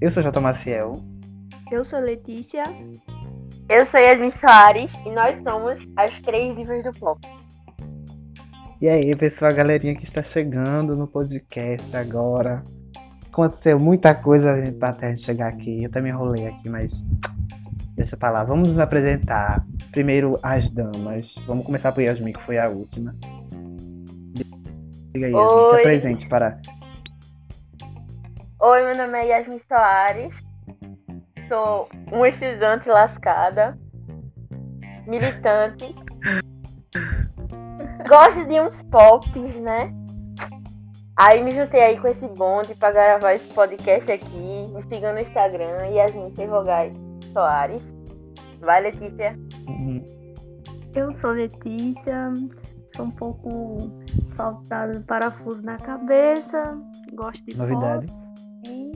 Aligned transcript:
Eu 0.00 0.12
sou 0.12 0.22
J. 0.22 0.40
Maciel. 0.40 1.00
Eu 1.72 1.82
sou 1.82 1.98
Letícia. 1.98 2.62
Eu 3.68 3.86
sou 3.86 3.98
Yasmin 3.98 4.32
Soares 4.32 4.92
e 5.06 5.10
nós 5.10 5.38
somos 5.38 5.80
as 5.96 6.20
três 6.20 6.54
divas 6.54 6.84
do 6.84 6.92
pop. 6.92 7.18
E 8.82 8.88
aí, 8.88 9.16
pessoal, 9.16 9.50
a 9.50 9.54
galerinha 9.54 9.94
que 9.94 10.04
está 10.04 10.22
chegando 10.24 10.94
no 10.94 11.06
podcast 11.06 11.96
agora. 11.96 12.62
Aconteceu 13.32 13.80
muita 13.80 14.14
coisa 14.14 14.50
até 14.82 15.06
a 15.06 15.10
gente 15.10 15.24
chegar 15.24 15.48
aqui. 15.48 15.84
Eu 15.84 15.90
também 15.90 16.12
enrolei 16.12 16.48
aqui, 16.48 16.68
mas 16.68 16.92
deixa 17.96 18.14
pra 18.14 18.30
lá. 18.30 18.44
Vamos 18.44 18.68
nos 18.68 18.78
apresentar. 18.78 19.64
Primeiro, 19.90 20.36
as 20.42 20.68
damas. 20.70 21.34
Vamos 21.46 21.64
começar 21.64 21.92
por 21.92 22.02
Yasmin, 22.02 22.34
que 22.34 22.42
foi 22.42 22.58
a 22.58 22.68
última. 22.68 23.14
Diga 25.14 25.28
aí, 25.28 25.32
Yasmin, 25.32 25.48
se 25.48 25.54
Oi. 25.54 25.80
apresente 25.80 26.28
para. 26.28 26.60
Oi, 28.60 28.84
meu 28.84 28.96
nome 28.96 29.18
é 29.18 29.26
Yasmin 29.28 29.60
Soares. 29.60 30.34
Sou 31.46 31.88
uma 32.10 32.28
estudante 32.28 32.88
lascada, 32.88 33.78
militante. 35.06 35.94
Gosto 38.08 38.44
de 38.46 38.60
uns 38.60 38.82
pops, 38.90 39.54
né? 39.60 39.94
Aí 41.16 41.44
me 41.44 41.52
juntei 41.52 41.80
aí 41.80 42.00
com 42.00 42.08
esse 42.08 42.26
bonde 42.26 42.74
pra 42.74 42.90
gravar 42.90 43.34
esse 43.34 43.46
podcast 43.54 44.10
aqui. 44.10 44.68
Me 44.74 44.82
sigam 44.82 45.12
no 45.12 45.20
Instagram, 45.20 45.86
Yasmin 45.92 46.34
Ferrogai 46.34 46.90
Soares. 47.32 47.82
Vai, 48.60 48.80
Letícia. 48.80 49.38
Uhum. 49.68 50.04
Eu 50.92 51.14
sou 51.18 51.30
Letícia. 51.30 52.32
Sou 52.94 53.06
um 53.06 53.10
pouco 53.10 53.76
faltado 54.36 54.98
de 54.98 55.04
parafuso 55.04 55.64
na 55.64 55.76
cabeça. 55.78 56.80
Gosto 57.12 57.44
de 57.44 57.56
Novidade. 57.56 58.06
pop. 58.06 58.92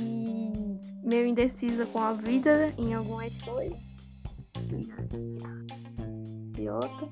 E 0.00 0.78
meio 1.04 1.26
indecisa 1.26 1.84
com 1.84 1.98
a 1.98 2.14
vida 2.14 2.72
em 2.78 2.94
algumas 2.94 3.36
coisas. 3.42 3.78
E 6.58 6.70
outra. 6.70 7.08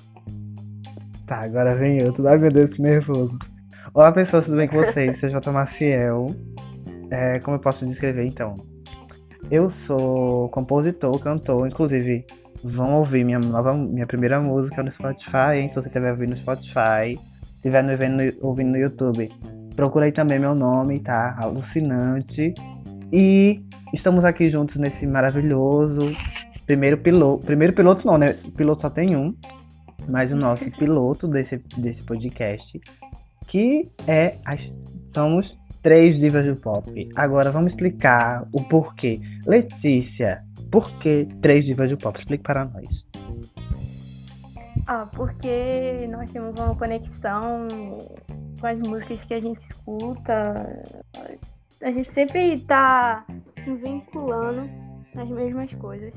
Tá, 1.27 1.45
agora 1.45 1.75
vem 1.75 2.01
eu. 2.01 2.15
Ai 2.27 2.39
meu 2.39 2.51
Deus, 2.51 2.73
que 2.75 2.81
nervoso. 2.81 3.39
Olá 3.93 4.11
pessoas, 4.11 4.47
tudo 4.47 4.57
bem 4.57 4.69
com 4.69 4.77
vocês? 4.77 5.21
Sou 5.21 5.29
J. 5.29 5.53
Maciel. 5.53 6.35
É, 7.11 7.39
como 7.41 7.57
eu 7.57 7.61
posso 7.61 7.85
descrever 7.85 8.25
então? 8.25 8.55
Eu 9.51 9.69
sou 9.87 10.49
compositor, 10.49 11.19
cantor, 11.19 11.67
inclusive 11.67 12.25
vão 12.65 12.97
ouvir 12.99 13.25
minha 13.25 13.39
nova, 13.39 13.73
minha 13.73 14.07
primeira 14.07 14.41
música 14.41 14.83
no 14.83 14.93
Spotify, 14.93 15.57
hein? 15.57 15.69
Se 15.69 15.75
você 15.77 15.89
estiver 15.89 16.11
ouvindo 16.11 16.31
no 16.31 16.37
Spotify, 16.37 17.17
se 17.17 17.57
estiver 17.57 17.83
no- 17.83 17.97
vendo 17.97 18.23
ouvindo 18.43 18.71
no 18.71 18.77
YouTube, 18.79 19.31
procura 19.77 20.07
aí 20.07 20.13
também 20.13 20.39
meu 20.39 20.55
nome, 20.55 21.01
tá? 21.01 21.37
Alucinante. 21.43 22.55
E 23.13 23.61
estamos 23.95 24.25
aqui 24.25 24.51
juntos 24.51 24.77
nesse 24.77 25.07
maravilhoso 25.07 26.15
primeiro 26.67 26.99
piloto. 26.99 27.45
Primeiro 27.45 27.75
piloto 27.75 28.07
não, 28.07 28.17
né? 28.17 28.35
Piloto 28.57 28.83
só 28.83 28.91
tem 28.91 29.17
um 29.17 29.35
mas 30.09 30.33
o 30.33 30.37
nosso 30.37 30.65
piloto 30.79 31.29
desse, 31.29 31.59
desse 31.77 32.03
podcast, 32.05 32.81
que 33.49 33.89
é 34.07 34.37
as, 34.45 34.61
somos 35.15 35.57
três 35.83 36.19
divas 36.19 36.47
do 36.47 36.57
pop. 36.57 37.09
Agora 37.17 37.51
vamos 37.51 37.73
explicar 37.73 38.47
o 38.53 38.63
porquê. 38.65 39.21
Letícia, 39.47 40.43
por 40.71 40.91
que 40.99 41.27
três 41.43 41.65
divas 41.65 41.91
do 41.91 41.99
pop? 41.99 42.19
Explique 42.19 42.43
para 42.43 42.65
nós. 42.65 42.89
Ah, 44.87 45.07
porque 45.15 46.09
nós 46.11 46.31
temos 46.31 46.59
uma 46.59 46.75
conexão 46.75 47.69
com 48.61 48.67
as 48.67 48.79
músicas 48.79 49.25
que 49.25 49.35
a 49.35 49.41
gente 49.41 49.61
escuta. 49.61 50.83
A 51.83 51.91
gente 51.91 52.13
sempre 52.13 52.59
tá 52.61 53.25
se 53.63 53.75
vinculando 53.77 54.69
nas 55.15 55.29
mesmas 55.29 55.73
coisas. 55.75 56.13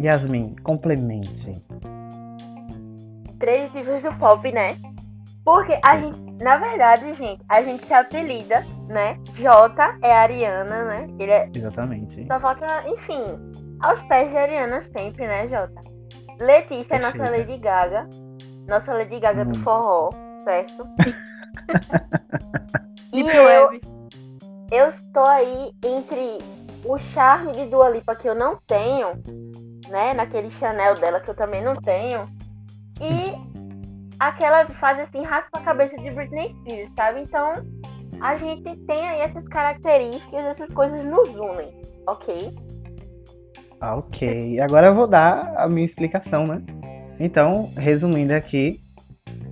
Yasmin, 0.00 0.56
complemente. 0.62 1.64
três 3.38 3.72
divas 3.72 4.02
do 4.02 4.12
pop, 4.18 4.50
né? 4.52 4.76
Porque 5.44 5.78
a 5.84 5.98
gente, 5.98 6.20
na 6.42 6.56
verdade, 6.56 7.14
gente, 7.14 7.42
a 7.48 7.62
gente 7.62 7.84
se 7.84 7.92
apelida, 7.92 8.64
né? 8.92 9.18
Jota 9.32 9.96
é 10.02 10.12
a 10.12 10.20
Ariana, 10.20 10.84
né? 10.84 11.08
Ele 11.18 11.32
é. 11.32 11.50
Exatamente. 11.54 12.26
Só 12.26 12.38
falta, 12.38 12.66
enfim, 12.86 13.24
aos 13.80 14.02
pés 14.02 14.30
de 14.30 14.36
Ariana 14.36 14.82
sempre, 14.82 15.26
né, 15.26 15.48
Jota? 15.48 15.80
Letícia 16.38 16.96
é 16.96 16.98
nossa. 16.98 17.30
Lady 17.30 17.58
Gaga. 17.58 18.08
Nossa 18.68 18.92
Lady 18.92 19.18
Gaga 19.18 19.44
do 19.44 19.58
Hum. 19.58 19.62
forró, 19.62 20.10
certo? 20.44 20.86
e 23.12 23.20
eu, 23.20 23.80
eu 24.70 24.88
estou 24.88 25.24
aí 25.24 25.72
entre 25.84 26.38
o 26.84 26.98
charme 26.98 27.52
de 27.52 27.66
Dua 27.66 27.88
Lipa 27.88 28.14
que 28.14 28.28
eu 28.28 28.34
não 28.34 28.56
tenho, 28.66 29.12
né? 29.88 30.12
Naquele 30.14 30.50
Chanel 30.50 30.94
dela 30.96 31.20
que 31.20 31.30
eu 31.30 31.34
também 31.34 31.62
não 31.62 31.74
tenho. 31.76 32.28
E 33.00 33.32
aquela 34.18 34.66
faz 34.66 35.00
assim, 35.00 35.24
raspa 35.24 35.58
a 35.58 35.62
cabeça 35.62 35.96
de 35.96 36.10
Britney 36.10 36.50
Spears, 36.50 36.92
sabe? 36.94 37.20
Então 37.22 37.54
a 38.22 38.36
gente 38.36 38.76
tem 38.86 39.08
aí 39.08 39.20
essas 39.20 39.46
características, 39.48 40.44
essas 40.44 40.72
coisas 40.72 41.04
nos 41.04 41.28
unem, 41.30 41.68
ok? 42.06 42.54
Ah, 43.80 43.96
ok. 43.96 44.60
Agora 44.60 44.86
eu 44.86 44.94
vou 44.94 45.08
dar 45.08 45.52
a 45.56 45.68
minha 45.68 45.86
explicação, 45.86 46.46
né? 46.46 46.62
Então, 47.18 47.68
resumindo 47.76 48.32
aqui, 48.32 48.80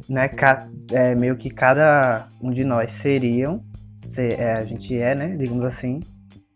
né, 0.09 0.31
é, 0.93 1.15
meio 1.17 1.37
que 1.37 1.51
cada 1.51 2.29
um 2.41 2.51
de 2.51 2.63
nós 2.65 2.89
seriam, 3.03 3.61
se- 4.15 4.35
é, 4.41 4.53
a 4.53 4.65
gente 4.65 4.97
é, 4.97 5.15
né, 5.17 5.37
digamos 5.37 5.65
assim, 5.65 6.01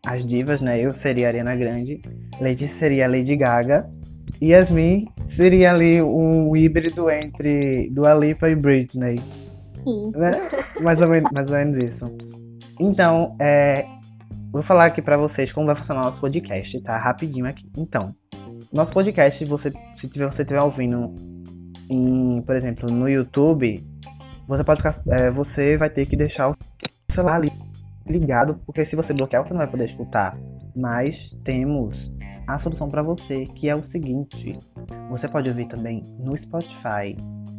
as 0.06 0.24
divas, 0.28 0.60
né? 0.60 0.80
Eu 0.80 0.92
seria 1.00 1.26
a 1.26 1.28
Ariana 1.30 1.56
Grande, 1.56 2.00
Lady 2.40 2.72
seria 2.78 3.06
a 3.06 3.08
Lady 3.08 3.34
Gaga, 3.36 3.90
e 4.40 4.52
Yasmin 4.52 5.08
seria 5.36 5.72
ali 5.72 6.00
um 6.00 6.54
híbrido 6.56 7.10
entre 7.10 7.90
Dua 7.90 8.14
Lipa 8.14 8.48
e 8.48 8.54
Britney, 8.54 9.16
né? 9.84 10.30
Mais 10.80 11.00
ou 11.00 11.08
menos, 11.08 11.30
mais 11.32 11.50
ou 11.50 11.56
menos 11.56 11.76
isso. 11.78 12.16
Então, 12.80 13.36
é, 13.40 13.84
vou 14.50 14.62
falar 14.62 14.86
aqui 14.86 15.00
pra 15.00 15.16
vocês 15.16 15.52
como 15.52 15.66
vai 15.66 15.74
funcionar 15.74 16.02
o 16.02 16.04
nosso 16.06 16.20
podcast, 16.20 16.80
tá? 16.82 16.96
Rapidinho 16.98 17.46
aqui. 17.46 17.70
Então, 17.76 18.14
nosso 18.72 18.92
podcast, 18.92 19.44
você, 19.44 19.70
se 20.00 20.08
tiver, 20.08 20.26
você 20.26 20.42
estiver 20.42 20.62
ouvindo, 20.62 21.14
em, 21.88 22.42
por 22.42 22.56
exemplo, 22.56 22.90
no 22.90 23.08
YouTube, 23.08 23.84
você 24.48 24.64
pode 24.64 24.82
ficar, 24.82 25.00
é, 25.10 25.30
você 25.30 25.76
vai 25.76 25.90
ter 25.90 26.06
que 26.06 26.16
deixar 26.16 26.50
o 26.50 26.56
celular 27.14 27.40
ligado, 28.06 28.60
porque 28.66 28.84
se 28.86 28.96
você 28.96 29.12
bloquear, 29.12 29.44
você 29.44 29.50
não 29.50 29.58
vai 29.58 29.70
poder 29.70 29.88
escutar. 29.88 30.36
Mas 30.76 31.14
temos 31.44 31.96
a 32.46 32.58
solução 32.58 32.88
pra 32.88 33.02
você, 33.02 33.46
que 33.54 33.68
é 33.68 33.74
o 33.74 33.82
seguinte: 33.90 34.58
você 35.10 35.28
pode 35.28 35.48
ouvir 35.50 35.66
também 35.68 36.02
no 36.18 36.36
Spotify, 36.36 37.16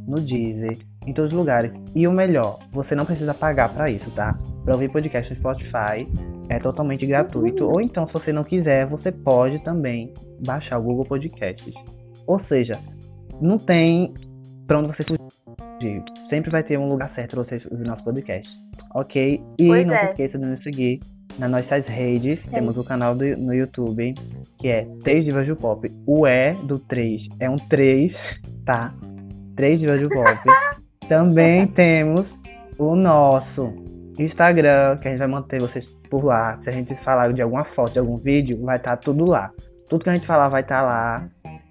no 0.08 0.16
Deezer, 0.16 0.78
em 1.06 1.14
todos 1.14 1.32
os 1.32 1.38
lugares. 1.38 1.72
E 1.96 2.08
o 2.08 2.12
melhor, 2.12 2.60
você 2.72 2.96
não 2.96 3.06
precisa 3.06 3.34
pagar 3.34 3.74
pra 3.74 3.90
isso, 3.90 4.10
tá? 4.12 4.38
Pra 4.64 4.74
ouvir 4.74 4.92
podcast 4.92 5.32
no 5.32 5.40
Spotify 5.40 6.08
é 6.50 6.60
totalmente 6.60 7.06
gratuito. 7.06 7.66
Ou 7.66 7.82
então, 7.82 8.06
se 8.08 8.14
você 8.14 8.32
não 8.32 8.44
quiser, 8.44 8.86
você 8.88 9.12
pode 9.12 9.64
também 9.64 10.14
baixar 10.46 10.80
o 10.80 10.84
Google 10.84 11.06
Podcasts. 11.06 11.74
Ou 12.28 12.40
seja, 12.44 12.74
não 13.42 13.58
tem 13.58 14.14
pra 14.68 14.80
onde 14.80 14.88
você 14.88 15.04
fugir. 15.04 16.04
Sempre 16.30 16.52
vai 16.52 16.64
ter 16.64 16.78
um 16.78 16.90
lugar 16.90 17.14
certo 17.14 17.36
pra 17.36 17.44
você 17.44 17.68
ouvir 17.70 17.88
nosso 17.88 18.04
podcast. 18.04 18.50
Ok? 18.96 19.42
E 19.60 19.68
Pois 19.68 19.86
não 19.88 19.94
é. 19.94 19.98
se 20.06 20.12
esqueça 20.12 20.38
de 20.40 20.50
nos 20.50 20.64
seguir 20.64 21.00
nas 21.38 21.52
nossas 21.52 21.86
redes. 21.86 22.40
Temos 22.50 22.78
o 22.78 22.84
canal 22.84 23.16
do, 23.16 23.26
no 23.38 23.54
YouTube, 23.54 24.14
que 24.60 24.68
é 24.68 24.88
3 25.04 25.26
Divas 25.26 25.48
do 25.48 25.56
Pop. 25.56 25.88
O 26.06 26.28
E 26.28 26.54
do 26.64 26.80
3 26.80 27.28
é 27.40 27.50
um 27.50 27.56
3, 27.56 28.14
tá? 28.66 28.94
3 29.56 29.80
Divas 29.80 30.02
do 30.02 30.10
Pop. 30.10 30.40
Também 31.08 31.68
temos 31.68 32.26
o 32.78 32.96
nosso 32.96 33.74
Instagram, 34.18 34.98
que 34.98 35.08
a 35.08 35.12
gente 35.12 35.20
vai 35.20 35.28
manter 35.28 35.62
vocês 35.62 35.86
por 36.10 36.24
lá. 36.24 36.58
Se 36.64 36.70
a 36.70 36.72
gente 36.72 36.96
falar 37.04 37.32
de 37.34 37.42
alguma 37.42 37.64
foto, 37.64 37.94
de 37.94 38.00
algum 38.00 38.16
vídeo, 38.16 38.62
vai 38.64 38.78
estar 38.78 38.98
tudo 38.98 39.26
lá. 39.26 39.52
Tudo 39.90 40.04
que 40.04 40.10
a 40.10 40.16
gente 40.16 40.26
falar 40.26 40.50
vai 40.50 40.62
estar 40.62 40.82
lá, 40.82 41.28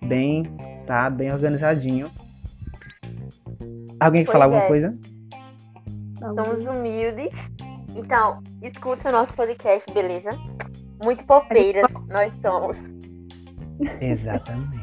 bem, 0.06 0.44
tá? 0.86 1.10
Bem 1.10 1.32
organizadinho. 1.32 2.10
Alguém 3.98 4.24
quer 4.24 4.32
falar 4.32 4.44
alguma 4.44 4.64
é. 4.64 4.68
coisa? 4.68 4.94
Somos 6.18 6.66
humildes. 6.66 7.32
Então, 7.94 8.43
escuta 8.62 9.08
o 9.08 9.12
nosso 9.12 9.32
podcast, 9.35 9.91
beleza? 9.93 10.31
Muito 11.02 11.25
popeiras 11.25 11.93
nós 12.11 12.35
somos. 12.43 12.76
Exatamente. 14.00 14.79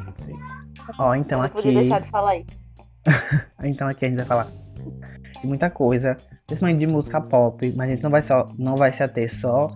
Ó, 0.98 1.13
então 1.16 1.40
não 1.40 1.46
aqui. 1.46 1.56
podia 1.56 1.74
deixar 1.74 2.02
de 2.02 2.10
falar 2.10 2.38
isso. 2.38 2.62
Então 3.63 3.88
aqui 3.88 4.06
a 4.06 4.10
gente 4.10 4.18
vai 4.18 4.25
falar 4.25 4.48
de 5.40 5.48
muita 5.48 5.69
coisa, 5.69 6.16
principalmente 6.48 6.80
de 6.80 6.88
música 6.88 7.22
pop, 7.22 7.74
mas 7.75 7.90
a 7.90 7.94
gente 7.94 8.04
não 8.04 8.10
vai, 8.10 8.22
só, 8.24 8.48
não 8.58 8.75
vai 8.75 8.96
se 8.96 9.04
ater 9.04 9.31
só 9.40 9.69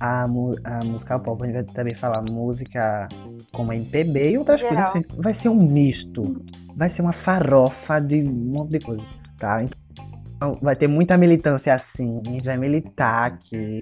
à 0.00 0.26
música 0.28 1.18
pop, 1.18 1.42
a 1.42 1.46
gente 1.46 1.54
vai 1.54 1.64
também 1.64 1.94
falar 1.96 2.22
música 2.22 3.08
como 3.52 3.72
MPB 3.72 4.30
e 4.30 4.38
outras 4.38 4.60
Geral. 4.60 4.92
coisas. 4.92 5.10
assim. 5.10 5.22
Vai 5.22 5.40
ser 5.40 5.48
um 5.48 5.62
misto, 5.62 6.44
vai 6.76 6.92
ser 6.94 7.02
uma 7.02 7.12
farofa 7.24 8.00
de 8.00 8.22
um 8.28 8.52
monte 8.52 8.78
de 8.78 8.80
coisa, 8.80 9.04
tá? 9.38 9.62
Então, 9.62 10.07
vai 10.62 10.76
ter 10.76 10.86
muita 10.86 11.16
militância 11.16 11.74
assim. 11.74 12.20
A 12.26 12.30
gente 12.30 12.44
vai 12.44 12.56
militar 12.56 13.32
aqui. 13.32 13.80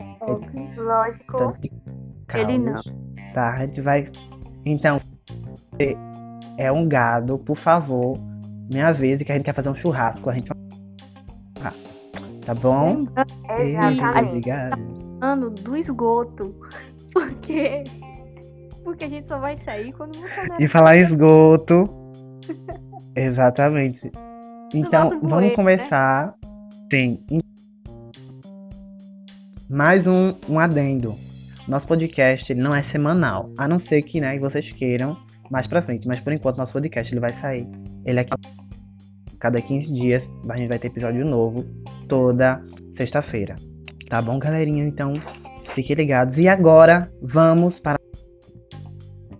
Lógico. 0.76 1.56
De 1.60 1.70
Ele 2.34 2.58
não. 2.58 2.74
caos, 2.74 2.92
Tá? 3.34 3.52
A 3.52 3.66
gente 3.66 3.80
vai. 3.80 4.08
Então, 4.64 4.98
você 4.98 5.96
é 6.58 6.72
um 6.72 6.88
gado, 6.88 7.38
por 7.38 7.56
favor, 7.58 8.16
me 8.72 8.80
avise 8.80 9.24
que 9.24 9.32
a 9.32 9.34
gente 9.36 9.44
quer 9.44 9.54
fazer 9.54 9.68
um 9.68 9.74
churrasco. 9.76 10.30
A 10.30 10.34
gente 10.34 10.48
vai. 10.48 10.56
Ah, 11.64 11.72
Tá 12.44 12.54
bom? 12.54 13.06
Exatamente. 13.58 14.50
Ano 15.20 15.50
do 15.50 15.76
esgoto. 15.76 16.54
Porque. 17.12 17.84
Porque 18.84 19.04
a 19.04 19.08
gente 19.08 19.28
só 19.28 19.38
vai 19.38 19.58
sair 19.58 19.92
quando 19.92 20.16
Bolsonaro. 20.18 20.62
E 20.62 20.68
falar 20.68 20.96
esgoto. 20.96 21.84
Exatamente. 23.14 24.10
Então, 24.74 25.20
vamos 25.22 25.54
bueiro, 25.54 25.62
né? 25.62 25.76
Tem 26.88 27.20
mais 29.68 30.06
um, 30.06 30.34
um 30.48 30.60
adendo. 30.60 31.14
Nosso 31.66 31.86
podcast 31.86 32.54
não 32.54 32.70
é 32.70 32.84
semanal, 32.92 33.50
a 33.58 33.66
não 33.66 33.80
ser 33.80 34.02
que 34.02 34.20
né, 34.20 34.38
vocês 34.38 34.70
queiram 34.74 35.16
mais 35.50 35.66
pra 35.66 35.82
frente. 35.82 36.06
Mas 36.06 36.20
por 36.20 36.32
enquanto, 36.32 36.58
nosso 36.58 36.72
podcast 36.72 37.12
ele 37.12 37.20
vai 37.20 37.32
sair. 37.40 37.66
Ele 38.04 38.20
é 38.20 38.26
cada 39.40 39.60
15 39.60 39.92
dias. 39.92 40.22
A 40.48 40.56
gente 40.56 40.68
vai 40.68 40.78
ter 40.78 40.86
episódio 40.86 41.24
novo 41.24 41.64
toda 42.08 42.62
sexta-feira. 42.96 43.56
Tá 44.08 44.22
bom, 44.22 44.38
galerinha? 44.38 44.84
Então, 44.84 45.12
fiquem 45.74 45.96
ligados. 45.96 46.38
E 46.38 46.46
agora, 46.46 47.10
vamos 47.20 47.76
para. 47.80 47.98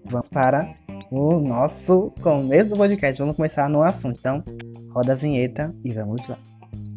Vamos 0.04 0.28
para 0.30 0.74
o 1.12 1.38
nosso 1.38 2.12
começo 2.20 2.70
do 2.70 2.76
podcast. 2.76 3.20
Vamos 3.20 3.36
começar 3.36 3.68
no 3.68 3.84
assunto. 3.84 4.16
Então, 4.18 4.42
roda 4.90 5.12
a 5.12 5.16
vinheta 5.16 5.72
e 5.84 5.92
vamos 5.92 6.26
lá. 6.26 6.38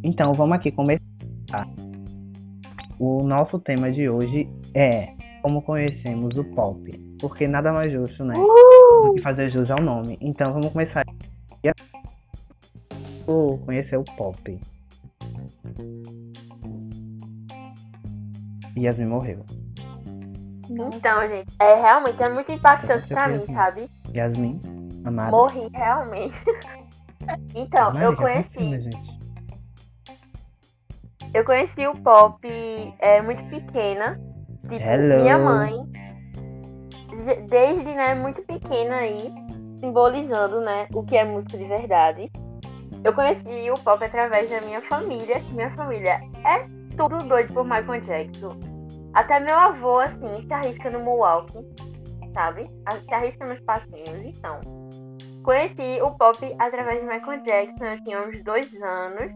Então, 0.03 0.31
vamos 0.33 0.55
aqui 0.55 0.71
começar. 0.71 1.67
O 2.97 3.23
nosso 3.23 3.59
tema 3.59 3.91
de 3.91 4.09
hoje 4.09 4.49
é 4.73 5.13
como 5.41 5.61
conhecemos 5.61 6.37
o 6.37 6.43
pop. 6.43 6.91
Porque 7.19 7.47
nada 7.47 7.71
mais 7.73 7.91
justo, 7.91 8.23
né? 8.23 8.33
Do 8.33 9.13
que 9.13 9.21
fazer 9.21 9.49
jus 9.49 9.69
ao 9.69 9.81
nome. 9.81 10.17
Então, 10.21 10.53
vamos 10.53 10.69
começar. 10.71 11.03
O 13.27 13.57
conhecer 13.59 13.97
o 13.97 14.03
pop. 14.03 14.59
Yasmin 18.77 19.05
morreu. 19.05 19.45
Então, 20.69 21.27
gente, 21.27 21.53
é 21.59 21.75
realmente 21.75 22.23
é 22.23 22.29
muito 22.29 22.51
impactante 22.51 23.07
pra 23.07 23.27
mim, 23.27 23.37
certeza. 23.39 23.57
sabe? 23.57 23.89
Yasmin, 24.15 24.59
amada. 25.03 25.31
Morri, 25.31 25.69
realmente. 25.73 26.37
Então, 27.53 27.95
eu 28.01 28.15
conheci? 28.15 28.79
Eu 31.33 31.43
conheci 31.45 31.85
o 31.87 31.95
pop 32.01 32.39
é, 32.99 33.21
muito 33.21 33.43
pequena. 33.45 34.19
Tipo, 34.69 34.83
Hello. 34.83 35.21
minha 35.21 35.37
mãe, 35.37 35.73
desde 37.47 37.85
né, 37.85 38.15
muito 38.15 38.41
pequena 38.43 38.95
aí, 38.97 39.31
simbolizando 39.79 40.61
né, 40.61 40.87
o 40.93 41.03
que 41.03 41.17
é 41.17 41.23
música 41.23 41.57
de 41.57 41.65
verdade. 41.65 42.31
Eu 43.03 43.13
conheci 43.13 43.71
o 43.71 43.79
pop 43.79 44.03
através 44.03 44.49
da 44.49 44.59
minha 44.61 44.81
família, 44.81 45.39
que 45.39 45.53
minha 45.53 45.71
família 45.75 46.19
é 46.45 46.63
tudo 46.97 47.17
doido 47.19 47.53
por 47.53 47.63
Michael 47.63 48.01
Jackson. 48.01 48.57
Até 49.13 49.39
meu 49.39 49.55
avô, 49.55 49.99
assim, 49.99 50.45
se 50.45 50.53
arrisca 50.53 50.89
no 50.89 50.99
Moonwalk, 50.99 51.51
sabe? 52.33 52.63
Se 52.63 53.13
arrisca 53.13 53.45
nos 53.45 53.59
passinhos, 53.61 54.37
então. 54.37 54.59
Conheci 55.43 56.01
o 56.01 56.11
pop 56.11 56.55
através 56.59 56.99
de 56.99 57.07
Michael 57.07 57.41
Jackson, 57.43 57.85
eu 57.85 58.03
tinha 58.03 58.27
uns 58.27 58.43
dois 58.43 58.71
anos. 58.81 59.31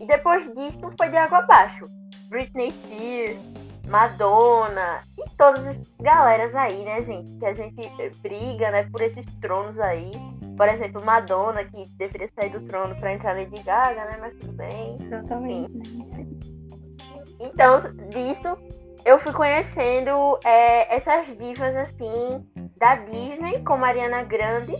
E 0.00 0.06
depois 0.06 0.44
disso 0.54 0.92
foi 0.98 1.08
de 1.08 1.16
água 1.16 1.38
abaixo. 1.38 1.84
Britney 2.28 2.70
Spears, 2.70 3.38
Madonna 3.86 4.98
e 5.16 5.30
todas 5.36 5.64
as 5.66 5.76
galeras 6.00 6.54
aí, 6.54 6.84
né, 6.84 7.02
gente? 7.04 7.32
Que 7.38 7.46
a 7.46 7.54
gente 7.54 8.20
briga, 8.20 8.70
né, 8.70 8.88
por 8.90 9.00
esses 9.00 9.24
tronos 9.40 9.78
aí. 9.78 10.10
Por 10.56 10.68
exemplo, 10.68 11.04
Madonna, 11.04 11.64
que 11.64 11.88
deveria 11.90 12.28
sair 12.34 12.50
do 12.50 12.60
trono 12.62 12.96
pra 12.96 13.12
entrar 13.12 13.36
Lady 13.36 13.62
Gaga, 13.62 14.04
né? 14.06 14.18
Mas 14.20 14.34
tudo 14.36 14.52
bem. 14.54 14.98
Exatamente. 15.00 15.72
Então, 17.38 17.80
disso, 18.08 18.56
eu 19.04 19.18
fui 19.18 19.32
conhecendo 19.32 20.38
é, 20.44 20.96
essas 20.96 21.26
divas, 21.36 21.76
assim, 21.76 22.44
da 22.76 22.96
Disney, 22.96 23.62
como 23.64 23.84
Ariana 23.84 24.22
Grande, 24.24 24.74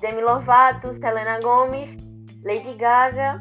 Demi 0.00 0.22
Lovato, 0.22 0.92
Selena 0.94 1.40
Gomez, 1.40 1.90
Lady 2.42 2.74
Gaga. 2.74 3.38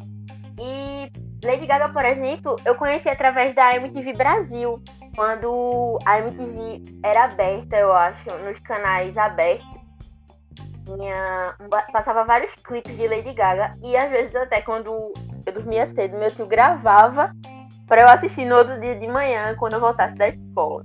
E 0.59 1.09
Lady 1.43 1.65
Gaga, 1.65 1.89
por 1.89 2.03
exemplo, 2.03 2.55
eu 2.65 2.75
conheci 2.75 3.07
através 3.07 3.55
da 3.55 3.75
MTV 3.75 4.13
Brasil, 4.13 4.83
quando 5.15 5.97
a 6.05 6.19
MTV 6.19 6.99
era 7.03 7.25
aberta, 7.25 7.77
eu 7.77 7.93
acho, 7.93 8.29
nos 8.43 8.59
canais 8.59 9.17
abertos. 9.17 9.67
Tinha, 10.85 11.55
passava 11.93 12.25
vários 12.25 12.53
clipes 12.63 12.97
de 12.97 13.07
Lady 13.07 13.33
Gaga 13.33 13.71
e 13.83 13.95
às 13.95 14.09
vezes 14.09 14.35
até 14.35 14.61
quando 14.61 15.13
eu 15.45 15.53
dormia 15.53 15.85
cedo, 15.87 16.17
meu 16.17 16.31
tio 16.31 16.47
gravava 16.47 17.31
para 17.87 18.01
eu 18.01 18.07
assistir 18.07 18.45
no 18.45 18.55
outro 18.55 18.79
dia 18.79 18.95
de 18.95 19.07
manhã, 19.07 19.55
quando 19.55 19.73
eu 19.73 19.79
voltasse 19.79 20.15
da 20.15 20.29
escola. 20.29 20.83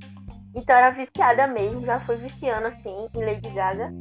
Então 0.55 0.77
era 0.77 0.91
viciada 0.91 1.47
mesmo, 1.47 1.81
já 1.81 1.99
fui 2.01 2.17
viciando 2.17 2.69
assim 2.69 3.09
em 3.15 3.25
Lady 3.25 3.51
Gaga. 3.51 3.93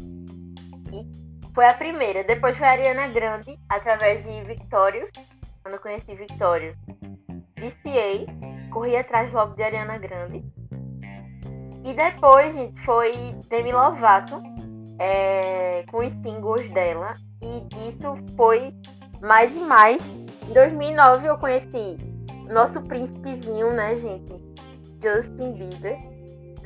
E 0.92 1.54
foi 1.54 1.66
a 1.66 1.74
primeira. 1.74 2.24
Depois 2.24 2.58
foi 2.58 2.68
a 2.68 2.72
Ariana 2.72 3.08
Grande, 3.08 3.58
através 3.70 4.24
de 4.24 4.44
Victorious. 4.44 5.10
Quando 5.64 5.76
eu 5.76 5.80
conheci 5.80 6.14
Victorious, 6.14 6.76
viciei, 7.56 8.28
corri 8.70 8.98
atrás 8.98 9.32
logo 9.32 9.56
de 9.56 9.64
Ariana 9.64 9.98
Grande. 9.98 10.44
E 11.86 11.94
depois, 11.94 12.54
gente, 12.54 12.82
foi 12.84 13.14
Demi 13.48 13.72
Lovato, 13.72 14.42
é, 15.00 15.86
com 15.90 16.06
os 16.06 16.14
singles 16.16 16.70
dela. 16.74 17.14
E 17.42 17.62
disso 17.62 18.16
foi 18.36 18.74
mais 19.22 19.56
e 19.56 19.60
mais. 19.60 20.02
Em 20.50 20.54
2009 20.54 21.28
eu 21.28 21.38
conheci 21.38 21.98
nosso 22.52 22.82
príncipezinho, 22.82 23.72
né, 23.72 23.96
gente? 23.96 24.34
Justin 25.02 25.54
Bieber. 25.54 25.98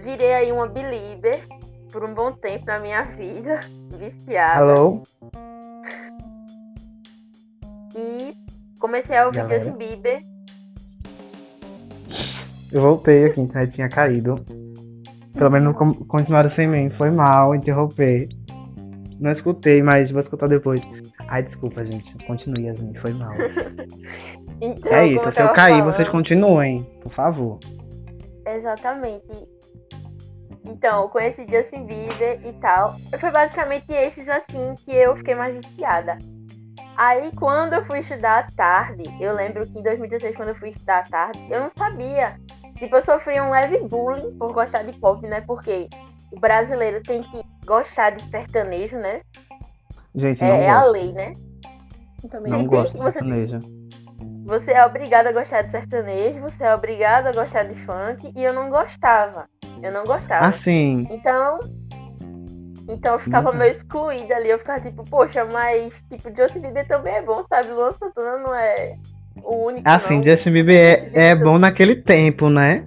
Virei 0.04 0.34
aí 0.34 0.52
uma 0.52 0.68
belieber 0.68 1.48
por 1.92 2.04
um 2.04 2.16
bom 2.16 2.32
tempo 2.32 2.66
na 2.66 2.80
minha 2.80 3.04
vida, 3.04 3.60
viciada. 3.96 4.72
Alô? 4.74 5.04
E 7.96 8.47
comecei 8.80 9.18
a 9.18 9.26
ouvir 9.26 9.38
Galera. 9.38 9.64
Justin 9.64 9.78
Bieber. 9.78 10.20
Eu 12.72 12.82
voltei 12.82 13.26
aqui, 13.26 13.40
a 13.40 13.44
internet 13.44 13.74
tinha 13.76 13.90
caído. 13.90 14.36
Pelo 15.34 15.52
menos 15.52 15.76
continuaram 16.08 16.50
sem 16.50 16.68
mim. 16.68 16.90
Foi 16.98 17.10
mal 17.12 17.56
interromper. 17.56 18.28
Não 19.20 19.32
escutei, 19.32 19.82
mas 19.82 20.12
vou 20.12 20.22
escutar 20.22 20.48
depois. 20.48 20.82
Ai, 21.30 21.44
desculpa, 21.44 21.84
gente. 21.86 22.14
Continue, 22.26 22.66
Yasmin. 22.68 22.94
Foi 22.96 23.14
mal. 23.14 23.34
Então, 24.60 24.92
É 24.92 25.06
isso. 25.06 25.24
Se 25.36 25.40
eu 25.40 25.54
cair, 25.54 25.78
falando- 25.78 25.96
vocês 25.96 26.10
continuem. 26.10 26.84
Por 27.04 27.14
favor. 27.14 27.60
Exatamente. 28.48 29.22
Então, 30.66 31.04
eu 31.04 31.10
conheci 31.10 31.46
Justin 31.48 31.86
Bieber 31.86 32.40
e 32.44 32.52
tal. 32.54 32.96
Foi 33.20 33.30
basicamente 33.30 33.86
esses 33.92 34.28
assim 34.28 34.74
que 34.84 34.92
eu 34.92 35.16
fiquei 35.18 35.36
mais 35.36 35.56
viciada. 35.64 36.18
Aí, 36.98 37.32
quando 37.36 37.74
eu 37.74 37.86
fui 37.86 38.00
estudar 38.00 38.40
à 38.40 38.48
tarde, 38.56 39.04
eu 39.22 39.34
lembro 39.34 39.66
que 39.68 39.78
em 39.78 39.84
2016, 39.84 40.36
quando 40.36 40.50
eu 40.50 40.56
fui 40.56 40.70
estudar 40.70 41.00
à 41.00 41.04
tarde, 41.04 41.40
eu 41.50 41.62
não 41.62 41.72
sabia. 41.78 42.36
Tipo, 42.76 42.96
eu 42.96 43.04
sofri 43.04 43.40
um 43.40 43.52
leve 43.52 43.78
bullying 43.88 44.36
por 44.38 44.52
gostar 44.52 44.84
de 44.84 44.94
pop, 45.00 45.26
né? 45.28 45.42
Porque 45.42 45.88
o 46.32 46.40
brasileiro 46.40 47.02
tem 47.04 47.22
que 47.22 47.42
gostar 47.66 48.12
de 48.12 48.24
sertanejo, 48.32 48.98
né? 48.98 49.22
Gente, 50.16 50.42
não 50.42 50.48
É, 50.48 50.64
é 50.66 50.70
a 50.70 50.84
lei, 50.86 51.12
né? 51.14 51.34
Eu 52.24 52.30
também 52.30 52.52
Não 52.52 52.66
gosto 52.66 52.92
que 52.94 52.98
de 52.98 53.04
você- 53.04 53.12
sertanejo. 53.20 53.60
Você 54.46 54.72
é 54.72 54.86
obrigado 54.86 55.28
a 55.28 55.32
gostar 55.34 55.62
de 55.64 55.72
sertanejo, 55.72 56.40
você 56.40 56.64
é 56.64 56.74
obrigado 56.74 57.28
a 57.28 57.32
gostar 57.32 57.64
de 57.64 57.76
funk, 57.86 58.32
e 58.36 58.44
eu 58.44 58.54
não 58.54 58.70
gostava. 58.70 59.46
Eu 59.84 59.92
não 59.92 60.04
gostava. 60.06 60.48
Assim, 60.56 61.08
Então. 61.12 61.60
Então 62.90 63.14
eu 63.14 63.20
ficava 63.20 63.52
Uhum. 63.52 63.58
meio 63.58 63.72
excluída 63.72 64.36
ali. 64.36 64.50
Eu 64.50 64.60
ficava 64.60 64.80
tipo, 64.82 65.04
poxa, 65.10 65.44
mas 65.46 65.94
tipo, 66.10 66.34
Justin 66.36 66.60
Bieber 66.62 66.88
também 66.88 67.16
é 67.16 67.22
bom, 67.22 67.44
sabe? 67.50 67.70
Luan 67.72 67.92
Santana 67.92 68.38
não 68.38 68.56
é 68.56 68.96
o 69.44 69.66
único. 69.66 69.88
assim, 69.90 70.20
não. 70.20 70.24
Justin 70.24 70.52
Bieber 70.54 71.12
é, 71.14 71.28
é 71.30 71.36
bom 71.36 71.58
naquele 71.58 72.02
tempo, 72.02 72.50
né? 72.50 72.86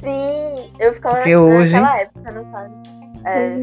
Sim, 0.00 0.72
eu 0.78 0.94
ficava 0.94 1.16
Porque 1.16 1.34
na, 1.34 1.42
hoje- 1.42 1.70
naquela 1.72 2.00
época, 2.00 2.32
não 2.32 2.50
sabe? 2.50 2.74
É, 3.24 3.56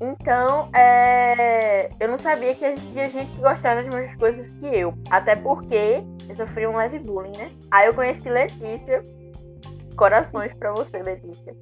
Então, 0.00 0.68
é, 0.74 1.88
eu 1.98 2.08
não 2.08 2.18
sabia 2.18 2.54
que 2.54 2.64
existia 2.64 3.08
gente 3.08 3.30
que 3.32 3.40
gostava 3.40 3.82
das 3.82 3.94
mesmas 3.94 4.16
coisas 4.16 4.46
que 4.48 4.66
eu. 4.66 4.92
Até 5.10 5.36
porque 5.36 6.02
eu 6.28 6.36
sofri 6.36 6.66
um 6.66 6.76
leve 6.76 6.98
bullying, 6.98 7.36
né? 7.38 7.50
Aí 7.70 7.86
eu 7.86 7.94
conheci 7.94 8.28
Letícia. 8.28 9.02
Corações 9.96 10.52
pra 10.54 10.72
você, 10.72 10.98
Letícia. 11.02 11.54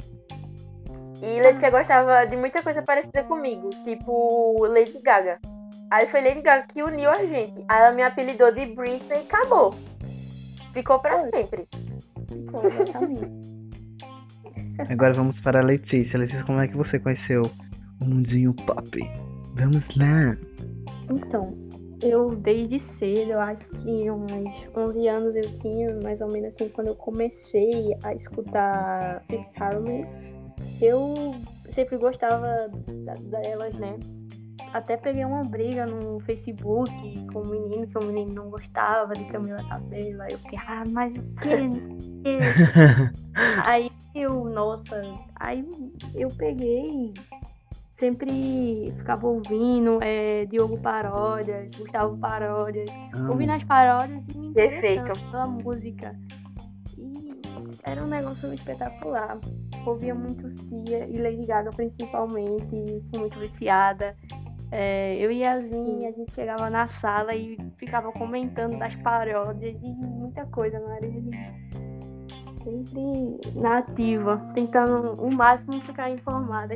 E 1.25 1.41
Letícia 1.41 1.71
gostava 1.71 2.27
de 2.27 2.37
muita 2.37 2.63
coisa 2.63 2.83
parecida 2.83 3.25
comigo, 3.25 3.71
tipo 3.83 4.67
Lady 4.67 5.01
Gaga. 5.03 5.39
Aí 5.91 6.07
foi 6.07 6.21
Lady 6.21 6.43
Gaga 6.43 6.67
que 6.67 6.83
uniu 6.83 7.09
a 7.09 7.25
gente. 7.25 7.65
Aí 7.67 7.81
ela 7.81 7.93
me 7.93 8.03
apelidou 8.03 8.53
de 8.53 8.67
Britney 8.67 9.21
e 9.21 9.23
acabou. 9.23 9.75
Ficou 10.75 10.99
pra 10.99 11.17
sempre. 11.31 11.67
Ficou, 12.29 12.67
exatamente. 12.67 13.55
Agora 14.91 15.15
vamos 15.15 15.41
para 15.41 15.61
a 15.61 15.65
Letícia. 15.65 16.19
Letícia, 16.19 16.45
como 16.45 16.61
é 16.61 16.69
que 16.69 16.77
você 16.77 16.99
conheceu 16.99 17.43
o 18.03 18.05
mundinho 18.05 18.53
pop? 18.53 18.99
Vamos 19.55 19.85
lá. 19.97 20.37
Então, 21.11 21.57
eu 22.03 22.35
desde 22.35 22.79
cedo, 22.79 23.33
eu 23.33 23.41
acho 23.41 23.71
que 23.71 24.11
uns 24.11 24.31
11 24.77 25.09
anos 25.09 25.37
eu 25.37 25.59
tinha, 25.61 25.97
mais 26.03 26.21
ou 26.21 26.31
menos 26.31 26.55
assim, 26.55 26.69
quando 26.69 26.89
eu 26.89 26.97
comecei 26.97 27.97
a 28.03 28.13
escutar 28.13 29.23
Pete 29.27 29.49
Carmen, 29.55 30.07
eu 30.85 31.35
sempre 31.71 31.97
gostava 31.97 32.69
delas, 33.33 33.75
né? 33.75 33.99
Até 34.73 34.97
peguei 34.97 35.25
uma 35.25 35.43
briga 35.43 35.87
no 35.87 36.19
Facebook 36.21 36.91
com 37.33 37.43
um 37.43 37.47
menino, 37.47 37.87
que 37.87 37.97
o 37.97 38.05
menino 38.05 38.35
não 38.35 38.51
gostava 38.51 39.13
de 39.15 39.25
Camila 39.27 39.63
Cabello. 39.69 40.23
Aí 40.23 40.33
eu 40.33 40.39
fiquei, 40.39 40.59
ah, 40.67 40.83
mas 40.89 41.17
o 41.17 41.23
quê? 41.41 41.57
Quê. 42.25 42.39
Aí 43.65 43.91
eu, 44.15 44.45
nossa, 44.45 45.03
aí 45.41 45.67
eu 46.15 46.29
peguei, 46.29 47.13
sempre 47.97 48.93
ficava 48.97 49.27
ouvindo 49.27 49.99
é, 50.03 50.45
Diogo 50.47 50.79
Paródias, 50.79 51.69
Gustavo 51.77 52.17
Paródias, 52.19 52.89
Amo. 53.13 53.33
ouvindo 53.33 53.51
as 53.51 53.65
paródias 53.65 54.23
e 54.29 54.39
me 54.39 54.53
Perfeito. 54.53 55.03
interessando 55.03 55.31
pela 55.31 55.47
música. 55.47 56.17
Era 57.85 58.03
um 58.03 58.07
negócio 58.07 58.53
espetacular. 58.53 59.39
Ouvia 59.87 60.15
muito 60.15 60.49
Cia 60.49 61.07
e 61.07 61.19
Lady 61.19 61.47
Gaga 61.47 61.71
principalmente, 61.71 62.67
fui 63.11 63.19
muito 63.19 63.39
viciada. 63.39 64.17
É, 64.73 65.15
eu 65.19 65.31
e 65.31 65.41
Yasmin, 65.41 66.07
a 66.07 66.11
gente 66.13 66.33
chegava 66.33 66.69
na 66.71 66.87
sala 66.87 67.35
e 67.35 67.57
ficava 67.77 68.11
comentando 68.11 68.79
das 68.79 68.95
paródias 68.97 69.77
e 69.83 69.87
muita 69.93 70.47
coisa, 70.47 70.81
Maria. 70.81 71.13
Sempre 72.65 73.61
na 73.61 73.79
ativa, 73.79 74.39
tentando 74.55 75.23
o 75.23 75.33
máximo 75.33 75.81
ficar 75.83 76.11
informada. 76.11 76.75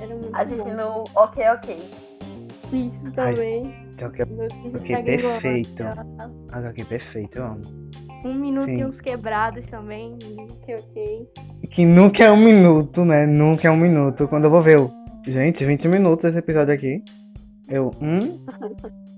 Era 0.00 0.14
muito 0.14 0.30
bom. 0.30 0.36
Assistindo 0.38 1.04
Ok 1.14 1.48
Ok. 1.50 1.78
Isso 2.72 3.12
também. 3.12 3.86
Então, 3.92 4.10
filho 4.10 4.50
ok, 4.74 5.14
igual, 5.14 5.40
perfeito. 5.40 5.84
tá? 5.84 6.06
Ah, 6.52 6.68
ok, 6.68 6.84
perfeito, 6.86 7.38
eu 7.38 7.44
amo. 7.44 7.85
Um 8.24 8.34
minuto 8.34 8.66
Sim. 8.66 8.80
e 8.80 8.84
uns 8.84 9.00
quebrados 9.00 9.66
também. 9.66 10.16
Ok, 10.38 10.74
ok. 10.74 11.28
Que 11.70 11.84
nunca 11.84 12.24
é 12.24 12.30
um 12.30 12.42
minuto, 12.42 13.04
né? 13.04 13.26
Nunca 13.26 13.68
é 13.68 13.70
um 13.70 13.76
minuto. 13.76 14.26
Quando 14.28 14.44
eu 14.44 14.50
vou 14.50 14.62
ver 14.62 14.80
o. 14.80 14.90
Gente, 15.26 15.64
20 15.64 15.88
minutos 15.88 16.24
esse 16.24 16.38
episódio 16.38 16.72
aqui. 16.72 17.02
Eu. 17.68 17.90
Hum? 18.00 18.44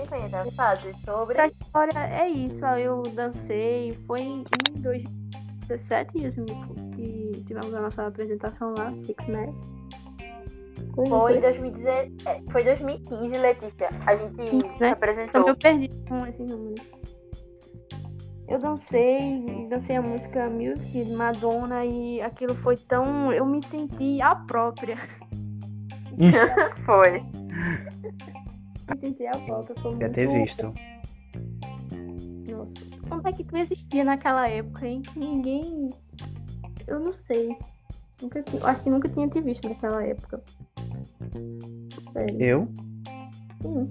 É 0.00 0.06
conhece 0.06 0.36
as 0.36 0.54
fases 0.54 0.96
sobre. 1.04 1.34
Pra 1.34 1.46
história 1.46 1.98
é 1.98 2.28
isso. 2.28 2.64
ó, 2.64 2.76
Eu 2.76 3.02
dancei. 3.02 3.92
Foi 4.06 4.20
em 4.20 4.44
2017 4.76 6.26
isso, 6.26 6.44
que 6.94 7.32
tivemos 7.46 7.72
a 7.74 7.80
nossa 7.80 8.06
apresentação 8.06 8.74
lá, 8.76 8.92
Six 9.04 9.26
Mass. 9.28 9.54
Foi, 10.94 11.06
em 11.06 11.08
foi. 11.08 11.40
2010 11.40 12.12
é, 12.26 12.40
foi 12.50 12.64
2015, 12.64 13.38
Letícia. 13.38 13.88
A 14.06 14.16
gente 14.16 14.50
Sim, 14.50 14.62
né? 14.80 14.90
apresentou. 14.90 15.48
Eu 15.48 15.56
perdi 15.56 15.88
com 16.08 16.26
esse 16.26 16.42
número. 16.42 16.97
Eu 18.48 18.58
dancei, 18.58 19.66
dancei 19.68 19.96
a 19.96 20.02
música 20.02 20.48
Music 20.48 21.04
de 21.04 21.12
Madonna 21.12 21.84
e 21.84 22.20
aquilo 22.22 22.54
foi 22.54 22.78
tão. 22.78 23.30
Eu 23.30 23.44
me 23.44 23.62
senti 23.62 24.22
a 24.22 24.34
própria. 24.34 24.96
Foi. 26.86 27.20
me 27.20 29.00
senti 29.00 29.26
a 29.26 29.32
própria. 29.32 29.76
Foi 29.82 29.92
Já 29.92 29.98
muito... 29.98 30.14
ter 30.14 30.28
visto. 30.28 30.74
Nossa. 32.50 32.72
Como 33.08 33.28
é 33.28 33.32
que 33.32 33.44
tu 33.44 33.56
existia 33.56 34.02
naquela 34.02 34.48
época, 34.48 34.86
hein? 34.86 35.02
Que 35.02 35.18
ninguém. 35.18 35.90
Eu 36.86 37.00
não 37.00 37.12
sei. 37.12 37.54
Nunca, 38.22 38.42
acho 38.64 38.82
que 38.82 38.90
nunca 38.90 39.08
tinha 39.10 39.28
te 39.28 39.40
visto 39.42 39.68
naquela 39.68 40.02
época. 40.02 40.42
Sério. 42.14 42.40
Eu? 42.40 42.68
Sim. 43.60 43.88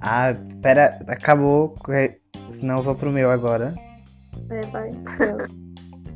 Ah, 0.00 0.32
pera, 0.62 0.98
acabou. 1.06 1.74
Senão 2.60 2.78
eu 2.78 2.82
vou 2.84 2.94
pro 2.94 3.10
meu 3.10 3.30
agora. 3.30 3.74
É, 4.50 4.62
vai. 4.66 4.90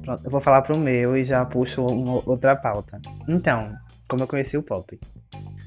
Pronto, 0.04 0.22
eu 0.24 0.30
vou 0.30 0.40
falar 0.40 0.62
pro 0.62 0.76
meu 0.76 1.16
e 1.16 1.24
já 1.24 1.44
puxo 1.44 1.82
uma 1.82 2.20
outra 2.26 2.54
pauta. 2.54 3.00
Então, 3.26 3.72
como 4.08 4.22
eu 4.22 4.26
conheci 4.28 4.56
o 4.56 4.62
pop? 4.62 4.98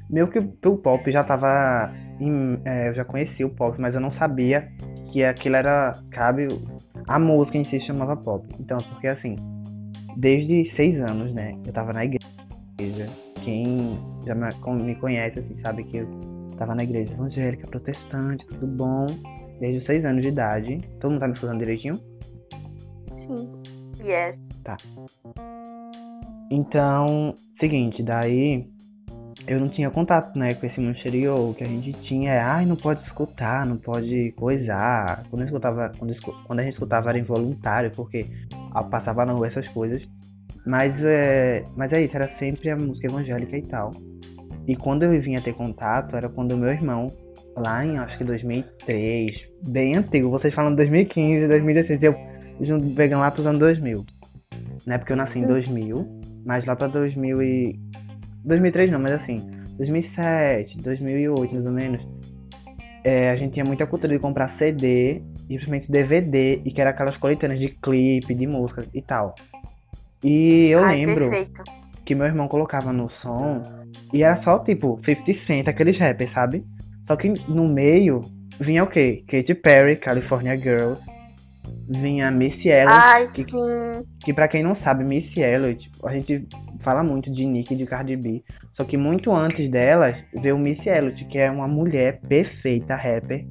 Meio 0.10 0.28
que 0.30 0.40
o 0.40 0.78
pop 0.78 1.12
já 1.12 1.24
tava. 1.24 1.92
em- 2.20 2.60
é, 2.66 2.90
eu 2.90 2.94
já 2.94 3.04
conhecia 3.04 3.46
o 3.46 3.50
pop, 3.50 3.80
mas 3.80 3.94
eu 3.94 4.00
não 4.02 4.12
sabia 4.14 4.68
que 5.12 5.24
aquilo 5.24 5.56
era. 5.56 5.98
Cabe. 6.12 6.48
A 7.08 7.18
música 7.18 7.58
em 7.58 7.64
si 7.66 7.80
chamava 7.82 8.16
pop. 8.16 8.46
Então, 8.60 8.80
porque 8.84 9.08
assim, 9.08 9.36
desde 10.18 10.72
seis 10.76 11.00
anos, 11.02 11.34
né? 11.34 11.54
Eu 11.66 11.74
tava 11.74 11.94
na 11.94 12.04
igreja. 12.06 13.08
Quem 13.44 13.98
já 14.26 14.36
me 14.36 14.96
conhece, 14.96 15.40
assim, 15.40 15.58
sabe 15.62 15.84
que 15.86 15.98
eu 15.98 16.08
tava 16.58 16.76
na 16.76 16.84
igreja 16.84 17.14
evangélica, 17.14 17.66
protestante, 17.68 18.46
tudo 18.48 18.68
bom. 18.68 19.08
Desde 19.60 19.80
os 19.80 19.86
seis 19.86 20.06
anos 20.06 20.22
de 20.22 20.30
idade. 20.30 20.78
Todo 21.00 21.12
mundo 21.12 21.20
tá 21.20 21.28
me 21.28 21.34
escutando 21.34 21.60
direitinho? 21.60 21.96
Sim. 23.18 23.62
Yes. 24.04 24.38
Então, 26.52 27.34
seguinte, 27.60 28.04
daí 28.04 28.68
eu 29.48 29.60
não 29.60 29.68
tinha 29.68 29.90
contato, 29.90 30.38
né, 30.38 30.54
com 30.54 30.66
esse 30.66 30.80
mundo 30.80 30.98
exterior. 30.98 31.40
O 31.40 31.54
que 31.54 31.64
a 31.64 31.68
gente 31.68 31.94
tinha 32.04 32.34
é, 32.34 32.40
ai, 32.40 32.66
não 32.66 32.76
pode 32.76 33.02
escutar, 33.04 33.66
não 33.66 33.78
pode 33.78 34.32
coisar. 34.34 35.24
Quando, 35.30 35.42
eu 35.42 35.46
escutava, 35.46 35.92
quando, 35.98 36.16
quando 36.46 36.60
a 36.60 36.64
gente 36.64 36.74
escutava 36.74 37.10
era 37.10 37.20
involuntário, 37.20 37.92
porque 37.96 38.26
passava 38.92 39.26
na 39.26 39.34
rua 39.34 39.48
essas 39.48 39.68
coisas. 39.70 40.06
Mas 40.66 40.94
é, 41.06 41.64
mas 41.78 41.92
é 41.94 42.04
isso, 42.04 42.16
era 42.16 42.28
sempre 42.38 42.70
a 42.70 42.76
música 42.76 43.08
evangélica 43.08 43.58
e 43.58 43.62
tal. 43.64 43.92
E 44.68 44.76
quando 44.76 45.04
eu 45.04 45.22
vinha 45.22 45.42
ter 45.42 45.54
contato, 45.54 46.16
era 46.16 46.28
quando 46.28 46.52
o 46.52 46.58
meu 46.58 46.70
irmão, 46.70 47.08
lá 47.58 47.86
em 47.86 47.98
acho 47.98 48.18
que 48.18 48.24
2003, 48.24 49.48
bem 49.68 49.98
antigo, 49.98 50.30
vocês 50.30 50.54
falam 50.54 50.76
2015, 50.76 51.48
2016, 51.48 52.04
eu 52.04 52.16
pegando 52.96 53.22
lá 53.22 53.32
pros 53.32 53.46
anos 53.46 53.60
2000. 53.60 54.06
Né, 54.86 54.98
porque 54.98 55.12
eu 55.12 55.18
nasci 55.18 55.40
em 55.40 55.46
2000. 55.46 56.22
Mas 56.46 56.66
lá 56.66 56.76
pra 56.76 56.88
2000 56.88 57.42
e... 57.42 57.80
2003 58.46 58.92
não, 58.92 59.00
mas 59.00 59.12
assim, 59.12 59.36
2007, 59.78 60.78
2008 60.78 61.54
mais 61.54 61.66
ou 61.66 61.72
menos, 61.74 62.08
é, 63.04 63.32
a 63.32 63.36
gente 63.36 63.54
tinha 63.54 63.66
muita 63.66 63.86
cultura 63.86 64.14
de 64.14 64.20
comprar 64.20 64.50
CD, 64.58 65.22
e 65.50 65.56
principalmente 65.56 65.92
DVD, 65.92 66.62
e 66.64 66.72
que 66.72 66.80
era 66.80 66.92
aquelas 66.92 67.18
coletâneas 67.18 67.60
de 67.60 67.68
clipe, 67.68 68.34
de 68.34 68.48
músicas 68.48 68.88
e 68.94 69.02
tal. 69.02 69.36
E 70.24 70.70
eu 70.70 70.84
Ai, 70.84 71.06
lembro 71.06 71.30
perfeito. 71.30 71.64
que 72.06 72.16
meu 72.16 72.26
irmão 72.26 72.48
colocava 72.48 72.94
no 72.94 73.10
som, 73.22 73.62
e 74.14 74.24
era 74.24 74.42
só 74.44 74.60
tipo 74.60 75.00
50 75.06 75.46
Cent, 75.46 75.68
aqueles 75.68 75.98
rappers, 75.98 76.32
sabe? 76.32 76.64
Só 77.08 77.16
que 77.16 77.30
no 77.48 77.68
meio 77.68 78.22
vinha 78.60 78.84
o 78.84 78.88
quê? 78.88 79.24
Katy 79.28 79.54
Perry, 79.56 79.96
California 79.96 80.56
Girls, 80.58 81.02
vinha 81.90 82.30
Missy 82.32 82.68
Elliott, 82.70 82.90
Ai, 82.92 83.26
que- 83.28 83.44
sim. 83.44 84.04
que 84.24 84.34
pra 84.34 84.48
quem 84.48 84.62
não 84.64 84.76
sabe, 84.78 85.04
Missy 85.04 85.40
Elliott, 85.42 85.90
a 86.06 86.12
gente 86.14 86.46
fala 86.82 87.04
muito 87.04 87.32
de 87.32 87.46
Nicki 87.46 87.74
e 87.74 87.78
de 87.78 87.86
Cardi 87.86 88.16
B, 88.18 88.44
só 88.74 88.84
que 88.84 88.98
muito 88.98 89.32
antes 89.34 89.70
delas 89.72 90.16
veio 90.42 90.58
Missy 90.58 90.90
Elliott, 90.90 91.24
que 91.26 91.38
é 91.38 91.50
uma 91.50 91.68
mulher 91.68 92.20
perfeita, 92.28 92.96
rapper, 92.96 93.46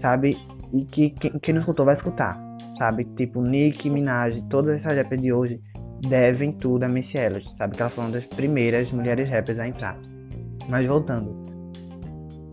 sabe? 0.00 0.36
E 0.72 0.84
que 0.84 1.10
quem, 1.10 1.32
quem 1.40 1.54
não 1.54 1.60
escutou 1.60 1.84
vai 1.84 1.94
escutar, 1.96 2.38
sabe? 2.78 3.04
Tipo, 3.16 3.42
Nicki 3.42 3.90
Minaj, 3.90 4.40
todas 4.48 4.78
essas 4.80 4.96
rappers 4.96 5.20
de 5.20 5.32
hoje 5.32 5.60
devem 6.08 6.52
tudo 6.52 6.84
a 6.84 6.88
Missy 6.88 7.18
Elliott, 7.18 7.48
sabe? 7.58 7.74
Que 7.76 7.82
ela 7.82 7.90
foi 7.90 8.04
uma 8.04 8.12
das 8.12 8.24
primeiras 8.26 8.90
mulheres 8.92 9.28
rappers 9.28 9.58
a 9.58 9.66
entrar. 9.68 9.98
Mas 10.68 10.86
voltando. 10.86 11.57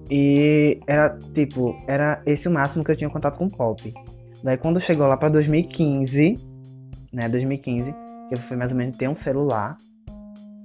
E 0.09 0.79
era, 0.87 1.17
tipo, 1.33 1.75
era 1.87 2.21
esse 2.25 2.47
o 2.47 2.51
máximo 2.51 2.83
que 2.83 2.91
eu 2.91 2.95
tinha 2.95 3.09
contato 3.09 3.37
com 3.37 3.49
pop. 3.49 3.93
Daí 4.43 4.57
quando 4.57 4.81
chegou 4.81 5.07
lá 5.07 5.17
pra 5.17 5.29
2015, 5.29 6.35
né, 7.11 7.27
2015, 7.29 7.91
que 8.29 8.35
eu 8.35 8.39
fui 8.47 8.55
mais 8.55 8.71
ou 8.71 8.77
menos 8.77 8.95
ter 8.97 9.09
um 9.09 9.15
celular, 9.17 9.75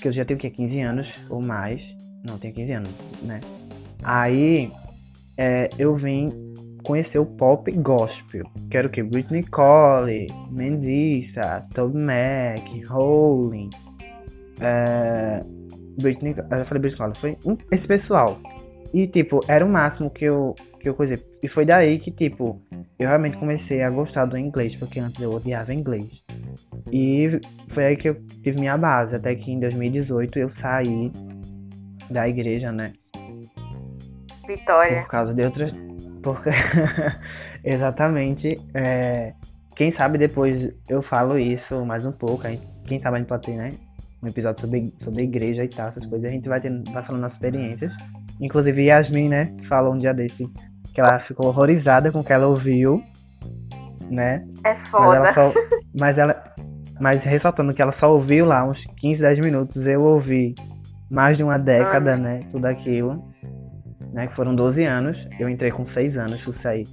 que 0.00 0.08
eu 0.08 0.12
já 0.12 0.24
tenho 0.24 0.38
o 0.38 0.40
quê? 0.40 0.50
15 0.50 0.80
anos 0.80 1.10
ou 1.28 1.42
mais. 1.42 1.80
Não, 2.26 2.38
tenho 2.38 2.52
15 2.52 2.72
anos, 2.72 2.90
né? 3.22 3.40
Aí 4.02 4.70
é, 5.36 5.68
eu 5.78 5.94
vim 5.96 6.28
conhecer 6.84 7.18
o 7.18 7.26
pop 7.26 7.70
gospel, 7.72 8.44
que 8.70 8.76
era 8.76 8.86
o? 8.86 9.02
Britney 9.02 9.42
Cole, 9.44 10.26
Mendissa, 10.50 11.66
Toby 11.74 12.02
Mac, 12.02 12.88
Rowling, 12.88 13.70
é, 14.60 15.40
Britney, 16.00 16.34
eu 16.38 16.66
falei 16.66 16.80
Britney 16.80 16.96
Cole, 16.96 17.12
foi 17.18 17.38
esse 17.72 17.86
pessoal. 17.86 18.38
E 18.92 19.06
tipo, 19.06 19.40
era 19.46 19.64
o 19.64 19.72
máximo 19.72 20.10
que 20.10 20.24
eu, 20.24 20.54
que 20.80 20.88
eu 20.88 20.94
conheci. 20.94 21.24
E 21.42 21.48
foi 21.48 21.64
daí 21.64 21.98
que, 21.98 22.10
tipo, 22.10 22.60
eu 22.98 23.08
realmente 23.08 23.36
comecei 23.36 23.82
a 23.82 23.90
gostar 23.90 24.24
do 24.26 24.36
inglês, 24.36 24.74
porque 24.76 24.98
antes 24.98 25.20
eu 25.20 25.32
odiava 25.32 25.72
inglês. 25.72 26.08
E 26.92 27.40
foi 27.72 27.86
aí 27.86 27.96
que 27.96 28.08
eu 28.08 28.14
tive 28.42 28.58
minha 28.58 28.76
base, 28.76 29.14
até 29.14 29.34
que 29.34 29.52
em 29.52 29.60
2018 29.60 30.38
eu 30.38 30.50
saí 30.60 31.12
da 32.10 32.28
igreja, 32.28 32.72
né? 32.72 32.92
Vitória. 34.46 35.02
Por 35.02 35.08
causa 35.08 35.32
de 35.32 35.42
outras. 35.42 35.72
Por... 36.22 36.42
Exatamente. 37.64 38.48
É... 38.74 39.32
Quem 39.76 39.96
sabe 39.96 40.18
depois 40.18 40.74
eu 40.88 41.02
falo 41.02 41.38
isso 41.38 41.84
mais 41.86 42.04
um 42.04 42.12
pouco. 42.12 42.42
Quem 42.86 43.00
sabe 43.00 43.16
a 43.16 43.18
gente 43.20 43.28
pode 43.28 43.46
ter, 43.46 43.56
né? 43.56 43.68
Um 44.22 44.26
episódio 44.26 44.60
sobre, 44.60 44.92
sobre 45.02 45.22
igreja 45.22 45.64
e 45.64 45.68
tal, 45.68 45.88
essas 45.88 46.04
coisas. 46.04 46.28
A 46.28 46.30
gente 46.30 46.48
vai, 46.48 46.60
ter, 46.60 46.70
vai 46.92 47.02
falando 47.04 47.24
as 47.24 47.32
experiências. 47.32 47.92
Inclusive 48.40 48.86
Yasmin, 48.86 49.28
né? 49.28 49.56
Falou 49.68 49.94
um 49.94 49.98
dia 49.98 50.14
desse 50.14 50.48
que 50.92 51.00
ela 51.00 51.20
ficou 51.20 51.48
horrorizada 51.48 52.10
com 52.10 52.20
o 52.20 52.24
que 52.24 52.32
ela 52.32 52.46
ouviu, 52.46 53.02
né? 54.10 54.44
É 54.64 54.74
foda. 54.74 55.06
Mas 55.06 55.16
ela, 55.16 55.34
só, 55.34 55.52
mas 55.98 56.18
ela, 56.18 56.54
mas 57.00 57.22
ressaltando 57.22 57.74
que 57.74 57.80
ela 57.80 57.94
só 57.98 58.12
ouviu 58.12 58.44
lá 58.44 58.64
uns 58.64 58.78
15, 58.98 59.20
10 59.20 59.38
minutos, 59.40 59.86
eu 59.86 60.00
ouvi 60.00 60.54
mais 61.10 61.36
de 61.36 61.42
uma 61.42 61.58
década, 61.58 62.12
Anos. 62.12 62.20
né? 62.20 62.40
Tudo 62.52 62.66
aquilo. 62.66 63.30
Né, 64.12 64.26
que 64.26 64.34
foram 64.34 64.56
12 64.56 64.84
anos. 64.84 65.16
Eu 65.38 65.48
entrei 65.48 65.70
com 65.70 65.86
6 65.86 66.16
anos, 66.16 66.42
fui 66.42 66.54
sair 66.62 66.84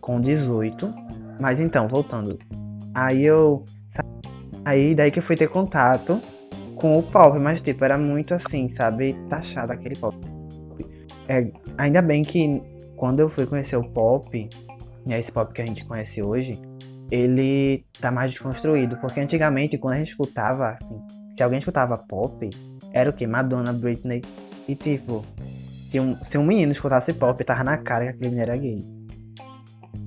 com 0.00 0.20
18. 0.20 0.92
Mas 1.40 1.60
então, 1.60 1.86
voltando. 1.86 2.38
Aí 2.94 3.24
eu. 3.24 3.64
Aí 4.64 4.94
daí 4.94 5.10
que 5.10 5.20
eu 5.20 5.22
fui 5.24 5.36
ter 5.36 5.48
contato 5.48 6.20
com 6.76 6.98
o 6.98 7.02
pop, 7.02 7.38
mas 7.38 7.60
tipo, 7.62 7.84
era 7.84 7.96
muito 7.96 8.34
assim, 8.34 8.74
sabe? 8.76 9.14
Taxado 9.28 9.72
aquele 9.72 9.96
pop. 9.96 10.16
É, 11.28 11.50
ainda 11.78 12.02
bem 12.02 12.22
que 12.22 12.62
quando 12.96 13.20
eu 13.20 13.28
fui 13.30 13.46
conhecer 13.46 13.76
o 13.76 13.84
pop, 13.84 14.48
né, 15.06 15.20
esse 15.20 15.32
pop 15.32 15.52
que 15.52 15.62
a 15.62 15.66
gente 15.66 15.84
conhece 15.84 16.22
hoje, 16.22 16.58
ele 17.10 17.84
tá 18.00 18.10
mais 18.10 18.30
desconstruído. 18.30 18.96
Porque 18.96 19.20
antigamente, 19.20 19.78
quando 19.78 19.94
a 19.94 19.98
gente 19.98 20.10
escutava, 20.10 20.70
assim, 20.80 21.00
se 21.36 21.42
alguém 21.42 21.58
escutava 21.58 21.96
pop, 21.96 22.48
era 22.92 23.10
o 23.10 23.12
que? 23.12 23.26
Madonna, 23.26 23.72
Britney. 23.72 24.22
E 24.68 24.74
tipo, 24.74 25.24
se 25.90 26.00
um, 26.00 26.16
se 26.30 26.38
um 26.38 26.44
menino 26.44 26.72
escutasse 26.72 27.12
pop, 27.12 27.42
tava 27.44 27.64
na 27.64 27.78
cara 27.78 28.04
que 28.04 28.10
aquele 28.10 28.30
menino 28.30 28.42
era 28.42 28.56
gay. 28.56 28.78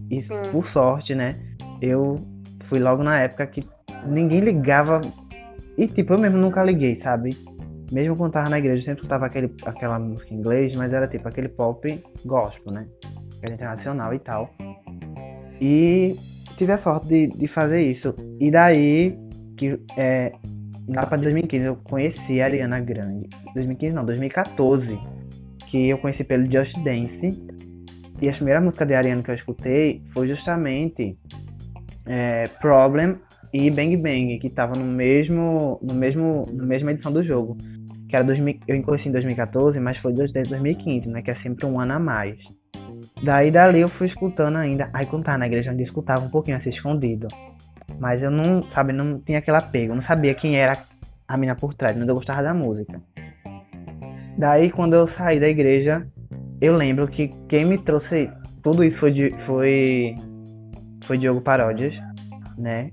E 0.09 0.21
Sim. 0.21 0.51
por 0.51 0.67
sorte, 0.71 1.13
né? 1.13 1.31
Eu 1.81 2.15
fui 2.67 2.79
logo 2.79 3.03
na 3.03 3.19
época 3.21 3.45
que 3.47 3.65
ninguém 4.05 4.39
ligava. 4.39 5.01
E 5.77 5.87
tipo, 5.87 6.13
eu 6.13 6.19
mesmo 6.19 6.37
nunca 6.37 6.63
liguei, 6.63 6.99
sabe? 7.01 7.37
Mesmo 7.91 8.15
quando 8.17 8.33
tava 8.33 8.49
na 8.49 8.59
igreja, 8.59 8.79
eu 8.79 8.83
sempre 8.83 9.01
escutava 9.01 9.25
aquele, 9.25 9.53
aquela 9.65 9.97
música 9.97 10.33
em 10.33 10.37
inglês, 10.37 10.75
mas 10.75 10.91
era 10.91 11.07
tipo 11.07 11.27
aquele 11.27 11.47
pop 11.47 11.87
gospel, 12.25 12.73
né? 12.73 12.87
Era 13.41 13.53
internacional 13.53 14.13
e 14.13 14.19
tal. 14.19 14.49
E 15.61 16.15
tive 16.57 16.73
a 16.73 16.77
sorte 16.79 17.07
de, 17.07 17.27
de 17.27 17.47
fazer 17.47 17.81
isso. 17.81 18.13
E 18.39 18.51
daí, 18.51 19.17
que 19.57 19.79
é, 19.95 20.33
lá 20.89 21.05
pra 21.05 21.17
2015 21.17 21.65
eu 21.65 21.75
conheci 21.77 22.41
a 22.41 22.45
Ariana 22.45 22.79
Grande. 22.79 23.29
2015 23.53 23.95
não, 23.95 24.05
2014. 24.05 24.99
Que 25.67 25.89
eu 25.89 25.97
conheci 25.97 26.23
pelo 26.23 26.45
Just 26.45 26.73
Dance. 26.83 27.47
E 28.21 28.29
a 28.29 28.33
primeira 28.33 28.59
música 28.59 28.85
de 28.85 28.95
Ariana 28.95 29.21
que 29.21 29.31
eu 29.31 29.35
escutei 29.35 30.01
foi 30.13 30.27
justamente 30.27 31.17
é, 32.05 32.45
Problem 32.59 33.17
e 33.53 33.69
Bang 33.69 33.95
Bang, 33.97 34.39
que 34.39 34.49
tava 34.49 34.77
no 34.77 34.85
mesmo, 34.85 35.79
no 35.81 35.93
mesmo, 35.93 36.45
na 36.51 36.65
mesma 36.65 36.91
edição 36.91 37.11
do 37.11 37.23
jogo. 37.23 37.57
Que 38.07 38.15
era 38.15 38.23
2000, 38.23 38.59
eu 38.67 38.83
conheci 38.83 39.09
em 39.09 39.11
2014, 39.11 39.79
mas 39.79 39.97
foi 39.97 40.13
desde 40.13 40.41
2015, 40.41 41.09
né? 41.09 41.21
Que 41.21 41.31
é 41.31 41.35
sempre 41.35 41.65
um 41.65 41.79
ano 41.79 41.93
a 41.93 41.99
mais. 41.99 42.37
Daí 43.23 43.51
dali 43.51 43.81
eu 43.81 43.89
fui 43.89 44.07
escutando 44.07 44.57
ainda. 44.57 44.89
Aí 44.93 45.05
quando 45.05 45.25
tava 45.25 45.37
na 45.37 45.47
igreja, 45.47 45.67
eu 45.67 45.71
ainda 45.71 45.83
escutava 45.83 46.21
um 46.21 46.29
pouquinho 46.29 46.57
assim 46.57 46.69
escondido. 46.69 47.27
Mas 47.99 48.21
eu 48.21 48.31
não, 48.31 48.63
sabe, 48.71 48.93
não 48.93 49.19
tinha 49.19 49.39
aquele 49.39 49.57
apego. 49.57 49.91
Eu 49.91 49.95
não 49.95 50.03
sabia 50.03 50.33
quem 50.33 50.57
era 50.57 50.73
a 51.27 51.37
mina 51.37 51.55
por 51.55 51.73
trás, 51.73 51.97
mas 51.97 52.07
eu 52.07 52.15
gostava 52.15 52.43
da 52.43 52.53
música. 52.53 53.01
Daí 54.37 54.71
quando 54.71 54.93
eu 54.93 55.07
saí 55.15 55.39
da 55.39 55.47
igreja, 55.47 56.07
eu 56.61 56.75
lembro 56.75 57.07
que 57.07 57.29
quem 57.49 57.65
me 57.65 57.77
trouxe 57.77 58.29
tudo 58.63 58.83
isso 58.83 58.97
foi, 58.99 59.11
de, 59.11 59.35
foi, 59.45 60.15
foi 61.05 61.17
Diogo 61.17 61.41
Paródias, 61.41 61.93
né? 62.57 62.91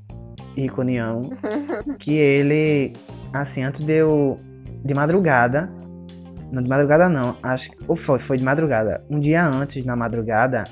Iconião. 0.56 1.22
que 1.98 2.12
ele, 2.12 2.92
assim, 3.32 3.62
antes 3.62 3.84
de 3.84 3.92
eu. 3.92 4.36
De 4.84 4.94
madrugada. 4.94 5.70
Não, 6.52 6.62
de 6.62 6.68
madrugada 6.68 7.08
não. 7.08 7.36
Acho 7.42 7.68
que. 7.70 7.76
Ou 7.88 7.96
foi, 7.96 8.18
foi 8.20 8.36
de 8.36 8.44
madrugada. 8.44 9.02
Um 9.10 9.18
dia 9.18 9.44
antes, 9.46 9.84
na 9.84 9.96
madrugada, 9.96 10.64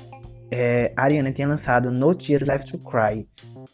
é, 0.51 0.93
a 0.95 1.03
Ariana 1.03 1.31
tinha 1.31 1.47
lançado 1.47 1.91
No 1.91 2.13
Tears 2.13 2.47
Left 2.47 2.71
to 2.71 2.77
Cry. 2.89 3.27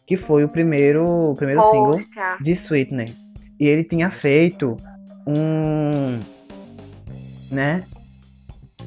Que 0.08 0.18
foi 0.18 0.44
o 0.44 0.50
primeiro, 0.50 1.32
o 1.32 1.36
primeiro 1.36 1.62
single 1.70 2.02
de 2.42 2.54
Sweetener. 2.66 3.10
E 3.60 3.68
ele 3.68 3.84
tinha 3.84 4.10
feito 4.12 4.78
um. 5.28 6.20
Né? 7.52 7.84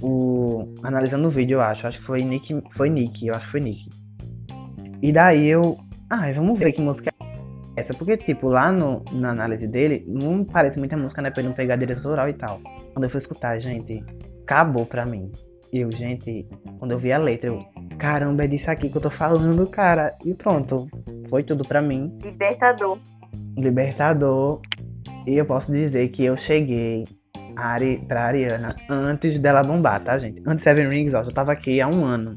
O. 0.01 0.73
Analisando 0.83 1.29
o 1.29 1.31
vídeo, 1.31 1.57
eu 1.57 1.61
acho. 1.61 1.87
Acho 1.87 1.99
que 1.99 2.07
foi 2.07 2.23
Nick. 2.23 2.62
Foi 2.77 2.88
Nick, 2.88 3.27
eu 3.27 3.35
acho 3.35 3.45
que 3.45 3.51
foi 3.53 3.61
Nick. 3.61 3.91
E 5.03 5.12
daí 5.12 5.49
eu. 5.49 5.77
Ah, 6.09 6.31
vamos 6.33 6.59
ver 6.59 6.73
que 6.73 6.81
música 6.81 7.12
essa. 7.77 7.93
Porque, 7.97 8.17
tipo, 8.17 8.49
lá 8.49 8.71
no, 8.73 9.03
na 9.13 9.31
análise 9.31 9.67
dele, 9.67 10.05
não 10.07 10.45
parece 10.45 10.79
muita 10.79 10.97
música, 10.97 11.23
né? 11.23 11.31
Pra 11.31 11.41
ele 11.41 11.49
não 11.49 11.57
pegar 11.57 11.77
direito 11.77 11.99
autoral 11.99 12.29
e 12.29 12.35
tal. 12.35 12.61
Quando 12.93 13.05
eu 13.05 13.11
fui 13.11 13.21
escutar, 13.21 13.59
gente, 13.61 14.05
acabou 14.43 14.87
pra 14.87 15.05
mim. 15.07 15.31
Eu, 15.73 15.91
gente, 15.91 16.47
quando 16.79 16.91
eu 16.93 16.99
vi 16.99 17.13
a 17.13 17.19
letra, 17.19 17.49
eu. 17.49 17.59
Caramba, 17.99 18.45
é 18.45 18.47
disso 18.47 18.71
aqui 18.71 18.91
que 18.91 18.97
eu 18.97 19.03
tô 19.03 19.11
falando, 19.11 19.67
cara. 19.69 20.15
E 20.25 20.35
pronto. 20.35 20.87
Foi 21.31 21.43
tudo 21.43 21.67
pra 21.67 21.81
mim 21.81 22.13
Libertador. 22.23 22.99
libertador. 23.57 24.61
E 25.27 25.39
eu 25.39 25.47
posso 25.47 25.71
dizer 25.73 26.09
que 26.09 26.25
eu 26.25 26.37
cheguei 26.39 27.05
a 27.57 27.69
Ari, 27.69 28.05
pra 28.07 28.25
Ariana 28.27 28.75
antes 28.91 29.41
dela 29.41 29.63
bombar, 29.63 30.03
tá, 30.03 30.19
gente? 30.19 30.43
Antes 30.47 30.59
de 30.59 30.65
Seven 30.65 30.89
Rings, 30.89 31.15
ó, 31.15 31.23
eu 31.23 31.33
tava 31.33 31.53
aqui 31.53 31.81
há 31.81 31.89
um 31.89 32.05
ano. 32.05 32.35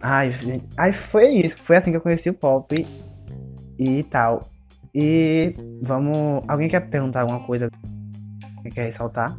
Ai, 0.00 0.32
gente. 0.42 0.66
Ai, 0.76 0.92
foi 1.10 1.28
isso. 1.28 1.62
Foi 1.64 1.76
assim 1.76 1.90
que 1.90 1.96
eu 1.96 2.00
conheci 2.00 2.28
o 2.28 2.34
pop 2.34 2.74
e 3.78 4.02
tal. 4.04 4.40
E 4.94 5.54
vamos. 5.82 6.42
Alguém 6.48 6.68
quer 6.68 6.88
perguntar 6.88 7.22
alguma 7.22 7.40
coisa 7.40 7.70
que 8.62 8.70
quer 8.70 8.90
ressaltar? 8.90 9.34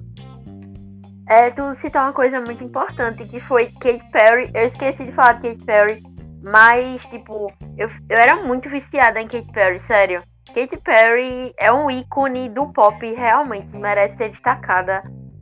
É, 1.28 1.50
tu 1.50 1.74
citou 1.76 2.02
uma 2.02 2.14
coisa 2.14 2.40
muito 2.42 2.64
importante, 2.64 3.26
que 3.26 3.40
foi 3.40 3.68
Katy 3.80 4.12
Perry. 4.12 4.52
Eu 4.54 4.68
esqueci 4.68 5.06
de 5.06 5.12
falar 5.14 5.34
de 5.34 5.50
Katy 5.50 5.66
Perry, 5.66 6.04
mas, 6.44 7.04
tipo, 7.06 7.52
eu, 7.78 7.90
eu 8.10 8.18
era 8.18 8.44
muito 8.44 8.70
viciada 8.70 9.20
em 9.20 9.28
Katy 9.28 9.52
Perry, 9.52 9.80
sério. 9.82 10.22
Katy 10.54 10.78
Perry 10.84 11.54
é 11.60 11.72
um 11.72 11.90
ícone 11.90 12.50
do 12.50 12.68
pop, 12.68 13.04
realmente, 13.14 13.76
merece 13.76 14.16
ser 14.18 14.30
destacada. 14.30 15.02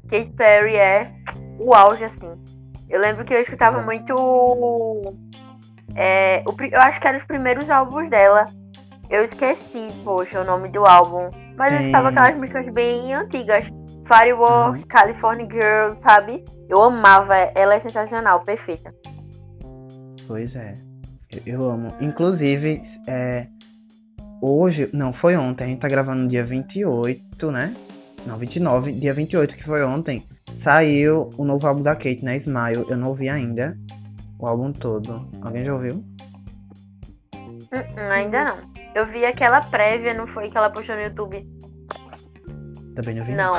Katy 0.10 0.32
Perry 0.38 0.75
é 0.77 1.12
o 1.60 1.73
auge, 1.73 2.06
assim. 2.06 2.32
Eu 2.89 3.01
lembro 3.01 3.25
que 3.25 3.34
eu 3.34 3.41
escutava 3.41 3.79
É. 3.82 3.84
muito. 3.84 4.15
é, 5.95 6.43
o 6.47 6.56
eu 6.63 6.79
acho 6.82 6.99
que 7.01 7.08
eram 7.08 7.19
os 7.19 7.25
primeiros 7.25 7.69
álbuns 7.69 8.10
dela. 8.10 8.45
Eu 9.13 9.26
esqueci, 9.26 9.93
poxa, 10.04 10.41
o 10.41 10.43
nome 10.43 10.69
do 10.69 10.84
álbum. 10.88 11.30
Mas 11.56 11.71
eu 11.71 11.78
Sim. 11.78 11.84
escutava 11.84 12.10
aquelas 12.10 12.36
músicas 12.36 12.73
bem 12.73 13.13
antigas. 13.13 13.63
Firework, 14.08 14.80
Uhum. 14.80 14.86
California 14.88 15.45
Girls, 15.45 16.02
sabe? 16.02 16.43
Eu 16.67 16.82
amava, 16.82 17.36
ela 17.36 17.76
é 17.76 17.80
sensacional, 17.80 18.41
perfeita. 18.43 18.91
Pois 20.28 20.56
é. 20.56 20.73
Eu, 21.45 21.60
eu 21.62 21.69
amo. 21.71 21.89
Inclusive, 22.02 22.82
é, 23.08 23.45
hoje, 24.41 24.89
não, 24.91 25.13
foi 25.13 25.38
ontem, 25.38 25.63
a 25.63 25.67
gente 25.67 25.80
tá 25.80 25.88
gravando 25.88 26.23
no 26.23 26.28
dia 26.28 26.43
28, 26.43 27.52
né? 27.52 27.71
Não, 28.26 28.36
29, 28.39 28.93
dia 28.93 29.13
28, 29.13 29.56
que 29.56 29.63
foi 29.63 29.84
ontem, 29.84 30.26
saiu 30.63 31.30
o 31.38 31.45
novo 31.45 31.67
álbum 31.67 31.84
da 31.84 31.95
Kate, 31.95 32.26
né? 32.26 32.38
Smile. 32.38 32.84
Eu 32.89 32.97
não 32.97 33.10
ouvi 33.10 33.30
ainda 33.30 33.78
o 34.39 34.47
álbum 34.47 34.71
todo. 34.73 35.30
Alguém 35.39 35.63
já 35.63 35.71
ouviu? 35.71 36.04
Hum, 37.36 37.60
hum, 37.71 38.12
ainda 38.12 38.45
não. 38.45 38.72
Eu 38.95 39.06
vi 39.08 39.25
aquela 39.25 39.62
prévia, 39.62 40.13
não 40.13 40.27
foi 40.27 40.49
que 40.49 40.58
ela 40.58 40.69
postou 40.69 40.95
no 40.95 41.01
YouTube? 41.01 41.47
Também 42.95 43.15
não 43.15 43.21
ouvi. 43.21 43.36
Não. 43.36 43.53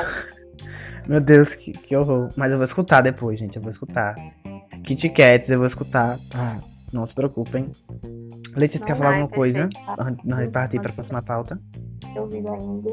Meu 1.09 1.21
Deus, 1.21 1.49
que, 1.57 1.73
que 1.73 1.97
horror. 1.97 2.31
Mas 2.37 2.51
eu 2.53 2.59
vou 2.59 2.67
escutar 2.67 3.03
depois, 3.03 3.39
gente. 3.39 3.57
Eu 3.57 3.63
vou 3.63 3.73
escutar. 3.73 4.15
Kit 4.87 5.09
Kats, 5.11 5.49
eu 5.49 5.59
vou 5.59 5.69
escutar. 5.69 6.19
Ah, 6.35 6.59
não 6.93 7.07
se 7.07 7.15
preocupem. 7.15 7.71
Letícia, 8.57 8.81
Não 8.81 8.87
quer 8.87 8.97
falar 8.97 9.11
alguma 9.11 9.29
coisa? 9.29 9.69
perfeito. 9.69 10.01
Antes 10.01 10.23
de 10.23 10.29
nós 10.29 10.51
partir 10.51 10.81
para 10.81 10.93
a 10.93 10.95
próxima 10.95 11.23
pauta? 11.23 11.59
ouvido 12.17 12.49
ainda. 12.49 12.91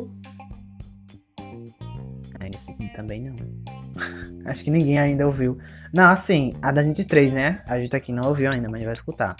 É, 2.39 2.95
também 2.95 3.30
não. 3.30 3.36
Acho 4.49 4.63
que 4.63 4.71
ninguém 4.71 4.97
ainda 4.97 5.27
ouviu. 5.27 5.58
Não, 5.93 6.10
assim, 6.12 6.54
a 6.62 6.71
da 6.71 6.82
gente 6.82 7.06
três, 7.06 7.32
né? 7.32 7.62
A 7.67 7.80
gente 7.80 7.95
aqui 7.95 8.12
não 8.12 8.27
ouviu 8.30 8.51
ainda, 8.51 8.67
mas 8.67 8.84
vai 8.84 8.93
escutar. 8.93 9.36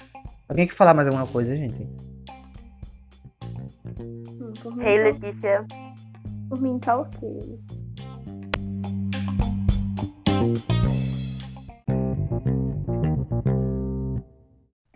Alguém 0.48 0.68
quer 0.68 0.76
falar 0.76 0.94
mais 0.94 1.08
alguma 1.08 1.26
coisa, 1.26 1.56
gente? 1.56 1.88
Por, 4.62 4.76
mim, 4.76 4.86
Ei, 4.86 4.98
tá, 4.98 5.04
Letícia. 5.04 5.66
por 6.50 6.62
mim 6.62 6.80
tá 6.80 6.98
ok. 7.00 7.60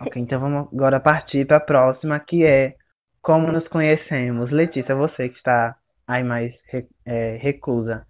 Ok, 0.02 0.22
então 0.22 0.40
vamos 0.40 0.68
agora 0.74 1.00
partir 1.00 1.46
para 1.48 1.58
a 1.58 1.60
próxima, 1.60 2.20
que 2.20 2.46
é 2.46 2.76
Como 3.22 3.52
nos 3.52 3.68
conhecemos. 3.68 4.52
Letícia, 4.52 4.96
você 4.96 5.30
que 5.30 5.38
está 5.38 5.78
aí 6.08 6.24
mais 6.24 6.54
é, 7.06 7.38
reclusa. 7.38 8.06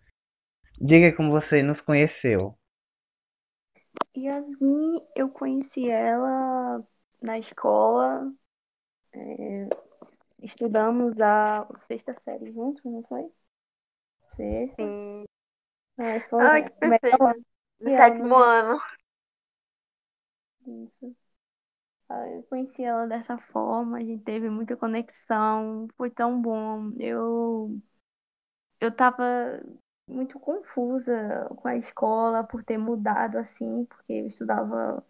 Diga 0.80 1.16
como 1.16 1.32
você 1.32 1.64
nos 1.64 1.80
conheceu. 1.82 2.58
Yasmin, 4.18 5.02
eu 5.16 5.30
conheci 5.30 5.90
ela 5.90 6.84
na 7.22 7.40
escola. 7.40 8.32
é, 9.14 9.70
estudamos 10.46 11.20
a 11.20 11.68
sexta 11.88 12.16
série 12.24 12.52
juntos, 12.52 12.84
não 12.86 13.04
foi? 13.04 13.30
Sexta. 14.36 14.84
Sim. 14.84 15.24
Na 15.98 16.18
escola. 16.18 16.50
Ai, 16.52 16.64
que 16.64 16.72
perfeito. 16.72 17.18
E 17.82 17.90
sétimo 17.90 18.36
ano. 18.36 18.80
Isso. 20.68 21.16
Eu 22.10 22.44
conheci 22.44 22.84
ela 22.84 23.08
dessa 23.08 23.38
forma, 23.38 23.98
a 23.98 24.02
gente 24.02 24.24
teve 24.24 24.48
muita 24.48 24.78
conexão, 24.78 25.88
foi 25.98 26.12
tão 26.12 26.40
bom. 26.40 26.92
Eu 27.00 27.80
eu 28.80 28.96
tava 28.96 29.24
muito 30.08 30.40
confusa 30.40 31.50
com 31.58 31.68
a 31.68 31.76
escola 31.78 32.44
por 32.44 32.64
ter 32.64 32.78
mudado 32.78 33.38
assim, 33.38 33.86
porque 33.86 34.14
eu 34.14 34.28
estudava 34.28 35.04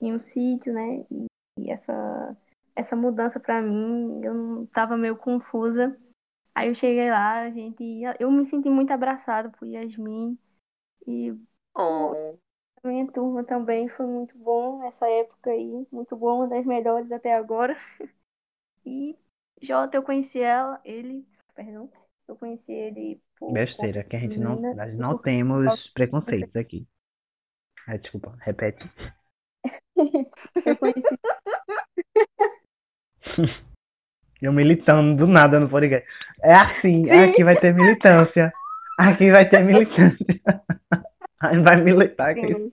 em 0.00 0.12
um 0.12 0.18
sítio, 0.18 0.72
né? 0.72 1.04
E, 1.10 1.26
e 1.58 1.70
essa 1.70 2.36
essa 2.76 2.96
mudança 2.96 3.40
pra 3.40 3.62
mim, 3.62 4.22
eu 4.24 4.34
não 4.34 4.66
tava 4.68 4.96
meio 4.98 5.16
confusa. 5.16 5.98
Aí 6.54 6.68
eu 6.68 6.74
cheguei 6.76 7.10
lá, 7.10 7.42
a 7.42 7.50
gente, 7.50 7.82
eu 8.20 8.30
me 8.30 8.46
senti 8.46 8.70
muito 8.70 8.92
abraçada 8.92 9.50
por 9.50 9.66
Yasmin 9.66 10.38
e 11.06 11.32
Oh. 11.76 12.38
a 12.82 12.88
minha 12.88 13.06
turma 13.12 13.44
também 13.44 13.88
foi 13.88 14.06
muito 14.06 14.36
bom 14.38 14.82
essa 14.84 15.06
época 15.08 15.50
aí, 15.50 15.86
muito 15.92 16.16
bom, 16.16 16.38
uma 16.38 16.48
das 16.48 16.64
melhores 16.64 17.10
até 17.12 17.34
agora. 17.34 17.76
E 18.86 19.16
Jota, 19.62 19.96
eu 19.96 20.02
conheci 20.02 20.40
ela, 20.40 20.80
ele, 20.84 21.26
perdão, 21.54 21.90
eu 22.28 22.36
conheci 22.36 22.72
ele 22.72 23.20
por 23.38 23.54
Besteira, 23.54 24.04
que 24.04 24.14
a 24.16 24.20
gente 24.20 24.38
não, 24.38 24.64
nós 24.72 24.96
não 24.96 25.14
por- 25.14 25.22
temos 25.22 25.88
preconceitos 25.94 26.54
aqui. 26.56 26.86
Ai, 27.88 27.98
desculpa, 27.98 28.36
repete. 28.40 28.84
eu 30.64 30.76
conheci 30.76 31.18
Eu 34.42 34.52
militando 34.52 35.16
do 35.16 35.26
nada 35.26 35.58
no 35.58 35.68
podcast. 35.68 36.06
É 36.42 36.52
assim, 36.52 37.10
aqui 37.10 37.42
vai 37.42 37.58
ter 37.58 37.74
militância. 37.74 38.52
Aqui 38.98 39.30
vai 39.30 39.48
ter 39.48 39.64
militância. 39.64 40.26
Aí 41.40 41.58
vai 41.62 41.80
militar 41.82 42.30
aqui. 42.30 42.54
Sim. 42.54 42.72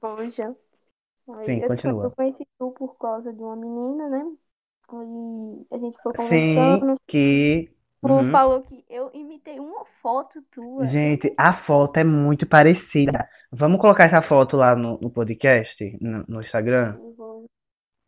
Poxa. 0.00 0.54
Aí 1.36 1.46
Sim, 1.46 1.60
eu, 1.60 1.68
continua. 1.68 2.04
eu 2.04 2.10
conheci 2.10 2.46
tu 2.58 2.70
por 2.72 2.96
causa 2.98 3.32
de 3.32 3.40
uma 3.40 3.56
menina, 3.56 4.08
né? 4.08 4.24
Aí 4.92 5.66
a 5.72 5.78
gente 5.78 5.96
foi 6.02 6.12
Sim, 6.12 6.16
conversando. 6.54 6.96
que. 7.08 7.70
Tu 8.02 8.08
Uhum. 8.12 8.30
falou 8.30 8.62
que 8.62 8.82
eu 8.88 9.10
imitei 9.12 9.60
uma 9.60 9.84
foto 10.02 10.40
tua. 10.52 10.86
Gente, 10.88 11.32
a 11.36 11.62
foto 11.64 11.98
é 11.98 12.04
muito 12.04 12.46
parecida. 12.46 13.28
Vamos 13.52 13.78
colocar 13.80 14.04
essa 14.04 14.22
foto 14.26 14.56
lá 14.56 14.74
no, 14.74 14.98
no 15.00 15.10
podcast, 15.10 15.98
no, 16.00 16.24
no 16.26 16.40
Instagram? 16.42 16.96
Vou- 17.16 17.44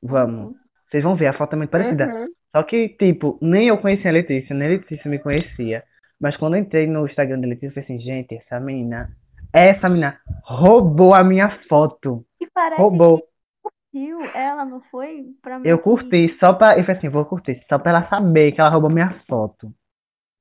Vamos. 0.03 0.57
Vocês 0.93 1.03
vão 1.03 1.17
ver, 1.17 1.29
a 1.29 1.33
foto 1.33 1.55
é 1.55 1.57
muito 1.57 1.71
parecida. 1.71 2.05
Uhum. 2.05 2.27
Só 2.55 2.63
que, 2.65 2.91
tipo, 2.91 3.39
nem 3.41 3.69
eu 3.69 3.79
conhecia 3.79 4.11
a 4.11 4.13
Letícia, 4.13 4.55
nem 4.55 4.69
a 4.69 4.71
Letícia 4.73 5.11
me 5.11 5.19
conhecia. 5.19 5.83
Mas 6.21 6.37
quando 6.37 6.55
eu 6.55 6.61
entrei 6.61 6.87
no 6.87 7.07
Instagram 7.07 7.41
da 7.41 7.49
Letícia, 7.49 7.69
eu 7.69 7.73
falei 7.73 7.85
assim, 7.85 8.01
gente, 8.01 8.35
essa 8.35 8.61
menina, 8.61 9.09
essa 9.55 9.89
menina 9.89 10.21
roubou 10.45 11.15
a 11.15 11.25
minha 11.25 11.59
foto. 11.67 12.27
E 12.39 12.47
parece 12.53 12.79
Roubou. 12.79 13.21
que 13.21 13.25
curtiu 13.63 14.21
ela, 14.35 14.67
não 14.67 14.83
foi? 14.91 15.25
Pra 15.41 15.59
mim 15.59 15.67
Eu 15.67 15.79
curti 15.79 16.37
só 16.45 16.53
pra. 16.53 16.79
Eu 16.79 16.85
falei 16.85 16.99
assim, 16.99 17.09
vou 17.09 17.25
curtir, 17.25 17.65
só 17.71 17.79
pra 17.79 17.93
ela 17.93 18.09
saber 18.11 18.53
que 18.53 18.61
ela 18.61 18.71
roubou 18.71 18.91
minha 18.91 19.19
foto. 19.27 19.73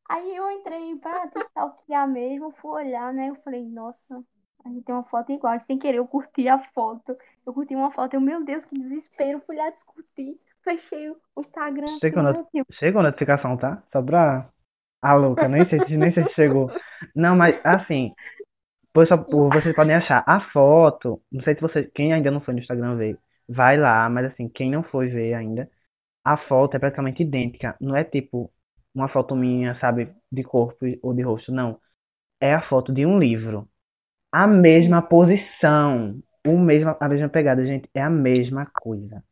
Aí 0.10 0.36
eu 0.36 0.52
entrei 0.52 0.98
pra 0.98 1.30
te 1.30 1.40
stalkear 1.40 2.10
mesmo, 2.10 2.54
fui 2.62 2.84
olhar, 2.84 3.14
né? 3.14 3.30
Eu 3.30 3.36
falei, 3.36 3.64
nossa, 3.64 4.22
a 4.66 4.70
gente 4.70 4.84
tem 4.84 4.96
uma 4.96 5.04
foto 5.06 5.32
igual. 5.32 5.60
Sem 5.62 5.78
querer, 5.80 5.98
eu 5.98 6.08
curti 6.08 6.48
a 6.48 6.60
foto. 6.74 7.18
Eu 7.46 7.54
curti 7.54 7.76
uma 7.76 7.92
foto, 7.92 8.14
eu, 8.16 8.22
meu 8.22 8.44
Deus, 8.44 8.66
que 8.66 8.78
desespero. 8.78 9.42
Fui 9.46 9.56
lá 9.56 9.70
discutir, 9.70 10.40
fechei 10.64 11.10
o 11.10 11.18
Instagram. 11.42 12.00
Chegou 12.00 12.22
assim, 12.28 12.44
tipo, 12.52 12.72
Chegou 12.80 13.02
a 13.02 13.04
notificação, 13.04 13.58
tá? 13.58 13.84
Só 13.92 14.02
pra. 14.02 14.50
A 15.02 15.14
louca, 15.16 15.48
nem 15.50 15.68
sei, 15.70 15.82
se- 15.82 15.98
nem 15.98 16.14
sei 16.14 16.26
se 16.26 16.34
chegou. 16.34 16.74
Não, 17.16 17.36
mas 17.36 17.56
assim, 17.64 18.16
pois 18.94 19.10
só, 19.10 19.18
vocês 19.18 19.76
podem 19.76 19.96
achar 19.96 20.24
a 20.28 20.42
foto. 20.52 21.22
Não 21.32 21.44
sei 21.44 21.56
se 21.56 21.62
você, 21.62 21.86
quem 21.96 22.14
ainda 22.14 22.32
não 22.32 22.42
foi 22.42 22.54
no 22.56 22.62
Instagram 22.62 22.98
ver, 22.98 23.20
vai 23.50 23.78
lá, 23.78 24.10
mas 24.10 24.28
assim, 24.34 24.50
quem 24.50 24.72
não 24.72 24.84
foi 24.84 25.10
ver 25.10 25.34
ainda, 25.36 25.70
a 26.26 26.38
foto 26.38 26.76
é 26.78 26.80
praticamente 26.80 27.24
idêntica. 27.24 27.78
Não 27.82 27.96
é 27.96 28.04
tipo 28.06 28.52
uma 28.96 29.10
foto 29.10 29.36
minha, 29.36 29.76
sabe, 29.80 30.14
de 30.32 30.44
corpo 30.44 30.86
ou 31.04 31.14
de 31.16 31.24
rosto, 31.24 31.52
não. 31.52 31.80
É 32.42 32.54
a 32.56 32.64
foto 32.70 32.94
de 32.94 33.06
um 33.06 33.20
livro. 33.20 33.70
A 34.32 34.48
mesma 34.48 35.02
posição, 35.02 36.22
o 36.48 36.58
mesmo, 36.58 36.96
a 37.00 37.10
mesma 37.10 37.30
pegada, 37.30 37.66
gente, 37.66 37.90
é 37.94 38.02
a 38.02 38.10
mesma 38.10 38.66
coisa. 38.66 39.24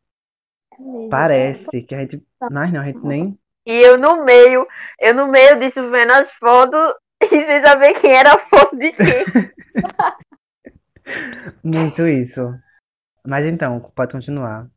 é 0.72 0.82
mesmo. 0.82 1.08
Parece 1.08 1.82
que 1.82 1.94
a 1.94 2.00
gente, 2.00 2.22
mas 2.50 2.72
não, 2.72 2.80
a 2.80 2.84
gente 2.84 3.04
nem 3.04 3.38
E 3.66 3.72
eu 3.72 3.98
no 3.98 4.24
meio, 4.24 4.66
eu 4.98 5.14
no 5.14 5.28
meio 5.28 5.58
disso 5.58 5.90
vendo 5.90 6.12
as 6.12 6.30
fotos 6.34 6.94
e 7.22 7.28
sem 7.28 7.64
saber 7.64 7.94
quem 8.00 8.12
era 8.12 8.34
a 8.34 8.38
foto 8.38 8.76
de 8.76 8.92
quem. 8.92 9.24
Muito 11.64 12.06
isso. 12.06 12.54
Mas 13.26 13.46
então, 13.46 13.80
pode 13.94 14.12
continuar. 14.12 14.68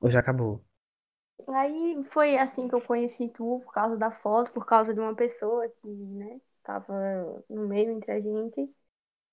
Ou 0.00 0.10
já 0.10 0.20
acabou? 0.20 0.62
Aí 1.48 2.04
foi 2.10 2.38
assim 2.38 2.68
que 2.68 2.74
eu 2.74 2.80
conheci 2.80 3.28
tu, 3.28 3.60
por 3.64 3.72
causa 3.72 3.96
da 3.96 4.10
foto, 4.10 4.52
por 4.52 4.64
causa 4.64 4.94
de 4.94 5.00
uma 5.00 5.14
pessoa 5.14 5.68
que, 5.68 5.88
né, 5.88 6.40
tava 6.62 7.42
no 7.48 7.66
meio 7.66 7.90
entre 7.90 8.12
a 8.12 8.20
gente. 8.20 8.70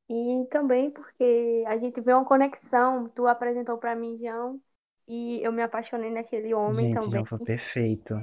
E 0.10 0.46
também 0.52 0.90
porque 0.92 1.64
a 1.68 1.78
gente 1.78 2.00
vê 2.02 2.14
uma 2.14 2.26
conexão, 2.26 3.10
tu 3.10 3.28
apresentou 3.28 3.78
pra 3.78 3.96
mim 3.96 4.16
João, 4.16 4.62
e 5.08 5.42
eu 5.44 5.52
me 5.52 5.62
apaixonei 5.62 6.10
naquele 6.12 6.54
homem 6.54 6.88
Gente, 6.88 6.90
também. 6.90 7.10
João 7.10 7.26
foi 7.26 7.40
perfeito. 7.40 8.14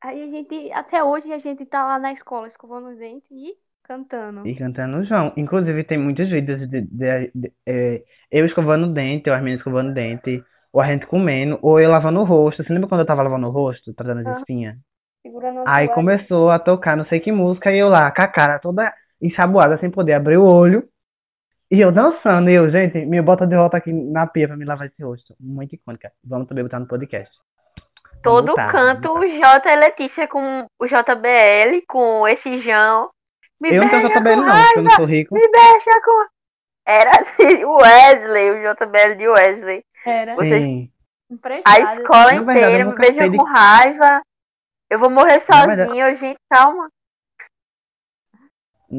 Aí 0.00 0.22
a 0.22 0.26
gente, 0.30 0.72
até 0.72 1.02
hoje 1.04 1.32
a 1.32 1.38
gente 1.38 1.66
tá 1.66 1.84
lá 1.84 1.98
na 1.98 2.12
escola 2.12 2.48
escovando 2.48 2.88
os 2.90 2.98
dentes 2.98 3.30
e 3.30 3.58
cantando. 3.82 4.50
E 4.50 4.54
cantando 4.54 4.98
o 4.98 5.04
João. 5.04 5.32
Inclusive, 5.36 5.84
tem 5.84 5.98
muitos 5.98 6.28
vídeos 6.30 6.60
de, 6.70 6.82
de- 6.82 7.30
de- 7.34 7.52
é, 7.66 8.02
eu 8.30 8.46
escovando 8.46 8.86
o 8.86 8.92
dente, 8.94 9.28
ou 9.28 9.34
as 9.34 9.42
meninas 9.42 9.60
escovando 9.60 9.90
o 9.90 9.94
dente, 9.94 10.42
ou 10.72 10.80
a 10.80 10.86
gente 10.86 11.06
comendo, 11.06 11.58
ou 11.62 11.80
eu 11.80 11.90
lavando 11.90 12.20
o 12.20 12.24
rosto. 12.24 12.62
Você 12.62 12.72
lembra 12.72 12.88
quando 12.88 13.00
eu 13.00 13.06
tava 13.06 13.22
lavando 13.22 13.48
o 13.48 13.50
rosto, 13.50 13.92
tratando 13.94 14.20
as 14.20 14.26
Aham. 14.26 14.38
espinhas? 14.38 14.76
Aí 15.64 15.88
começou 15.88 16.50
a 16.50 16.58
tocar 16.58 16.96
não 16.96 17.06
sei 17.06 17.20
que 17.20 17.32
música, 17.32 17.72
e 17.72 17.78
eu 17.80 17.88
lá, 17.88 18.10
com 18.12 18.22
a 18.22 18.28
cara 18.28 18.58
toda 18.60 18.92
ensaboada, 19.20 19.78
sem 19.78 19.90
poder 19.90 20.14
abrir 20.14 20.38
o 20.38 20.44
olho. 20.46 20.88
E 21.70 21.80
eu 21.80 21.90
dançando, 21.90 22.48
e 22.48 22.54
eu, 22.54 22.70
gente, 22.70 23.04
me 23.06 23.20
bota 23.20 23.46
de 23.46 23.56
volta 23.56 23.76
aqui 23.76 23.92
na 23.92 24.26
pia 24.26 24.46
pra 24.46 24.56
me 24.56 24.64
lavar 24.64 24.86
esse 24.86 25.02
rosto. 25.02 25.34
Muito 25.40 25.74
icônica. 25.74 26.12
Vamos 26.24 26.46
também 26.46 26.62
botar 26.62 26.78
no 26.78 26.86
podcast. 26.86 27.34
Todo 28.22 28.46
botar, 28.48 28.70
canto, 28.70 29.12
o 29.12 29.20
J 29.26 29.68
e 29.72 29.76
Letícia 29.76 30.28
com 30.28 30.66
o 30.80 30.86
JBL, 30.86 31.82
com 31.88 32.26
esse 32.28 32.60
João. 32.60 33.10
Me 33.60 33.70
Eu 33.74 33.82
não 33.82 33.88
tenho 33.90 34.02
beija 34.02 34.20
JBL 34.20 34.34
com 34.34 34.40
não, 34.46 34.62
porque 34.64 34.78
eu 34.78 34.82
não 34.82 34.90
sou 34.90 35.04
rico. 35.06 35.34
Me 35.34 35.40
beija 35.40 36.00
com. 36.04 36.26
Era 36.88 37.10
assim, 37.20 37.64
o 37.64 37.76
Wesley, 37.76 38.50
o 38.50 38.74
JBL 38.74 39.14
de 39.16 39.28
Wesley. 39.28 39.84
Era 40.04 40.34
Vocês- 40.36 40.62
Sim. 40.62 40.90
A 41.64 41.80
escola 41.80 42.26
verdade, 42.26 42.60
inteira 42.60 42.84
eu 42.84 42.90
me 42.90 42.94
beija 42.96 43.20
sei 43.20 43.30
de- 43.30 43.36
com 43.36 43.44
raiva. 43.44 44.22
Eu 44.88 44.98
vou 45.00 45.10
morrer 45.10 45.42
Na 45.48 45.66
verdade- 45.66 45.88
sozinho, 45.88 46.16
gente, 46.16 46.38
calma. 46.48 46.88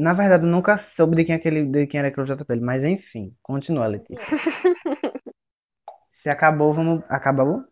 Na 0.02 0.14
verdade, 0.14 0.44
eu 0.44 0.50
nunca 0.50 0.78
soube 0.96 1.16
de 1.16 1.26
quem, 1.26 1.36
é 1.36 1.38
aquele, 1.38 1.66
de 1.66 1.88
quem 1.88 2.00
era 2.00 2.10
aquele 2.10 2.28
JBL, 2.28 2.62
mas 2.62 2.84
enfim, 2.84 3.36
continua, 3.42 3.88
Letícia. 3.88 4.18
Se 6.22 6.30
acabou, 6.30 6.74
vamos. 6.74 7.04
Acabou? 7.10 7.64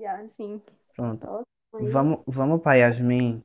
Já, 0.00 0.14
assim. 0.20 0.62
Pronto. 0.96 1.44
Foi- 1.70 1.90
Vamos, 1.90 2.20
vamos 2.26 2.62
pra 2.62 2.74
Yasmin, 2.74 3.42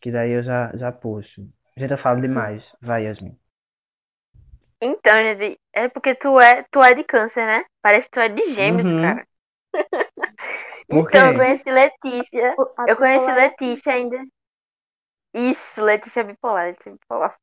que 0.00 0.10
daí 0.10 0.32
eu 0.32 0.42
já, 0.42 0.72
já 0.76 0.92
puxo. 0.92 1.42
Gente, 1.76 1.92
eu 1.92 1.98
falo 1.98 2.20
demais. 2.20 2.62
Vai, 2.80 3.04
Yasmin. 3.06 3.36
Então, 4.80 5.12
é 5.74 5.88
porque 5.88 6.14
tu 6.14 6.38
é, 6.38 6.64
tu 6.70 6.82
é 6.82 6.94
de 6.94 7.04
câncer, 7.04 7.46
né? 7.46 7.64
Parece 7.82 8.08
que 8.08 8.12
tu 8.12 8.20
é 8.20 8.28
de 8.28 8.54
gêmeos, 8.54 8.86
Uhum. 8.86 9.00
cara. 9.02 9.26
Por 10.88 11.08
Então, 11.08 11.28
eu 11.28 11.34
conheci 11.34 11.70
Letícia. 11.70 12.54
Eu 12.88 12.96
conheci 12.96 13.32
Letícia 13.32 13.92
ainda. 13.92 14.18
Isso, 15.36 15.82
Letícia 15.82 16.24
bipolar, 16.24 16.64
Letícia 16.66 16.92
bipolar. 16.92 17.34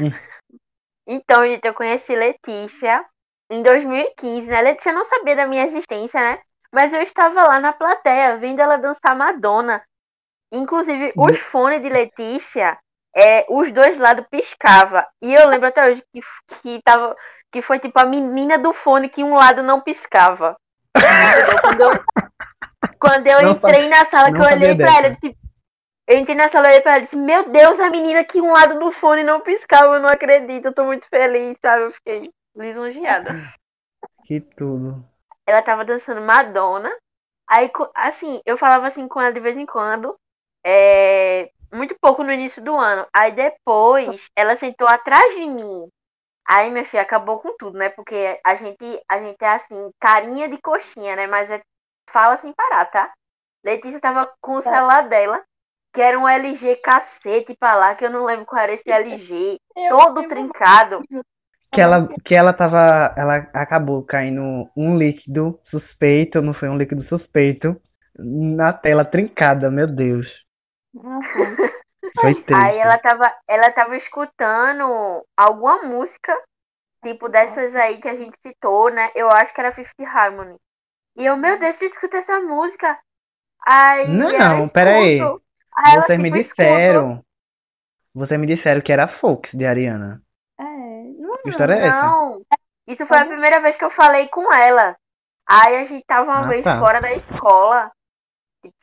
Hum. 0.00 0.10
Então, 1.06 1.46
gente, 1.46 1.64
eu 1.64 1.74
conheci 1.74 2.16
Letícia 2.16 3.04
em 3.50 3.62
2015, 3.62 4.48
né? 4.48 4.60
Letícia 4.62 4.92
não 4.92 5.04
sabia 5.04 5.36
da 5.36 5.46
minha 5.46 5.66
existência, 5.66 6.18
né? 6.20 6.40
Mas 6.72 6.92
eu 6.92 7.02
estava 7.02 7.42
lá 7.42 7.60
na 7.60 7.72
plateia, 7.72 8.38
vendo 8.38 8.60
ela 8.60 8.76
dançar 8.76 9.14
Madonna. 9.14 9.82
Inclusive, 10.52 11.12
Hum. 11.16 11.26
os 11.30 11.38
fones 11.38 11.82
de 11.82 11.88
Letícia, 11.88 12.78
é, 13.14 13.44
os 13.48 13.72
dois 13.72 13.98
lados 13.98 14.26
piscava. 14.30 15.06
E 15.22 15.34
eu 15.34 15.48
lembro 15.48 15.68
até 15.68 15.84
hoje 15.84 16.02
que, 16.12 16.20
que, 16.62 16.80
tava, 16.82 17.14
que 17.52 17.62
foi 17.62 17.78
tipo 17.78 17.98
a 18.00 18.04
menina 18.04 18.58
do 18.58 18.72
fone 18.72 19.08
que 19.08 19.22
um 19.22 19.34
lado 19.34 19.62
não 19.62 19.80
piscava. 19.80 20.56
Quando 21.62 21.80
eu, 21.82 21.90
quando 22.98 23.26
eu 23.26 23.50
entrei 23.50 23.88
na 23.88 24.04
sala, 24.06 24.32
que 24.32 24.38
eu 24.38 24.44
olhei 24.44 24.74
pra 24.74 24.86
dessa. 24.86 24.98
ela, 24.98 25.08
eu 25.08 25.12
disse, 25.14 25.36
Eu 26.08 26.18
entrei 26.18 26.36
na 26.36 26.48
sala 26.50 26.68
e 26.72 26.82
ela 26.84 27.00
disse, 27.00 27.16
meu 27.16 27.48
Deus, 27.50 27.80
a 27.80 27.90
menina 27.90 28.20
aqui 28.20 28.40
um 28.40 28.52
lado 28.52 28.78
do 28.78 28.92
fone 28.92 29.24
não 29.24 29.40
piscava, 29.40 29.94
eu 29.96 30.00
não 30.00 30.08
acredito, 30.08 30.66
eu 30.66 30.74
tô 30.74 30.84
muito 30.84 31.08
feliz, 31.08 31.56
sabe? 31.60 31.82
Eu 31.84 31.92
fiquei 31.92 32.30
lisonjeada. 32.56 33.32
Que 34.24 34.40
tudo. 34.40 35.04
Ela 35.46 35.62
tava 35.62 35.84
dançando 35.84 36.20
Madonna. 36.20 36.90
Aí, 37.48 37.70
assim, 37.94 38.40
eu 38.44 38.58
falava 38.58 38.86
assim 38.86 39.08
com 39.08 39.20
ela 39.20 39.32
de 39.32 39.40
vez 39.40 39.56
em 39.56 39.66
quando. 39.66 40.16
é, 40.64 41.50
muito 41.72 41.96
pouco 42.00 42.22
no 42.24 42.32
início 42.32 42.62
do 42.62 42.74
ano. 42.76 43.06
Aí 43.12 43.32
depois 43.32 44.20
ela 44.36 44.56
sentou 44.56 44.88
atrás 44.88 45.34
de 45.34 45.46
mim. 45.46 45.88
Aí 46.48 46.70
minha 46.70 46.84
filha 46.84 47.02
acabou 47.02 47.40
com 47.40 47.56
tudo, 47.56 47.78
né? 47.78 47.88
Porque 47.90 48.40
a 48.44 48.56
gente, 48.56 49.00
a 49.08 49.18
gente 49.20 49.42
é 49.42 49.48
assim, 49.48 49.90
carinha 50.00 50.48
de 50.48 50.58
coxinha, 50.60 51.16
né? 51.16 51.26
Mas 51.26 51.50
é, 51.50 51.60
fala 52.10 52.36
sem 52.38 52.52
parar, 52.52 52.86
tá? 52.86 53.12
Letícia 53.64 54.00
tava 54.00 54.32
com 54.40 54.56
o 54.56 54.62
celular 54.62 55.08
dela, 55.08 55.44
que 55.96 56.02
era 56.02 56.18
um 56.18 56.28
LG 56.28 56.76
cacete 56.76 57.56
pra 57.58 57.74
lá, 57.74 57.94
que 57.94 58.04
eu 58.04 58.10
não 58.10 58.22
lembro 58.22 58.44
qual 58.44 58.62
era 58.62 58.74
esse 58.74 58.90
LG, 58.90 59.58
todo 59.88 60.28
trincado. 60.28 61.02
Que 61.72 61.80
ela, 61.80 62.06
que 62.22 62.36
ela 62.36 62.52
tava. 62.52 63.14
Ela 63.16 63.36
acabou 63.54 64.02
caindo 64.02 64.68
um 64.76 64.96
líquido 64.98 65.58
suspeito, 65.70 66.42
não 66.42 66.52
foi 66.52 66.68
um 66.68 66.76
líquido 66.76 67.02
suspeito, 67.04 67.74
na 68.18 68.74
tela 68.74 69.06
trincada, 69.06 69.70
meu 69.70 69.86
Deus. 69.86 70.26
Foi 72.20 72.34
triste. 72.34 72.54
Aí 72.54 72.78
ela 72.78 72.98
tava, 72.98 73.34
ela 73.48 73.70
tava 73.72 73.96
escutando 73.96 75.24
alguma 75.36 75.82
música, 75.82 76.32
tipo 77.02 77.28
dessas 77.28 77.74
aí 77.74 77.98
que 77.98 78.08
a 78.08 78.14
gente 78.14 78.38
citou, 78.46 78.90
né? 78.90 79.10
Eu 79.14 79.28
acho 79.30 79.52
que 79.52 79.60
era 79.60 79.72
Fifth 79.72 80.00
Harmony. 80.00 80.56
E 81.16 81.24
eu, 81.26 81.36
meu 81.36 81.58
Deus, 81.58 81.76
você 81.76 81.86
escuta 81.86 82.18
essa 82.18 82.40
música? 82.40 82.98
Aí 83.66 84.08
Não, 84.08 84.30
ela 84.30 84.68
peraí. 84.68 85.16
escuta. 85.16 85.45
Aí 85.78 85.94
ela, 85.94 86.06
Vocês 86.06 86.22
me 86.22 86.30
disseram. 86.30 87.22
Vocês 88.14 88.40
me 88.40 88.46
disseram 88.46 88.80
que 88.80 88.92
era 88.92 89.18
Fox 89.20 89.50
de 89.52 89.66
Ariana. 89.66 90.22
É, 90.58 90.62
não, 90.64 91.36
Que 91.42 91.50
história 91.50 91.74
é 91.74 91.86
essa? 91.86 92.02
Não, 92.02 92.42
isso 92.88 93.06
foi 93.06 93.18
a 93.18 93.26
primeira 93.26 93.60
vez 93.60 93.76
que 93.76 93.84
eu 93.84 93.90
falei 93.90 94.28
com 94.28 94.52
ela. 94.52 94.96
Aí 95.48 95.76
a 95.76 95.84
gente 95.84 96.04
tava 96.06 96.24
uma 96.24 96.44
Ah, 96.46 96.48
vez 96.48 96.64
tá. 96.64 96.80
fora 96.80 97.00
da 97.00 97.12
escola. 97.12 97.92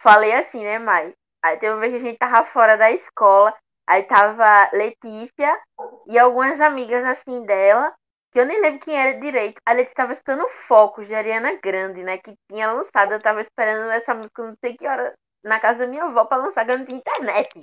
Falei 0.02 0.34
assim, 0.34 0.64
né, 0.64 0.80
Mai? 0.80 1.14
Aí 1.44 1.58
teve 1.58 1.74
uma 1.74 1.82
vez 1.82 1.92
que 1.94 2.00
a 2.00 2.02
gente 2.06 2.18
tava 2.18 2.46
fora 2.46 2.78
da 2.78 2.92
escola. 2.92 3.54
Aí 3.88 4.04
tava 4.04 4.70
Letícia 4.72 5.60
e 6.08 6.18
algumas 6.18 6.62
amigas 6.62 7.04
assim 7.04 7.46
dela. 7.46 7.94
Que 8.32 8.40
eu 8.40 8.46
nem 8.46 8.62
lembro 8.62 8.80
quem 8.80 8.96
era 8.96 9.20
direito. 9.20 9.62
A 9.66 9.74
Letícia 9.74 9.96
tava 9.98 10.14
escutando 10.14 10.48
Focos 10.68 11.06
de 11.08 11.14
Ariana 11.14 11.60
Grande, 11.62 12.02
né? 12.02 12.18
Que 12.18 12.34
tinha 12.50 12.72
lançado. 12.72 13.14
Eu 13.14 13.22
tava 13.22 13.42
esperando 13.42 13.92
essa 13.92 14.14
música 14.14 14.44
não 14.44 14.56
sei 14.64 14.78
que 14.78 14.88
hora 14.88 15.14
na 15.44 15.60
casa 15.60 15.80
da 15.80 15.88
minha 15.88 16.06
avó 16.06 16.26
pra 16.26 16.38
lançar, 16.38 16.66
que 16.66 16.76
não 16.78 16.86
tinha 16.86 16.98
internet. 17.00 17.60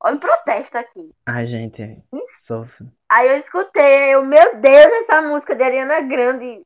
Olha 0.00 0.16
o 0.16 0.20
protesto 0.20 0.78
aqui. 0.78 1.12
Ai, 1.26 1.46
gente. 1.48 2.04
Sofro. 2.46 2.92
Aí 3.08 3.28
eu 3.28 3.36
escutei, 3.36 4.14
eu, 4.14 4.24
meu 4.24 4.56
Deus, 4.60 4.86
essa 5.02 5.20
música 5.22 5.54
de 5.54 5.62
Ariana 5.62 6.00
Grande 6.00 6.62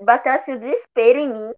bateu 0.00 0.32
assim 0.32 0.54
o 0.54 0.60
desespero 0.60 1.18
em 1.18 1.28
mim. 1.28 1.54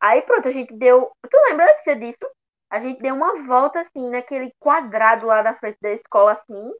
Aí 0.00 0.22
pronto, 0.22 0.48
a 0.48 0.52
gente 0.52 0.74
deu. 0.74 1.12
Tu 1.30 1.36
lembra 1.50 1.66
Letícia, 1.66 1.96
disso? 1.96 2.30
A 2.70 2.80
gente 2.80 3.00
deu 3.02 3.14
uma 3.14 3.44
volta 3.46 3.80
assim 3.80 4.10
naquele 4.10 4.52
quadrado 4.60 5.26
lá 5.26 5.42
da 5.42 5.54
frente 5.56 5.78
da 5.82 5.92
escola, 5.92 6.32
assim, 6.32 6.72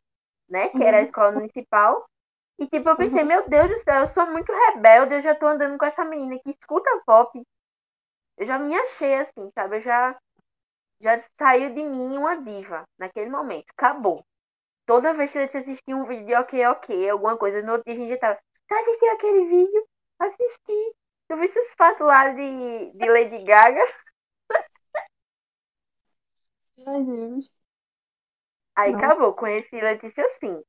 né? 0.49 0.71
Que 0.71 0.85
era 0.85 0.99
a 0.99 1.03
Uhum. 1.03 1.05
escola 1.05 1.33
municipal. 1.33 2.07
E 2.59 2.67
tipo, 2.69 2.89
eu 2.89 2.97
pensei, 2.97 3.25
meu 3.25 3.49
Deus 3.49 3.71
do 3.71 3.79
céu, 3.81 4.01
eu 4.03 4.09
sou 4.09 4.27
muito 4.31 4.53
rebelde, 4.53 5.15
eu 5.17 5.23
já 5.23 5.35
tô 5.35 5.47
andando 5.47 5.79
com 5.79 5.87
essa 5.87 6.05
menina 6.05 6.39
que 6.45 6.51
escuta 6.51 6.91
pop. 7.07 7.43
Eu 8.39 8.47
já 8.47 8.59
me 8.59 8.75
achei 8.75 9.15
assim, 9.17 9.51
sabe? 9.55 9.77
Eu 9.79 9.83
já, 9.83 10.19
já 11.01 11.19
saiu 11.39 11.75
de 11.75 11.83
mim 11.83 12.17
uma 12.17 12.37
diva 12.43 12.85
naquele 12.99 13.31
momento. 13.31 13.67
Acabou. 13.77 14.25
Toda 14.87 15.15
vez 15.15 15.31
que 15.31 15.47
você 15.47 15.59
assistia 15.59 15.97
um 15.97 16.07
vídeo 16.07 16.27
de 16.27 16.35
ok, 16.35 16.67
ok, 16.67 17.11
alguma 17.11 17.37
coisa, 17.37 17.63
no 17.63 17.73
outro 17.73 17.85
dia 17.87 17.95
a 17.95 17.99
gente 17.99 18.11
já 18.15 18.19
tava. 18.19 18.39
Tu 18.69 18.75
assistiu 18.75 19.13
aquele 19.13 19.47
vídeo? 19.47 19.87
Assisti. 20.19 20.95
Tu 21.29 21.37
viu 21.37 21.45
os 21.45 21.75
fatos 21.77 22.07
lá 22.07 22.31
de, 22.31 22.93
de 22.93 23.09
Lady 23.11 23.45
Gaga? 23.45 23.83
Meu 26.77 27.05
Deus. 27.05 27.51
Aí 28.75 28.93
Não. 28.93 28.99
acabou, 28.99 29.35
conheci 29.35 29.79
Letícia 29.79 30.25
assim. 30.25 30.63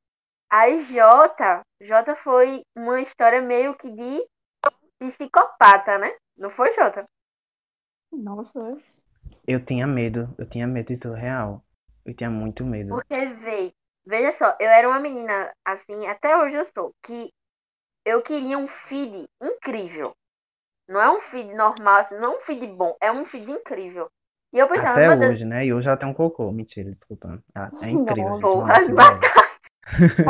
Aí 0.49 0.81
Jota, 0.93 1.61
Jota 1.81 2.15
foi 2.17 2.61
uma 2.75 3.01
história 3.01 3.41
meio 3.41 3.75
que 3.77 3.89
de 3.91 4.27
psicopata, 4.99 5.97
né? 5.97 6.15
Não 6.37 6.49
foi, 6.49 6.73
Jota? 6.75 7.05
Nossa. 8.11 8.77
Eu 9.49 9.65
tinha 9.65 9.87
medo. 9.87 10.29
Eu 10.37 10.45
tinha 10.47 10.67
medo 10.67 10.89
de 10.89 10.97
tudo 10.97 11.15
real. 11.15 11.63
Eu 12.05 12.13
tinha 12.13 12.29
muito 12.29 12.63
medo. 12.63 12.89
Porque, 12.89 13.25
vê, 13.25 13.73
veja 14.05 14.31
só, 14.31 14.55
eu 14.59 14.69
era 14.69 14.87
uma 14.87 14.99
menina, 14.99 15.51
assim, 15.65 16.05
até 16.05 16.37
hoje 16.37 16.55
eu 16.55 16.65
sou, 16.65 16.93
que 17.03 17.33
eu 18.05 18.21
queria 18.21 18.59
um 18.59 18.67
feed 18.67 19.27
incrível. 19.41 20.15
Não 20.87 21.01
é 21.01 21.09
um 21.09 21.19
feed 21.19 21.51
normal, 21.55 22.01
assim, 22.01 22.15
não 22.19 22.33
é 22.33 22.37
um 22.37 22.41
feed 22.41 22.67
bom, 22.67 22.95
é 23.01 23.11
um 23.11 23.25
feed 23.25 23.49
incrível. 23.49 24.07
E 24.53 24.59
eu 24.59 24.67
pensava, 24.67 24.91
Até 24.91 25.07
meu 25.07 25.17
Deus, 25.17 25.33
hoje, 25.33 25.45
né? 25.45 25.65
E 25.65 25.73
hoje 25.73 25.87
ela 25.87 25.97
tem 25.97 26.07
um 26.07 26.13
cocô. 26.13 26.51
Mentira, 26.51 26.91
desculpa. 26.91 27.41
Ah, 27.55 27.71
é 27.81 27.89
incrível. 27.89 28.39
porra, 28.39 28.73
velho. 28.75 28.95
mataste. 28.95 29.69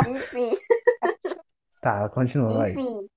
Enfim. 0.08 0.56
Tá, 1.82 2.10
continua. 2.10 2.68
Enfim, 2.68 3.08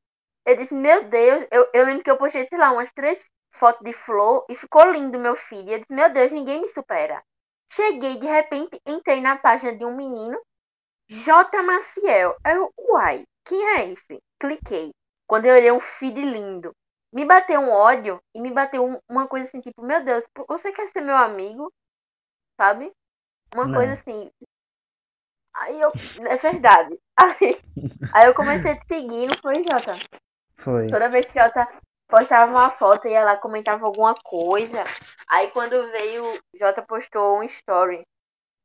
eu 0.46 0.56
disse, 0.56 0.74
meu 0.74 1.04
Deus, 1.10 1.46
eu, 1.52 1.68
eu 1.74 1.86
lembro 1.86 2.02
que 2.02 2.10
eu 2.10 2.16
postei, 2.16 2.46
sei 2.46 2.58
lá, 2.58 2.72
umas 2.72 2.90
três 2.94 3.22
fotos 3.54 3.84
de 3.84 3.94
flor 3.94 4.46
e 4.50 4.56
ficou 4.56 4.84
lindo 4.92 5.20
meu 5.20 5.36
feed. 5.36 5.72
Eu 5.72 5.80
disse, 5.80 5.94
meu 5.94 6.12
Deus, 6.12 6.32
ninguém 6.32 6.62
me 6.62 6.68
supera. 6.70 7.24
Cheguei, 7.72 8.20
de 8.20 8.28
repente, 8.28 8.80
entrei 8.86 9.22
na 9.22 9.38
página 9.38 9.76
de 9.76 9.86
um 9.86 9.96
menino, 9.96 10.40
J. 11.10 11.62
Maciel. 11.64 12.36
Eu, 12.46 12.74
uai, 12.78 13.26
quem 13.46 13.64
é 13.78 13.92
esse? 13.92 14.20
Cliquei. 14.40 14.92
Quando 15.28 15.46
eu 15.46 15.56
olhei 15.56 15.72
um 15.72 15.80
feed 15.80 16.20
lindo, 16.22 16.74
me 17.14 17.26
bateu 17.26 17.60
um 17.60 17.72
ódio 17.72 18.22
e 18.36 18.42
me 18.42 18.52
bateu 18.52 18.86
um- 18.86 19.00
uma 19.10 19.28
coisa 19.28 19.48
assim, 19.48 19.62
tipo, 19.62 19.82
meu 19.82 20.04
Deus, 20.04 20.24
você 20.48 20.72
quer 20.72 20.88
ser 20.90 21.02
meu 21.02 21.16
amigo? 21.16 21.72
Sabe? 22.58 22.92
Uma 23.54 23.68
Não. 23.68 23.76
coisa 23.76 23.94
assim. 23.94 24.32
Aí 25.56 25.80
eu, 25.80 25.92
é 26.28 26.38
verdade. 26.38 27.00
Aí, 27.18 27.58
aí 28.14 28.28
eu 28.28 28.34
comecei 28.34 28.72
a 28.72 28.76
te 28.78 28.86
seguir, 28.88 29.28
não 29.28 29.36
foi, 29.42 29.56
Jota? 29.56 29.98
Foi. 30.58 30.88
Toda 30.88 31.10
vez 31.10 31.26
que 31.26 31.40
Jota 31.40 31.68
postava 32.14 32.52
uma 32.52 32.70
foto 32.70 33.08
e 33.08 33.14
ela 33.14 33.36
comentava 33.38 33.88
alguma 33.88 34.14
coisa. 34.14 34.84
Aí 35.28 35.50
quando 35.50 35.92
veio, 35.92 36.24
Jota 36.54 36.84
postou 36.84 37.40
um 37.40 37.44
story. 37.44 38.04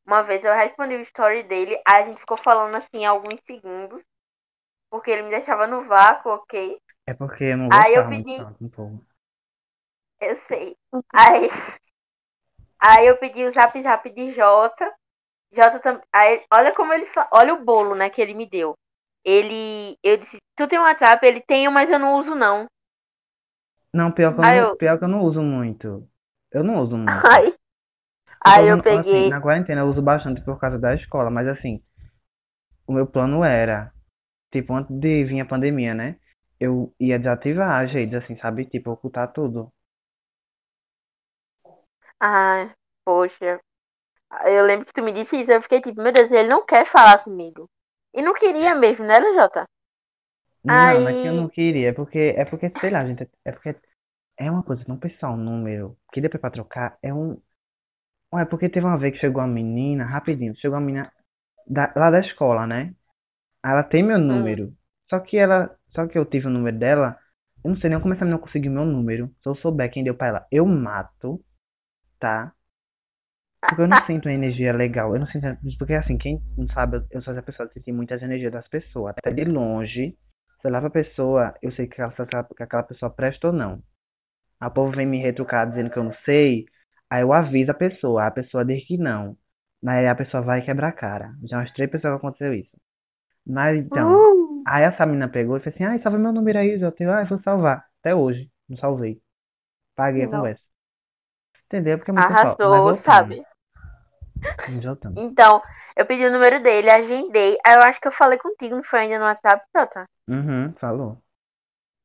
Uma 0.06 0.22
vez 0.22 0.44
eu 0.44 0.52
respondi 0.52 0.94
o 0.94 1.00
story 1.00 1.42
dele, 1.44 1.80
aí 1.86 2.02
a 2.02 2.06
gente 2.06 2.20
ficou 2.20 2.36
falando 2.36 2.74
assim 2.74 3.06
alguns 3.06 3.40
segundos. 3.46 4.04
Porque 4.90 5.10
ele 5.10 5.22
me 5.22 5.30
deixava 5.30 5.66
no 5.66 5.84
vácuo, 5.84 6.30
ok? 6.32 6.78
É 7.06 7.14
porque 7.14 7.44
eu 7.44 7.56
não 7.56 7.68
Aí 7.72 7.94
eu 7.94 8.08
pedi- 8.08 8.38
um. 8.78 9.00
Eu 10.20 10.36
sei. 10.36 10.76
Aí, 11.14 11.48
aí 12.80 13.06
eu 13.06 13.16
pedi 13.16 13.44
o 13.44 13.50
zap 13.50 13.80
zap 13.80 14.10
de 14.10 14.32
Jota. 14.32 14.94
Jota 15.52 15.78
também. 15.78 16.02
Aí, 16.12 16.44
olha 16.52 16.74
como 16.74 16.92
ele 16.92 17.06
fa... 17.06 17.28
Olha 17.32 17.54
o 17.54 17.64
bolo, 17.64 17.94
né, 17.94 18.10
que 18.10 18.20
ele 18.20 18.34
me 18.34 18.46
deu. 18.46 18.74
Ele. 19.24 19.98
Eu 20.02 20.16
disse, 20.16 20.38
tu 20.56 20.66
tem 20.66 20.78
um 20.78 20.82
WhatsApp? 20.82 21.26
Ele 21.26 21.40
tem, 21.40 21.68
mas 21.70 21.90
eu 21.90 21.98
não 21.98 22.16
uso, 22.18 22.34
não. 22.34 22.66
Não, 23.92 24.10
pior 24.12 24.34
que 24.34 24.40
eu, 24.40 24.44
não, 24.44 24.66
eu- 24.70 24.76
pior 24.78 24.98
que 24.98 25.04
eu 25.04 25.08
não 25.08 25.22
uso 25.22 25.42
muito. 25.42 26.08
Eu 26.52 26.64
não 26.64 26.80
uso 26.82 26.96
muito. 26.96 27.28
Aí, 27.36 27.54
tô 28.44 28.50
aí 28.54 28.66
eu 28.68 28.78
peguei. 28.78 28.98
assim, 28.98 29.26
na 29.28 29.40
quarentena 29.40 29.82
eu 29.82 29.88
uso 29.88 30.02
bastante 30.02 30.40
por 30.42 30.58
causa 30.58 30.78
da 30.78 30.94
escola, 30.94 31.30
mas 31.30 31.46
assim, 31.48 31.82
o 32.88 32.92
meu 32.92 33.06
plano 33.06 33.44
era, 33.44 33.92
tipo, 34.52 34.74
antes 34.74 34.94
de 35.00 35.24
vir 35.24 35.40
a 35.40 35.46
pandemia, 35.46 35.94
né? 35.94 36.18
Eu 36.60 36.94
ia 37.00 37.18
desativar 37.18 37.84
as 37.84 37.92
redes, 37.92 38.16
assim, 38.22 38.36
sabe? 38.38 38.66
Tipo, 38.66 38.92
ocultar 38.92 39.32
tudo. 39.32 39.72
Ah, 42.20 42.72
poxa. 43.04 43.60
Eu 44.46 44.64
lembro 44.66 44.86
que 44.86 44.92
tu 44.94 45.02
me 45.02 45.12
disse 45.12 45.36
isso, 45.40 45.52
eu 45.52 45.62
fiquei 45.62 45.80
tipo, 45.80 46.02
meu 46.02 46.12
Deus, 46.12 46.30
ele 46.32 46.48
não 46.48 46.64
quer 46.66 46.86
falar 46.86 47.24
comigo. 47.24 47.68
E 48.14 48.22
não 48.22 48.34
queria 48.34 48.74
mesmo, 48.74 49.04
né, 49.04 49.20
Jota? 49.34 49.66
Não, 50.64 51.00
não 51.00 51.08
é 51.10 51.14
que 51.14 51.26
eu 51.28 51.32
não 51.32 51.48
queria, 51.48 51.90
é 51.90 51.92
porque, 51.92 52.18
é 52.36 52.44
porque, 52.44 52.70
sei 52.80 52.90
lá, 52.90 53.06
gente, 53.06 53.28
é 53.44 53.52
porque 53.52 53.76
é 54.38 54.50
uma 54.50 54.62
coisa, 54.62 54.84
não 54.88 54.98
pensar 54.98 55.30
um 55.32 55.36
número, 55.36 55.96
que 56.12 56.20
depois 56.20 56.40
pra 56.40 56.50
trocar 56.50 56.98
é 57.02 57.12
um. 57.14 57.40
Ué, 58.34 58.44
porque 58.46 58.68
teve 58.68 58.86
uma 58.86 58.98
vez 58.98 59.14
que 59.14 59.20
chegou 59.20 59.42
uma 59.42 59.48
menina, 59.48 60.04
rapidinho, 60.04 60.56
chegou 60.56 60.78
uma 60.78 60.86
menina 60.86 61.12
da- 61.68 61.92
lá 61.96 62.10
da 62.10 62.20
escola, 62.20 62.66
né? 62.66 62.94
Ela 63.64 63.82
tem 63.84 64.02
meu 64.04 64.18
número. 64.18 64.74
Só 65.10 65.20
que 65.20 65.36
ela, 65.38 65.76
só 65.90 66.06
que 66.08 66.18
eu 66.18 66.26
tive 66.26 66.46
o 66.48 66.50
número 66.50 66.78
dela, 66.78 67.18
eu 67.64 67.70
não 67.72 67.78
sei 67.78 67.90
nem 67.90 68.00
como 68.00 68.14
essa 68.14 68.24
menina 68.24 68.40
conseguiu 68.42 68.72
meu 68.72 68.84
número. 68.86 69.28
Se 69.42 69.48
eu 69.48 69.56
souber 69.56 69.90
quem 69.92 70.04
deu 70.04 70.14
pra 70.16 70.28
ela, 70.28 70.46
eu 70.52 70.66
mato, 70.66 71.44
tá? 72.20 72.52
Porque 73.68 73.82
eu 73.82 73.88
não 73.88 73.98
sinto 74.06 74.28
energia 74.28 74.72
legal. 74.72 75.14
Eu 75.14 75.20
não 75.20 75.26
sinto. 75.26 75.46
Porque 75.78 75.94
assim, 75.94 76.16
quem 76.18 76.40
não 76.56 76.68
sabe, 76.68 77.02
eu- 77.10 77.22
sou 77.22 77.32
essa 77.32 77.42
pessoa 77.42 77.66
de 77.68 77.74
sentir 77.74 77.92
muitas 77.92 78.22
energias 78.22 78.52
das 78.52 78.66
pessoas. 78.68 79.14
Até 79.18 79.30
de 79.32 79.44
longe, 79.44 80.16
sei 80.62 80.70
lá 80.70 80.80
pra 80.80 80.90
pessoa, 80.90 81.54
eu 81.62 81.72
sei 81.72 81.86
que 81.86 82.00
aquela, 82.02 82.44
que 82.44 82.62
aquela 82.62 82.82
pessoa 82.82 83.10
presta 83.10 83.48
ou 83.48 83.52
não. 83.52 83.82
A 84.60 84.70
povo 84.70 84.92
vem 84.96 85.06
me 85.06 85.20
retrucar 85.20 85.68
dizendo 85.68 85.90
que 85.90 85.98
eu 85.98 86.04
não 86.04 86.14
sei, 86.24 86.66
aí 87.10 87.22
eu 87.22 87.32
aviso 87.32 87.70
a 87.70 87.74
pessoa, 87.74 88.26
a 88.26 88.30
pessoa 88.30 88.64
diz 88.64 88.86
que 88.86 88.96
não. 88.98 89.36
Mas 89.82 89.98
aí 89.98 90.08
a 90.08 90.14
pessoa 90.14 90.42
vai 90.42 90.64
quebrar 90.64 90.88
a 90.88 90.92
cara. 90.92 91.32
Já 91.44 91.58
umas 91.58 91.72
três 91.72 91.90
pessoas 91.90 92.14
que 92.14 92.18
aconteceu 92.18 92.54
isso. 92.54 92.70
Mas 93.46 93.78
então, 93.78 94.10
Uh, 94.10 94.62
aí 94.66 94.84
essa 94.84 95.06
menina 95.06 95.28
pegou 95.28 95.56
e 95.56 95.60
fez 95.60 95.74
assim, 95.74 95.84
ai, 95.84 96.00
salva 96.02 96.18
meu 96.18 96.32
número 96.32 96.58
aí, 96.58 96.80
eu 96.80 96.92
tenho, 96.92 97.12
ah, 97.12 97.24
vou 97.24 97.40
salvar. 97.42 97.86
Até 98.00 98.14
hoje, 98.14 98.50
não 98.68 98.76
salvei. 98.76 99.20
Paguei 99.96 100.24
a 100.24 100.26
Não. 100.26 100.38
conversa. 100.38 100.62
Entendeu? 101.66 101.98
Porque 101.98 102.10
é 102.10 102.14
muito 102.14 102.28
Arrasou, 102.28 102.94
sabe? 102.96 103.42
Então, 105.16 105.62
eu 105.96 106.06
pedi 106.06 106.24
o 106.24 106.32
número 106.32 106.62
dele, 106.62 106.90
agendei. 106.90 107.58
Aí 107.64 107.74
eu 107.74 107.82
acho 107.82 108.00
que 108.00 108.08
eu 108.08 108.12
falei 108.12 108.38
contigo, 108.38 108.76
não 108.76 108.84
foi 108.84 109.00
ainda 109.00 109.18
no 109.18 109.24
WhatsApp, 109.24 109.64
Jota? 109.74 110.06
Uhum, 110.28 110.72
falou. 110.74 111.18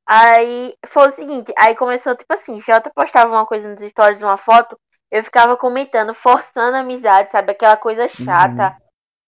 Aí 0.08 0.76
foi 0.88 1.08
o 1.08 1.12
seguinte, 1.12 1.54
aí 1.58 1.76
começou 1.76 2.16
tipo 2.16 2.34
assim, 2.34 2.60
Jota 2.60 2.92
postava 2.94 3.32
uma 3.32 3.46
coisa 3.46 3.70
nos 3.70 3.82
stories, 3.82 4.22
uma 4.22 4.38
foto, 4.38 4.78
eu 5.10 5.24
ficava 5.24 5.56
comentando, 5.56 6.14
forçando 6.14 6.76
a 6.76 6.82
amizade, 6.82 7.32
sabe? 7.32 7.52
Aquela 7.52 7.78
coisa 7.78 8.08
chata. 8.08 8.76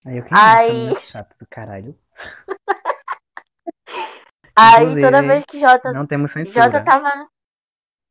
Aí 0.05 0.17
eu 0.17 0.25
Aí- 0.31 0.71
menina 0.87 1.01
chata 1.11 1.35
do 1.39 1.47
caralho. 1.49 1.97
Aí 4.57 5.01
toda 5.01 5.21
vez 5.21 5.43
que 5.45 5.59
Jota 5.59 5.91
Não 5.91 6.07
temos 6.07 6.31
censura. 6.31 6.63
Jota 6.63 6.83
tava. 6.83 7.27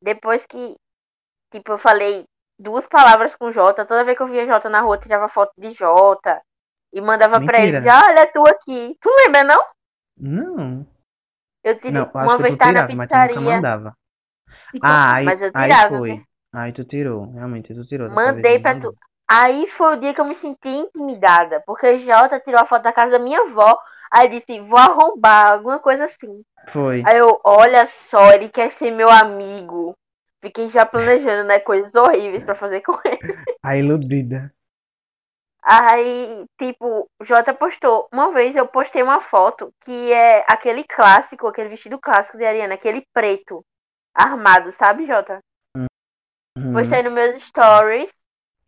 Depois 0.02 0.44
que, 0.46 0.76
tipo, 1.50 1.72
eu 1.72 1.78
falei 1.78 2.24
duas 2.58 2.86
palavras 2.86 3.34
com 3.34 3.50
Jota, 3.52 3.86
toda 3.86 4.04
vez 4.04 4.16
que 4.16 4.22
eu 4.22 4.28
via 4.28 4.46
Jota 4.46 4.68
na 4.68 4.80
rua, 4.80 4.96
eu 4.96 5.00
tirava 5.00 5.28
foto 5.28 5.52
de 5.56 5.72
Jota 5.72 6.42
e 6.92 7.00
mandava 7.00 7.40
pra 7.44 7.60
ele, 7.60 7.72
Mentira. 7.72 7.94
olha 8.06 8.26
tu 8.32 8.42
aqui. 8.46 8.96
Tu 9.00 9.08
lembra, 9.24 9.42
não? 9.44 9.62
Não, 10.16 10.86
Eu 11.62 11.74
tirei 11.76 11.92
não, 11.92 12.10
uma 12.12 12.36
vez 12.38 12.54
tu 12.54 12.58
tava 12.58 12.72
na 12.72 12.78
tirava, 12.82 12.94
mas 12.94 13.08
pizzaria. 13.08 13.40
mandava. 13.40 13.96
fica- 14.70 14.86
Ah, 14.86 15.16
aí, 15.16 15.26
Mas 15.26 15.42
eu 15.42 15.52
aí 15.54 15.68
tirava, 15.68 15.98
foi. 15.98 16.08
né? 16.10 16.22
Aí 16.52 16.72
tu 16.72 16.84
tirou, 16.84 17.30
realmente, 17.32 17.74
tu 17.74 17.84
tirou. 17.86 18.10
Mandei 18.10 18.58
pra 18.60 18.74
tu. 18.78 18.94
Aí 19.28 19.66
foi 19.68 19.96
o 19.96 20.00
dia 20.00 20.14
que 20.14 20.20
eu 20.20 20.24
me 20.24 20.34
senti 20.34 20.68
intimidada, 20.68 21.62
porque 21.66 21.98
Jota 21.98 22.38
tirou 22.38 22.60
a 22.60 22.66
foto 22.66 22.82
da 22.82 22.92
casa 22.92 23.12
da 23.12 23.18
minha 23.18 23.40
avó, 23.40 23.76
aí 24.10 24.28
disse, 24.28 24.60
vou 24.60 24.78
arrombar, 24.78 25.52
alguma 25.54 25.78
coisa 25.78 26.04
assim. 26.04 26.42
Foi. 26.72 27.02
Aí 27.06 27.16
eu, 27.18 27.40
olha 27.42 27.86
só, 27.86 28.32
ele 28.32 28.48
quer 28.48 28.70
ser 28.70 28.90
meu 28.90 29.10
amigo. 29.10 29.94
Fiquei 30.42 30.68
já 30.68 30.84
planejando, 30.84 31.48
né, 31.48 31.58
coisas 31.58 31.94
horríveis 31.94 32.44
pra 32.44 32.54
fazer 32.54 32.82
com 32.82 32.92
ele. 33.04 33.18
A 33.62 33.76
iludida. 33.76 34.52
Aí, 35.66 36.44
tipo, 36.58 37.08
Jota 37.22 37.54
postou. 37.54 38.06
Uma 38.12 38.30
vez 38.32 38.54
eu 38.54 38.68
postei 38.68 39.02
uma 39.02 39.22
foto 39.22 39.72
que 39.80 40.12
é 40.12 40.44
aquele 40.46 40.84
clássico, 40.84 41.48
aquele 41.48 41.70
vestido 41.70 41.98
clássico 41.98 42.36
de 42.36 42.44
Ariana, 42.44 42.74
aquele 42.74 43.02
preto, 43.14 43.64
armado, 44.14 44.70
sabe, 44.72 45.06
Jota? 45.06 45.40
Uhum. 46.56 46.72
Postei 46.72 47.02
nos 47.02 47.12
meus 47.12 47.42
stories. 47.42 48.10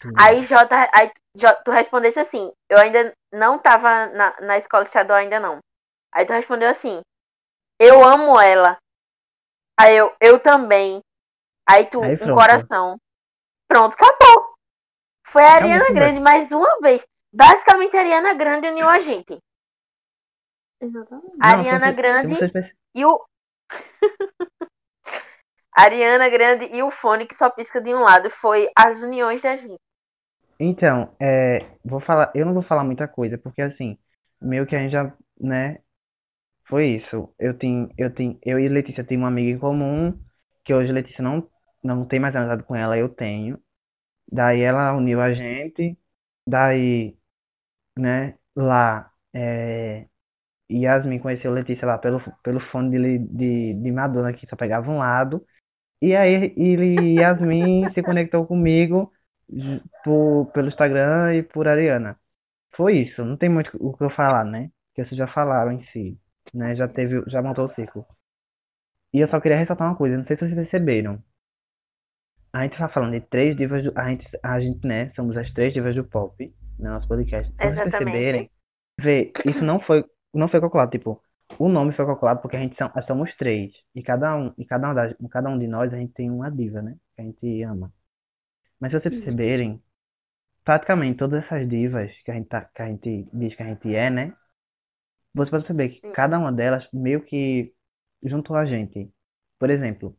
Sim. 0.02 0.12
Aí, 0.18 0.42
Jota, 0.44 0.90
aí 0.94 1.12
Jo- 1.36 1.62
tu 1.64 1.70
respondesse 1.70 2.18
assim. 2.18 2.50
Eu 2.68 2.78
ainda 2.78 3.12
não 3.32 3.58
tava 3.58 4.06
na, 4.06 4.40
na 4.40 4.58
escola 4.58 4.84
estadual, 4.84 5.18
ainda 5.18 5.38
não. 5.38 5.58
Aí 6.12 6.24
tu 6.24 6.32
respondeu 6.32 6.70
assim: 6.70 7.02
Eu 7.78 8.02
amo 8.02 8.40
ela. 8.40 8.78
Aí 9.78 9.94
eu, 9.96 10.14
eu 10.18 10.40
também. 10.40 11.00
Aí 11.68 11.84
tu, 11.86 12.02
Aí 12.02 12.14
um 12.14 12.34
coração. 12.34 12.96
Pronto, 13.68 13.94
acabou. 13.94 14.55
Foi 15.36 15.44
a 15.44 15.52
Ariana 15.56 15.92
Grande 15.92 16.18
mais 16.18 16.50
uma 16.50 16.80
vez. 16.80 17.04
Basicamente, 17.30 17.94
a 17.94 18.00
Ariana 18.00 18.32
Grande 18.32 18.68
uniu 18.68 18.88
a 18.88 19.02
gente. 19.02 19.38
Exatamente. 20.80 21.36
Não, 21.36 21.46
Ariana 21.46 21.86
você- 21.88 21.92
Grande 21.92 22.28
se 22.34 22.38
vocês 22.38 22.52
perce- 22.52 22.72
e 22.94 23.04
o. 23.04 23.20
Ariana 25.76 26.30
Grande 26.30 26.70
e 26.74 26.82
o 26.82 26.90
fone 26.90 27.26
que 27.26 27.34
só 27.34 27.50
pisca 27.50 27.82
de 27.82 27.92
um 27.94 28.00
lado. 28.00 28.30
Foi 28.30 28.70
as 28.74 29.02
uniões 29.02 29.42
da 29.42 29.58
gente. 29.58 29.78
Então, 30.58 31.14
é, 31.20 31.58
vou 31.84 32.00
falar, 32.00 32.32
eu 32.34 32.46
não 32.46 32.54
vou 32.54 32.62
falar 32.62 32.82
muita 32.82 33.06
coisa, 33.06 33.36
porque 33.36 33.60
assim, 33.60 33.98
meio 34.40 34.64
que 34.66 34.74
a 34.74 34.78
gente 34.78 34.92
já, 34.92 35.12
né, 35.38 35.80
foi 36.66 36.86
isso. 36.92 37.30
Eu 37.38 37.52
tenho, 37.58 37.90
eu 37.98 38.10
tenho, 38.14 38.38
eu 38.42 38.58
e 38.58 38.70
Letícia 38.70 39.04
tem 39.04 39.18
uma 39.18 39.28
amiga 39.28 39.50
em 39.50 39.58
comum, 39.58 40.18
que 40.64 40.72
hoje 40.72 40.90
Letícia 40.90 41.22
não, 41.22 41.46
não 41.84 42.06
tem 42.06 42.18
mais 42.18 42.34
amizade 42.34 42.62
com 42.62 42.74
ela, 42.74 42.96
eu 42.96 43.10
tenho. 43.10 43.60
Daí 44.30 44.60
ela 44.62 44.92
uniu 44.94 45.20
a 45.20 45.32
gente, 45.34 45.98
daí, 46.46 47.16
né, 47.98 48.38
lá, 48.56 49.12
é, 49.34 50.08
Yasmin 50.70 51.18
conheceu 51.20 51.52
Letícia 51.52 51.86
lá 51.86 51.98
pelo, 51.98 52.20
pelo 52.42 52.60
fone 52.70 52.90
de, 52.90 53.18
de, 53.18 53.74
de 53.74 53.92
Madonna, 53.92 54.32
que 54.32 54.46
só 54.48 54.56
pegava 54.56 54.90
um 54.90 54.98
lado. 54.98 55.46
E 56.02 56.16
aí 56.16 56.54
ele, 56.56 57.14
Yasmin 57.20 57.90
se 57.94 58.02
conectou 58.02 58.46
comigo 58.46 59.12
por, 60.04 60.50
pelo 60.52 60.68
Instagram 60.68 61.34
e 61.36 61.42
por 61.42 61.68
Ariana. 61.68 62.18
Foi 62.76 62.98
isso, 62.98 63.24
não 63.24 63.36
tem 63.36 63.48
muito 63.48 63.70
o 63.80 63.96
que 63.96 64.04
eu 64.04 64.10
falar, 64.10 64.44
né? 64.44 64.70
Que 64.94 65.04
vocês 65.04 65.16
já 65.18 65.26
falaram 65.28 65.72
em 65.72 65.84
si, 65.92 66.18
né? 66.54 66.76
Já 66.76 66.88
teve, 66.88 67.22
já 67.30 67.42
montou 67.42 67.66
o 67.66 67.74
ciclo. 67.74 68.06
E 69.12 69.18
eu 69.20 69.28
só 69.28 69.40
queria 69.40 69.58
ressaltar 69.58 69.88
uma 69.88 69.96
coisa, 69.96 70.16
não 70.16 70.24
sei 70.26 70.36
se 70.36 70.42
vocês 70.44 70.54
perceberam. 70.54 71.20
A 72.56 72.62
gente 72.62 72.78
tá 72.78 72.88
falando 72.88 73.12
de 73.12 73.20
três 73.20 73.54
divas 73.54 73.84
do, 73.84 73.92
a 73.94 74.08
gente, 74.08 74.26
a 74.42 74.58
gente, 74.58 74.86
né, 74.86 75.12
somos 75.14 75.36
as 75.36 75.52
três 75.52 75.74
divas 75.74 75.94
do 75.94 76.02
pop 76.02 76.54
no 76.78 76.88
nosso 76.88 77.06
podcast. 77.06 77.52
Se 77.52 77.70
vocês 77.70 77.90
perceberem, 77.90 78.50
vê, 78.98 79.30
isso 79.44 79.62
não 79.62 79.78
foi, 79.78 80.02
não 80.32 80.48
foi 80.48 80.58
calculado, 80.58 80.90
tipo, 80.90 81.22
o 81.58 81.68
nome 81.68 81.92
foi 81.92 82.06
calculado 82.06 82.40
porque 82.40 82.56
a 82.56 82.60
gente 82.60 82.74
são, 82.76 82.90
somos 83.06 83.30
três. 83.36 83.74
E 83.94 84.02
cada 84.02 84.34
um, 84.34 84.54
e 84.56 84.64
cada 84.64 84.90
um, 84.90 84.94
das, 84.94 85.14
cada 85.30 85.50
um 85.50 85.58
de 85.58 85.66
nós 85.66 85.92
a 85.92 85.98
gente 85.98 86.14
tem 86.14 86.30
uma 86.30 86.50
diva, 86.50 86.80
né? 86.80 86.96
Que 87.14 87.20
a 87.20 87.24
gente 87.26 87.62
ama. 87.62 87.92
Mas 88.80 88.90
se 88.90 89.00
vocês 89.00 89.14
perceberem, 89.14 89.78
praticamente 90.64 91.18
todas 91.18 91.44
essas 91.44 91.68
divas 91.68 92.10
que 92.24 92.30
a 92.30 92.34
gente 92.36 92.48
tá, 92.48 92.62
que 92.62 92.80
a 92.80 92.86
gente 92.86 93.28
diz 93.34 93.54
que 93.54 93.62
a 93.62 93.66
gente 93.66 93.94
é, 93.94 94.08
né? 94.08 94.32
Você 95.34 95.50
pode 95.50 95.66
perceber 95.66 95.90
que 95.90 96.10
cada 96.12 96.38
uma 96.38 96.50
delas 96.50 96.88
meio 96.90 97.20
que 97.20 97.70
juntou 98.22 98.56
a 98.56 98.64
gente. 98.64 99.12
Por 99.58 99.68
exemplo, 99.68 100.16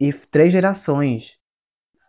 e 0.00 0.12
três 0.30 0.52
gerações 0.52 1.22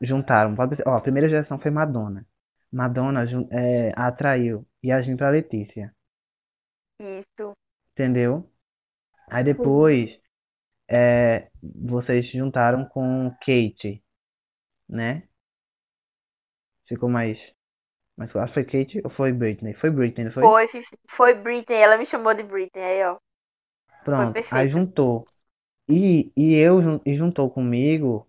juntaram. 0.02 0.56
Ó, 0.86 0.96
a 0.96 1.02
primeira 1.02 1.30
geração 1.30 1.60
foi 1.60 1.72
Madonna. 1.72 2.26
Madonna 2.72 3.24
é, 3.52 3.92
atraiu 3.96 4.66
Yasmin 4.84 5.18
pra 5.18 5.30
Letícia. 5.30 5.94
Isso. 7.00 7.54
Entendeu? 7.94 8.50
Aí 9.30 9.44
depois 9.44 10.10
é, 10.90 11.50
vocês 11.64 12.30
se 12.30 12.38
juntaram 12.38 12.86
com 12.86 13.32
Kate, 13.40 14.04
né? 14.88 15.24
Ficou 16.88 17.10
mais. 17.10 17.38
Mas 18.18 18.34
acho 18.36 18.54
que 18.54 18.54
foi 18.54 18.64
Kate 18.64 19.02
ou 19.04 19.10
foi 19.10 19.34
Britney? 19.34 19.74
Foi 19.74 19.90
Britney, 19.90 20.26
não 20.26 20.32
foi? 20.32 20.44
Foi, 20.44 20.84
foi 21.10 21.34
Britney, 21.34 21.78
ela 21.78 21.98
me 21.98 22.06
chamou 22.06 22.34
de 22.34 22.44
Britney, 22.44 22.84
aí 22.84 23.04
ó. 23.04 23.18
Pronto. 24.04 24.40
Aí 24.52 24.70
juntou. 24.70 25.26
E, 25.88 26.32
e 26.36 26.54
eu 26.56 27.02
e 27.06 27.16
juntou 27.18 27.50
comigo 27.50 28.28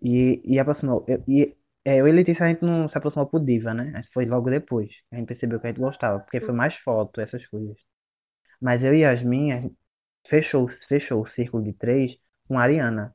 e, 0.00 0.40
e 0.44 0.58
aproximou. 0.58 1.04
Eu, 1.08 1.22
e, 1.28 1.56
é, 1.84 2.00
eu 2.00 2.08
e 2.08 2.12
Letícia 2.12 2.44
a 2.46 2.48
gente 2.48 2.64
não 2.64 2.88
se 2.88 2.96
aproximou 2.98 3.26
por 3.28 3.44
diva, 3.44 3.74
né? 3.74 4.02
Foi 4.14 4.24
logo 4.26 4.50
depois. 4.50 4.90
A 5.12 5.16
gente 5.16 5.26
percebeu 5.28 5.60
que 5.60 5.66
a 5.66 5.70
gente 5.70 5.80
gostava, 5.80 6.20
porque 6.20 6.40
foi 6.40 6.54
mais 6.54 6.74
foto, 6.78 7.20
essas 7.20 7.46
coisas. 7.48 7.76
Mas 8.60 8.82
eu 8.82 8.94
e 8.94 9.00
Yasmin, 9.00 9.52
a 9.52 9.60
gente 9.60 9.76
fechou, 10.28 10.68
fechou 10.88 11.22
o 11.22 11.28
círculo 11.30 11.64
de 11.64 11.72
três 11.74 12.12
com 12.48 12.58
a 12.58 12.62
Ariana. 12.62 13.14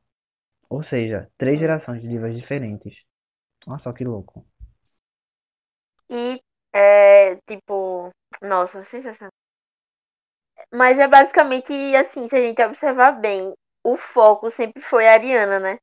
Ou 0.69 0.84
seja, 0.86 1.30
três 1.38 1.60
gerações 1.60 2.02
de 2.02 2.10
divas 2.10 2.36
diferentes. 2.36 2.93
Olha 3.67 3.80
só 3.80 3.93
que 3.93 4.04
louco. 4.06 4.45
E, 6.10 6.41
é, 6.73 7.36
tipo, 7.47 8.12
nossa, 8.41 8.84
sensacional. 8.86 9.32
Mas 10.71 11.00
é 11.00 11.08
basicamente 11.08 11.73
assim, 11.95 12.28
se 12.30 12.36
a 12.36 12.41
gente 12.41 12.62
observar 12.63 13.13
bem, 13.19 13.54
o 13.91 13.97
foco 13.97 14.52
sempre 14.52 14.82
foi 14.89 15.08
a 15.08 15.13
Ariana, 15.13 15.60
né? 15.60 15.73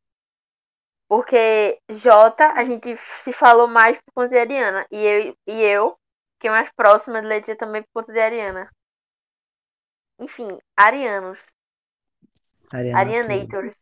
Porque 1.09 1.79
Jota, 1.91 2.49
a 2.53 2.65
gente 2.65 2.97
se 3.21 3.33
falou 3.33 3.67
mais 3.69 3.97
por 4.03 4.13
conta 4.15 4.29
de 4.31 4.39
Ariana. 4.39 4.87
E 4.91 4.99
eu, 4.99 5.37
e 5.47 5.61
eu 5.63 5.97
fiquei 6.35 6.51
mais 6.51 6.71
próxima 6.77 7.21
de 7.23 7.29
Letícia 7.29 7.57
também 7.57 7.83
por 7.83 8.03
conta 8.03 8.13
de 8.13 8.21
Ariana. 8.21 8.71
Enfim, 10.19 10.59
arianos. 10.77 11.39
Ariana, 12.73 13.15
Arianators. 13.31 13.77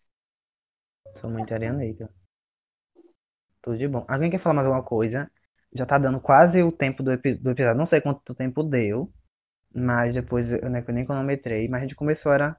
Sou 1.18 1.30
muito 1.30 1.54
Arianator. 1.54 2.10
Tudo 3.62 3.78
de 3.78 3.88
bom. 3.88 4.04
Alguém 4.08 4.30
quer 4.30 4.40
falar 4.42 4.54
mais 4.54 4.66
alguma 4.66 4.84
coisa? 4.84 5.30
Já 5.74 5.86
tá 5.86 5.98
dando 5.98 6.20
quase 6.20 6.62
o 6.62 6.72
tempo 6.72 7.02
do, 7.02 7.12
epi- 7.12 7.34
do 7.34 7.50
episódio. 7.50 7.78
Não 7.78 7.86
sei 7.86 8.00
quanto 8.00 8.34
tempo 8.34 8.62
deu, 8.62 9.10
mas 9.74 10.14
depois 10.14 10.50
eu, 10.50 10.70
né, 10.70 10.84
eu 10.86 10.94
nem 10.94 11.06
cronometrei. 11.06 11.68
Mas 11.68 11.80
a 11.82 11.84
gente 11.84 11.96
começou, 11.96 12.32
era 12.32 12.56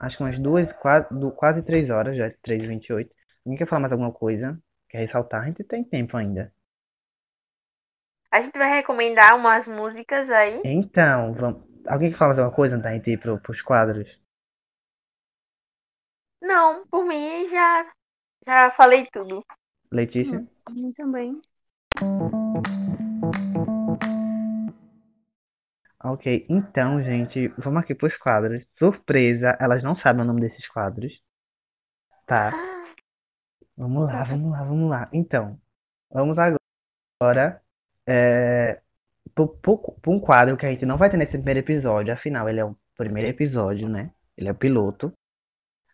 acho 0.00 0.16
que 0.16 0.22
umas 0.22 0.38
duas, 0.40 0.72
quase, 0.80 1.06
quase 1.36 1.62
três 1.62 1.90
horas, 1.90 2.16
já, 2.16 2.30
3h28. 2.42 3.08
Alguém 3.44 3.58
quer 3.58 3.68
falar 3.68 3.80
mais 3.80 3.92
alguma 3.92 4.12
coisa? 4.12 4.58
Quer 4.88 4.98
ressaltar? 4.98 5.42
A 5.42 5.46
gente 5.46 5.62
tem 5.62 5.84
tempo 5.84 6.16
ainda. 6.16 6.52
A 8.32 8.40
gente 8.40 8.56
vai 8.56 8.70
recomendar 8.70 9.36
umas 9.36 9.66
músicas 9.66 10.28
aí. 10.30 10.60
Então, 10.64 11.34
vamos. 11.34 11.62
Alguém 11.86 12.10
quer 12.10 12.18
falar 12.18 12.30
mais 12.30 12.38
alguma 12.40 12.56
coisa 12.56 12.74
antes 12.74 12.84
da 12.84 12.92
gente 12.92 13.10
ir 13.10 13.18
pro, 13.18 13.40
pros 13.40 13.60
quadros? 13.62 14.08
Não, 16.40 16.86
por 16.86 17.04
mim 17.04 17.48
já, 17.50 17.92
já 18.46 18.70
falei 18.72 19.06
tudo. 19.12 19.44
Letícia? 19.92 20.46
Eu 20.68 20.94
também. 20.94 21.40
Ok, 26.02 26.46
então, 26.48 27.02
gente, 27.02 27.48
vamos 27.58 27.82
aqui 27.82 27.94
pros 27.94 28.16
quadros. 28.16 28.62
Surpresa, 28.78 29.56
elas 29.60 29.82
não 29.82 29.96
sabem 29.96 30.22
o 30.22 30.24
nome 30.24 30.40
desses 30.40 30.66
quadros. 30.68 31.12
Tá? 32.26 32.52
Vamos 33.76 34.06
lá, 34.06 34.24
vamos 34.24 34.50
lá, 34.50 34.64
vamos 34.64 34.90
lá. 34.90 35.08
Então, 35.12 35.58
vamos 36.10 36.36
agora 36.38 37.60
é, 38.06 38.80
para 39.34 40.12
um 40.12 40.20
quadro 40.20 40.56
que 40.56 40.66
a 40.66 40.70
gente 40.70 40.86
não 40.86 40.96
vai 40.96 41.10
ter 41.10 41.16
nesse 41.16 41.32
primeiro 41.32 41.60
episódio, 41.60 42.12
afinal, 42.12 42.48
ele 42.48 42.60
é 42.60 42.64
o 42.64 42.76
primeiro 42.96 43.28
episódio, 43.28 43.88
né? 43.88 44.10
Ele 44.36 44.48
é 44.48 44.52
o 44.52 44.54
piloto. 44.54 45.12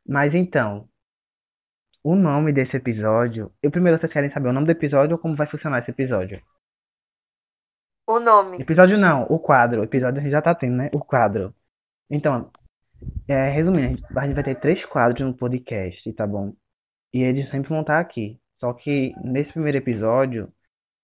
Mas 0.07 0.35
então, 0.35 0.89
o 2.03 2.15
nome 2.15 2.53
desse 2.53 2.77
episódio. 2.77 3.53
Eu 3.63 3.71
primeiro 3.71 3.99
vocês 3.99 4.13
querem 4.13 4.31
saber 4.33 4.49
o 4.49 4.53
nome 4.53 4.67
do 4.67 4.73
episódio 4.73 5.17
ou 5.17 5.19
como 5.19 5.37
vai 5.37 5.49
funcionar 5.49 5.81
esse 5.81 5.91
episódio? 5.91 6.41
O 8.07 8.21
nome. 8.21 8.63
Episódio 8.63 8.97
não, 8.97 9.25
o 9.25 9.39
quadro. 9.39 9.81
O 9.81 9.85
episódio 9.85 10.21
a 10.21 10.23
gente 10.23 10.31
já 10.31 10.41
tá 10.41 10.55
tendo, 10.55 10.77
né? 10.77 10.91
O 10.93 11.01
quadro. 11.01 11.53
Então, 12.09 12.51
é, 13.27 13.49
resumindo, 13.51 14.01
a 14.17 14.27
gente 14.27 14.35
vai 14.35 14.45
ter 14.45 14.61
três 14.61 14.85
quadros 14.87 15.27
no 15.27 15.35
podcast, 15.35 16.13
tá 16.13 16.25
bom? 16.25 16.55
E 17.13 17.19
eles 17.23 17.51
sempre 17.51 17.69
vão 17.69 17.81
estar 17.81 17.99
aqui. 17.99 18.41
Só 18.61 18.73
que 18.73 19.13
nesse 19.25 19.53
primeiro 19.53 19.79
episódio, 19.79 20.53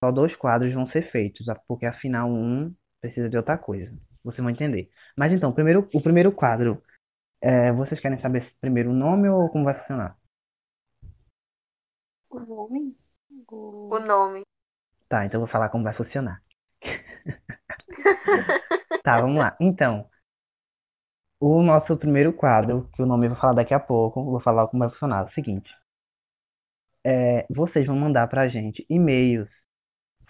só 0.01 0.11
dois 0.11 0.33
quadros 0.37 0.73
vão 0.73 0.87
ser 0.91 1.11
feitos, 1.11 1.45
porque 1.67 1.85
afinal 1.85 2.29
um 2.29 2.73
precisa 3.01 3.29
de 3.29 3.35
outra 3.35 3.57
coisa. 3.57 3.91
Vocês 4.23 4.41
vão 4.41 4.49
entender. 4.49 4.89
Mas 5.17 5.33
então, 5.33 5.51
primeiro, 5.51 5.89
o 5.93 6.01
primeiro 6.01 6.31
quadro, 6.31 6.81
é, 7.41 7.71
vocês 7.73 7.99
querem 7.99 8.19
saber 8.21 8.49
primeiro 8.61 8.91
o 8.91 8.93
nome 8.93 9.27
ou 9.27 9.49
como 9.49 9.65
vai 9.65 9.77
funcionar? 9.77 10.17
O 12.29 12.39
nome? 12.39 12.95
O 13.51 13.99
nome. 13.99 14.43
Tá, 15.09 15.25
então 15.25 15.39
eu 15.39 15.45
vou 15.45 15.51
falar 15.51 15.69
como 15.69 15.83
vai 15.83 15.93
funcionar. 15.93 16.42
Tá, 19.03 19.21
vamos 19.21 19.37
lá. 19.37 19.55
Então, 19.59 20.07
o 21.39 21.61
nosso 21.61 21.97
primeiro 21.97 22.31
quadro, 22.33 22.89
que 22.93 23.01
o 23.01 23.05
nome 23.05 23.25
eu 23.25 23.31
vou 23.31 23.39
falar 23.39 23.53
daqui 23.53 23.73
a 23.73 23.79
pouco, 23.79 24.23
vou 24.23 24.39
falar 24.39 24.67
como 24.67 24.83
vai 24.83 24.89
funcionar. 24.91 25.23
É 25.23 25.29
o 25.29 25.33
seguinte. 25.33 25.69
É, 27.05 27.45
vocês 27.49 27.85
vão 27.85 27.97
mandar 27.97 28.27
pra 28.29 28.47
gente 28.47 28.85
e-mails 28.89 29.49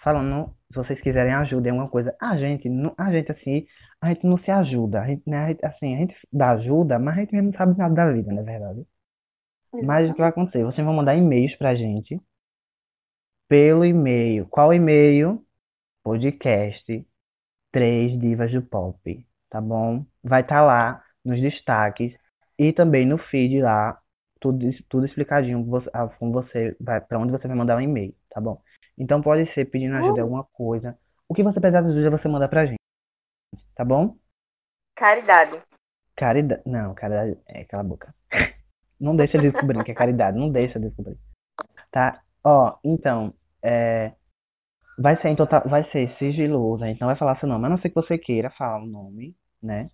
falando 0.02 0.54
se 0.72 0.76
vocês 0.76 1.00
quiserem 1.00 1.32
ajuda 1.32 1.68
em 1.68 1.70
alguma 1.70 1.88
coisa. 1.88 2.14
A 2.20 2.36
gente, 2.36 2.68
a 2.98 3.12
gente 3.12 3.32
assim, 3.32 3.66
a 4.00 4.08
gente 4.08 4.26
não 4.26 4.38
se 4.38 4.50
ajuda. 4.50 5.02
A 5.02 5.06
gente, 5.06 5.28
né, 5.28 5.44
a 5.44 5.48
gente, 5.48 5.64
assim, 5.64 5.94
a 5.94 5.98
gente 5.98 6.16
dá 6.32 6.50
ajuda, 6.52 6.98
mas 6.98 7.16
a 7.16 7.20
gente 7.20 7.32
mesmo 7.32 7.50
não 7.52 7.58
sabe 7.58 7.78
nada 7.78 7.94
da 7.94 8.12
vida, 8.12 8.32
não 8.32 8.40
é 8.40 8.44
verdade? 8.44 8.86
Mas 9.82 10.10
o 10.10 10.14
que 10.14 10.20
vai 10.20 10.30
acontecer? 10.30 10.64
Vocês 10.64 10.84
vão 10.84 10.94
mandar 10.94 11.16
e-mails 11.16 11.54
pra 11.56 11.74
gente 11.74 12.20
pelo 13.48 13.84
e-mail. 13.84 14.46
Qual 14.48 14.72
e-mail? 14.72 15.44
Podcast 16.02 17.06
Três 17.74 18.16
Divas 18.20 18.52
do 18.52 18.62
Pop, 18.62 19.26
tá 19.50 19.60
bom? 19.60 20.06
Vai 20.22 20.42
estar 20.42 20.58
tá 20.58 20.62
lá 20.62 21.04
nos 21.24 21.40
destaques 21.40 22.14
e 22.56 22.72
também 22.72 23.04
no 23.04 23.18
feed 23.18 23.60
lá, 23.60 24.00
tudo, 24.40 24.64
tudo 24.88 25.06
explicadinho 25.06 25.66
como 26.16 26.32
você 26.32 26.76
vai, 26.78 27.00
para 27.00 27.18
onde 27.18 27.32
você 27.32 27.48
vai 27.48 27.56
mandar 27.56 27.76
um 27.76 27.80
e-mail, 27.80 28.14
tá 28.30 28.40
bom? 28.40 28.62
Então 28.96 29.20
pode 29.20 29.52
ser 29.54 29.64
pedindo 29.64 29.96
ajuda 29.96 30.20
em 30.20 30.22
uh! 30.22 30.22
alguma 30.22 30.44
coisa. 30.44 30.96
O 31.28 31.34
que 31.34 31.42
você 31.42 31.58
precisar 31.58 31.80
de 31.80 31.88
ajuda, 31.88 32.16
você 32.16 32.28
manda 32.28 32.48
pra 32.48 32.64
gente, 32.64 32.78
tá 33.74 33.84
bom? 33.84 34.16
Caridade. 34.94 35.60
Caridade. 36.14 36.62
Não, 36.64 36.94
caridade. 36.94 37.36
É, 37.44 37.64
cala 37.64 37.82
a 37.82 37.86
boca. 37.86 38.14
Não 39.00 39.16
deixa 39.16 39.36
de 39.36 39.50
descobrir 39.50 39.82
que 39.82 39.90
é 39.90 39.94
caridade. 39.94 40.38
Não 40.38 40.48
deixa 40.48 40.78
de 40.78 40.86
descobrir. 40.86 41.18
Tá? 41.90 42.22
Ó, 42.44 42.78
então, 42.84 43.34
é, 43.60 44.12
vai 44.98 45.20
ser 45.20 45.28
em 45.28 45.36
total, 45.36 45.62
vai 45.68 45.88
ser 45.90 46.16
sigiloso, 46.18 46.84
a 46.84 46.86
gente 46.86 47.00
não 47.00 47.08
vai 47.08 47.16
falar 47.16 47.38
seu 47.38 47.48
nome, 47.48 47.66
a 47.66 47.68
não 47.68 47.78
ser 47.78 47.88
que 47.88 47.94
você 47.94 48.18
queira 48.18 48.50
falar 48.50 48.82
o 48.82 48.86
nome, 48.86 49.36
né? 49.62 49.88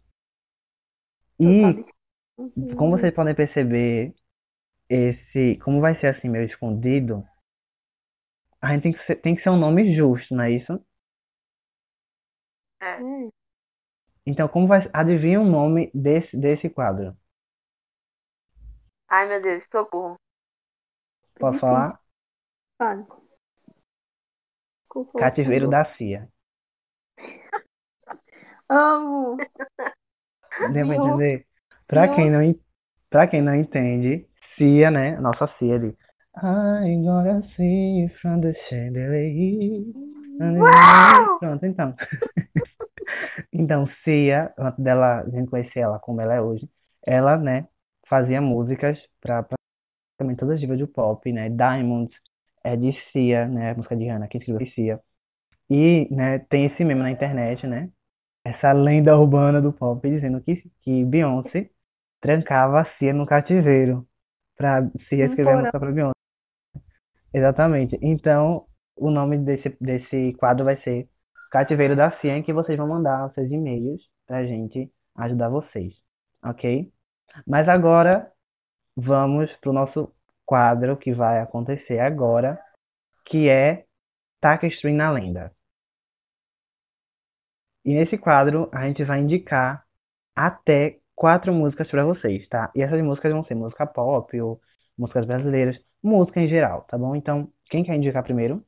E 1.38 2.74
como 2.76 2.98
vocês 2.98 3.14
podem 3.14 3.34
perceber, 3.34 4.14
esse, 4.88 5.59
como 5.64 5.80
vai 5.80 5.98
ser 6.01 6.09
assim 6.09 6.28
meio 6.28 6.46
escondido, 6.46 7.24
a 8.61 8.72
gente 8.72 8.82
tem 8.82 8.92
que 8.92 9.07
ser, 9.07 9.16
tem 9.16 9.36
que 9.36 9.42
ser 9.42 9.51
um 9.51 9.59
nome 9.59 9.96
justo, 9.96 10.34
não 10.34 10.44
é 10.44 10.53
isso? 10.53 10.84
É. 12.82 12.98
Então, 14.26 14.48
como 14.48 14.66
vai, 14.66 14.88
adivinha 14.92 15.40
o 15.40 15.44
nome 15.44 15.90
desse 15.94 16.36
desse 16.36 16.68
quadro? 16.68 17.16
Ai, 19.09 19.26
meu 19.26 19.42
Deus, 19.42 19.64
socorro. 19.70 20.16
Posso 21.38 21.59
falar? 21.59 22.01
Cativeiro 25.18 25.68
da 25.68 25.84
Cia. 25.97 26.28
Amo. 28.68 29.36
Deu 30.72 30.86
pra 30.86 30.97
entender? 30.97 31.47
Pra 31.86 32.14
quem, 32.14 32.30
não, 32.30 32.55
pra 33.09 33.26
quem 33.26 33.43
não 33.43 33.55
entende, 33.55 34.26
Cia, 34.57 34.91
né? 34.91 35.18
Nossa 35.20 35.49
Cia 35.59 35.74
ali. 35.74 35.97
I 36.36 37.03
gotta 37.03 37.43
see 37.57 38.03
you 38.03 38.09
from 38.20 38.41
the 38.41 38.55
chandelier. 38.68 39.84
Pronto, 41.38 41.66
então. 41.66 41.95
então, 43.53 43.88
Cia, 44.05 44.53
antes 44.57 44.82
dela, 44.82 45.20
a 45.20 45.30
gente 45.30 45.51
conhecer 45.51 45.80
ela 45.80 45.99
como 45.99 46.20
ela 46.20 46.34
é 46.34 46.41
hoje, 46.41 46.68
ela, 47.05 47.36
né, 47.36 47.66
fazia 48.09 48.41
músicas 48.41 48.99
para 49.20 49.45
também 50.16 50.36
todas 50.36 50.55
as 50.55 50.61
divas 50.61 50.78
do 50.78 50.86
pop, 50.86 51.32
né? 51.32 51.49
Diamonds 51.49 52.14
é 52.64 52.76
de 52.76 52.92
Cia, 53.12 53.46
né? 53.48 53.70
A 53.72 53.74
música 53.74 53.96
de 53.96 54.06
Hannah, 54.06 54.28
que 54.28 54.38
escreveu 54.38 54.66
Cia. 54.72 55.00
E, 55.68 56.08
né, 56.11 56.40
tem 56.50 56.66
esse 56.66 56.84
meme 56.84 57.00
na 57.00 57.11
internet, 57.11 57.66
né? 57.66 57.90
Essa 58.44 58.72
lenda 58.72 59.16
urbana 59.16 59.61
do 59.61 59.72
pop 59.72 60.08
dizendo 60.08 60.40
que, 60.42 60.62
que 60.82 61.04
Beyoncé 61.04 61.70
trancava 62.20 62.80
a 62.80 62.84
Cia 62.96 63.12
no 63.12 63.26
cativeiro 63.26 64.06
para 64.56 64.90
Cia 65.08 65.26
escrever 65.26 65.52
a 65.52 65.56
música 65.58 65.80
para 65.80 65.92
Beyoncé. 65.92 66.14
Exatamente. 67.32 67.98
Então, 68.02 68.66
o 68.96 69.11
nome 69.11 69.38
desse, 69.38 69.76
desse 69.80 70.34
quadro 70.34 70.64
vai 70.64 70.80
ser 70.82 71.08
Cativeiro 71.50 71.96
da 71.96 72.12
Cia, 72.20 72.36
em 72.36 72.42
que 72.42 72.52
vocês 72.52 72.78
vão 72.78 72.86
mandar 72.86 73.26
os 73.26 73.34
seus 73.34 73.50
e-mails 73.50 74.00
pra 74.26 74.44
gente 74.44 74.90
ajudar 75.16 75.48
vocês, 75.48 75.92
ok? 76.44 76.92
Mas 77.46 77.68
agora 77.68 78.30
vamos 78.96 79.50
para 79.56 79.70
o 79.70 79.72
nosso 79.72 80.14
quadro 80.51 80.96
que 80.96 81.14
vai 81.14 81.38
acontecer 81.38 82.01
agora, 82.01 82.61
que 83.26 83.48
é 83.48 83.84
Tapestry 84.40 84.92
na 84.92 85.12
Lenda. 85.12 85.55
E 87.84 87.94
nesse 87.94 88.18
quadro 88.18 88.68
a 88.72 88.84
gente 88.88 89.05
vai 89.05 89.20
indicar 89.20 89.86
até 90.34 90.98
quatro 91.14 91.53
músicas 91.53 91.88
para 91.88 92.05
vocês, 92.05 92.48
tá? 92.48 92.68
E 92.74 92.82
essas 92.82 93.01
músicas 93.01 93.32
vão 93.32 93.44
ser 93.44 93.55
música 93.55 93.86
pop 93.86 94.40
ou 94.40 94.61
músicas 94.98 95.24
brasileiras, 95.24 95.78
música 96.03 96.40
em 96.40 96.48
geral, 96.48 96.82
tá 96.82 96.98
bom? 96.98 97.14
Então, 97.14 97.53
quem 97.66 97.84
quer 97.84 97.94
indicar 97.94 98.24
primeiro? 98.24 98.61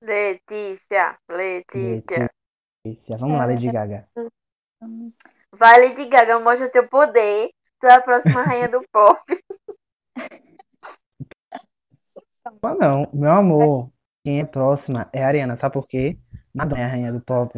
Letícia, 0.00 1.18
Letícia. 1.28 2.30
Letícia. 2.86 3.18
Vamos 3.18 3.38
lá, 3.38 3.46
Lady 3.46 3.72
Gaga. 3.72 4.08
Vai, 5.50 5.88
Lady 5.88 6.08
Gaga, 6.08 6.38
mostra 6.38 6.70
teu 6.70 6.86
poder. 6.86 7.50
Tu 7.80 7.86
é 7.88 7.94
a 7.94 8.00
próxima 8.00 8.42
rainha 8.42 8.68
do 8.68 8.86
pop. 8.92 9.20
Ah, 12.62 12.74
não, 12.74 13.08
meu 13.12 13.32
amor. 13.32 13.90
Quem 14.24 14.40
é 14.40 14.44
próxima 14.44 15.08
é 15.12 15.22
a 15.22 15.28
Ariana. 15.28 15.56
Sabe 15.60 15.74
por 15.74 15.86
quê? 15.86 16.18
Madonna 16.54 16.80
é 16.80 16.84
a 16.84 16.88
rainha 16.88 17.12
do 17.12 17.20
pop. 17.20 17.52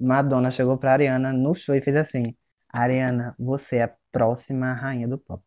Madonna 0.00 0.52
chegou 0.52 0.78
pra 0.78 0.92
Ariana 0.92 1.32
no 1.32 1.54
show 1.54 1.74
e 1.74 1.80
fez 1.80 1.96
assim: 1.96 2.36
Ariana, 2.68 3.34
você 3.38 3.76
é 3.76 3.82
a 3.84 3.94
próxima 4.12 4.72
rainha 4.74 5.08
do 5.08 5.18
pop. 5.18 5.42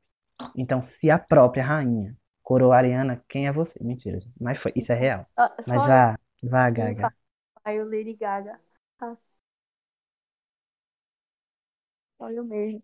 Então, 0.56 0.88
se 1.00 1.10
a 1.10 1.18
própria 1.20 1.64
rainha 1.64 2.16
coroou 2.44 2.74
a 2.74 2.78
Ariana, 2.78 3.24
quem 3.30 3.48
é 3.48 3.52
você? 3.52 3.72
Mentira. 3.82 4.20
Mas 4.40 4.62
foi, 4.62 4.72
isso 4.76 4.92
é 4.92 4.96
real. 4.96 5.26
Mas 5.68 5.82
vá, 5.82 6.20
vá, 6.44 6.70
Gaga. 6.70 7.14
Aí 7.64 7.80
o 7.80 7.86
Lady 7.86 8.14
Gaga. 8.14 8.60
Ah. 9.00 9.16
Olha 12.20 12.42
o 12.42 12.46
mesmo. 12.46 12.84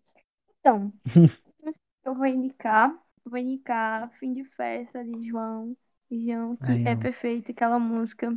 Então, 0.60 0.92
eu 2.04 2.14
vou 2.14 2.26
indicar, 2.26 2.92
vou 3.28 3.38
indicar 3.38 4.10
Fim 4.18 4.32
de 4.34 4.44
Festa 4.44 5.04
de 5.04 5.28
João. 5.28 5.76
João, 6.10 6.56
que 6.56 6.64
Ai, 6.72 6.84
é 6.86 6.96
perfeito, 6.96 7.50
aquela 7.52 7.78
música. 7.78 8.34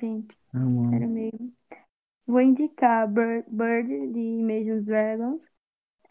Gente, 0.00 0.36
amo. 0.54 0.90
sério 0.90 1.08
mesmo. 1.08 1.52
Vou 2.26 2.40
indicar 2.40 3.08
Bird, 3.08 3.46
Bird 3.50 3.88
de 3.88 4.20
Imagine 4.20 4.82
Dragons. 4.82 5.42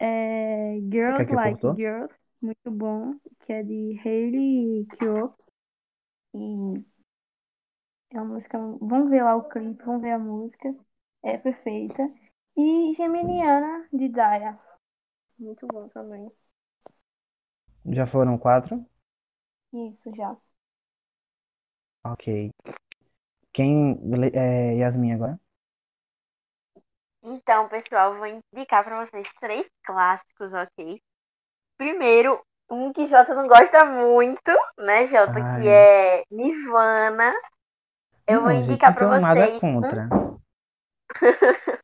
É, 0.00 0.78
Girls 0.90 1.32
Like 1.32 1.60
cortou? 1.60 1.76
Girls, 1.76 2.14
muito 2.42 2.70
bom, 2.70 3.14
que 3.40 3.52
é 3.52 3.62
de 3.62 3.98
Hayley 4.04 4.86
Kiyoko. 4.86 5.36
E 6.34 6.84
é 8.10 8.20
uma 8.20 8.34
música. 8.34 8.58
Vamos 8.80 9.10
ver 9.10 9.22
lá 9.22 9.36
o 9.36 9.48
clipe, 9.48 9.82
vamos 9.84 10.02
ver 10.02 10.12
a 10.12 10.18
música. 10.18 10.74
É 11.22 11.36
perfeita. 11.38 12.02
E 12.56 12.94
Geminiana 12.94 13.88
de 13.92 14.08
Daya. 14.08 14.58
Muito 15.38 15.66
bom 15.66 15.88
também. 15.88 16.30
Já 17.92 18.06
foram 18.06 18.38
quatro? 18.38 18.84
Isso, 19.72 20.10
já. 20.14 20.36
Ok. 22.04 22.50
Quem. 23.52 23.98
É, 24.34 24.76
Yasmin 24.76 25.12
agora? 25.12 25.38
Então, 27.22 27.68
pessoal, 27.68 28.12
eu 28.14 28.18
vou 28.18 28.26
indicar 28.54 28.84
pra 28.84 29.04
vocês 29.04 29.28
três 29.40 29.68
clássicos, 29.84 30.52
ok? 30.52 31.00
Primeiro, 31.78 32.40
um 32.70 32.92
que 32.92 33.06
Jota 33.06 33.34
não 33.34 33.48
gosta 33.48 33.84
muito, 33.86 34.52
né, 34.78 35.06
Jota? 35.08 35.32
Ai. 35.34 35.62
Que 35.62 35.68
é 35.68 36.24
Nirvana. 36.30 37.34
Eu 38.28 38.42
vou 38.42 38.50
Não, 38.50 38.62
gente, 38.66 38.66
indicar 38.66 38.94
pra 38.94 39.06
tenho 39.06 39.20
nada 39.20 39.46
vocês. 39.46 39.56
um 39.56 39.60
contra. 39.60 40.08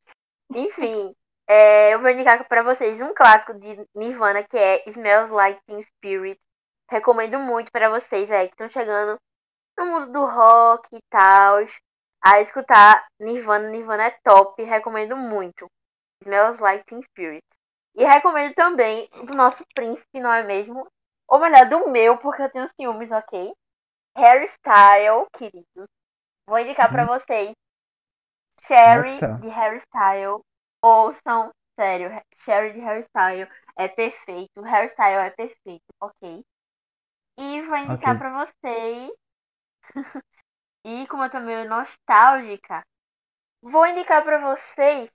Enfim, 0.55 1.14
é, 1.47 1.95
eu 1.95 2.01
vou 2.01 2.11
indicar 2.11 2.47
pra 2.49 2.62
vocês 2.62 3.01
um 3.01 3.14
clássico 3.14 3.55
de 3.55 3.86
Nirvana 3.95 4.42
que 4.42 4.57
é 4.57 4.82
Smells 4.88 5.32
Like 5.32 5.61
Teen 5.66 5.82
Spirit. 5.82 6.40
Recomendo 6.90 7.38
muito 7.38 7.70
pra 7.70 7.88
vocês 7.90 8.30
aí 8.30 8.49
que 8.49 8.55
estão 8.55 8.68
chegando 8.68 9.18
no 9.78 9.86
mundo 9.86 10.12
do 10.12 10.24
rock 10.24 10.88
e 10.95 11.01
tal. 11.11 11.59
A 12.24 12.40
escutar 12.40 13.07
Nirvana. 13.20 13.68
Nirvana 13.70 14.05
é 14.05 14.18
top. 14.24 14.62
Recomendo 14.62 15.16
muito. 15.16 15.66
Smells 16.22 16.61
Like 16.62 16.84
Teen 16.86 17.03
Spirit. 17.03 17.45
E 17.95 18.05
recomendo 18.05 18.55
também 18.55 19.09
do 19.24 19.34
nosso 19.34 19.64
príncipe, 19.74 20.20
não 20.20 20.32
é 20.32 20.42
mesmo? 20.42 20.86
Ou 21.28 21.38
melhor, 21.38 21.68
do 21.68 21.88
meu, 21.90 22.18
porque 22.18 22.42
eu 22.42 22.51
tenho 22.51 22.68
ciúmes, 22.68 23.12
ok? 23.12 23.53
Hairstyle, 24.16 25.26
queridos. 25.36 25.86
Vou 26.47 26.59
indicar 26.59 26.90
pra 26.90 27.07
vocês 27.07 27.53
Cherry 28.62 29.20
Nossa. 29.20 29.40
de 29.40 29.49
Hairstyle. 29.51 30.40
Ouçam, 30.85 31.51
sério, 31.80 32.11
Cherry 32.45 32.74
de 32.74 32.80
Hairstyle 32.80 33.49
é 33.76 33.89
perfeito. 33.89 34.62
Hairstyle 34.64 35.26
é 35.26 35.30
perfeito, 35.30 35.85
ok? 36.01 36.45
E 37.39 37.62
vou 37.62 37.76
indicar 37.78 38.16
Ok. 38.16 38.18
pra 38.18 38.45
vocês. 38.45 39.11
e 40.85 41.07
como 41.09 41.24
eu 41.24 41.30
tô 41.30 41.41
meio 41.41 41.68
nostálgica, 41.68 42.82
vou 43.62 43.87
indicar 43.87 44.24
pra 44.24 44.39
vocês 44.55 45.11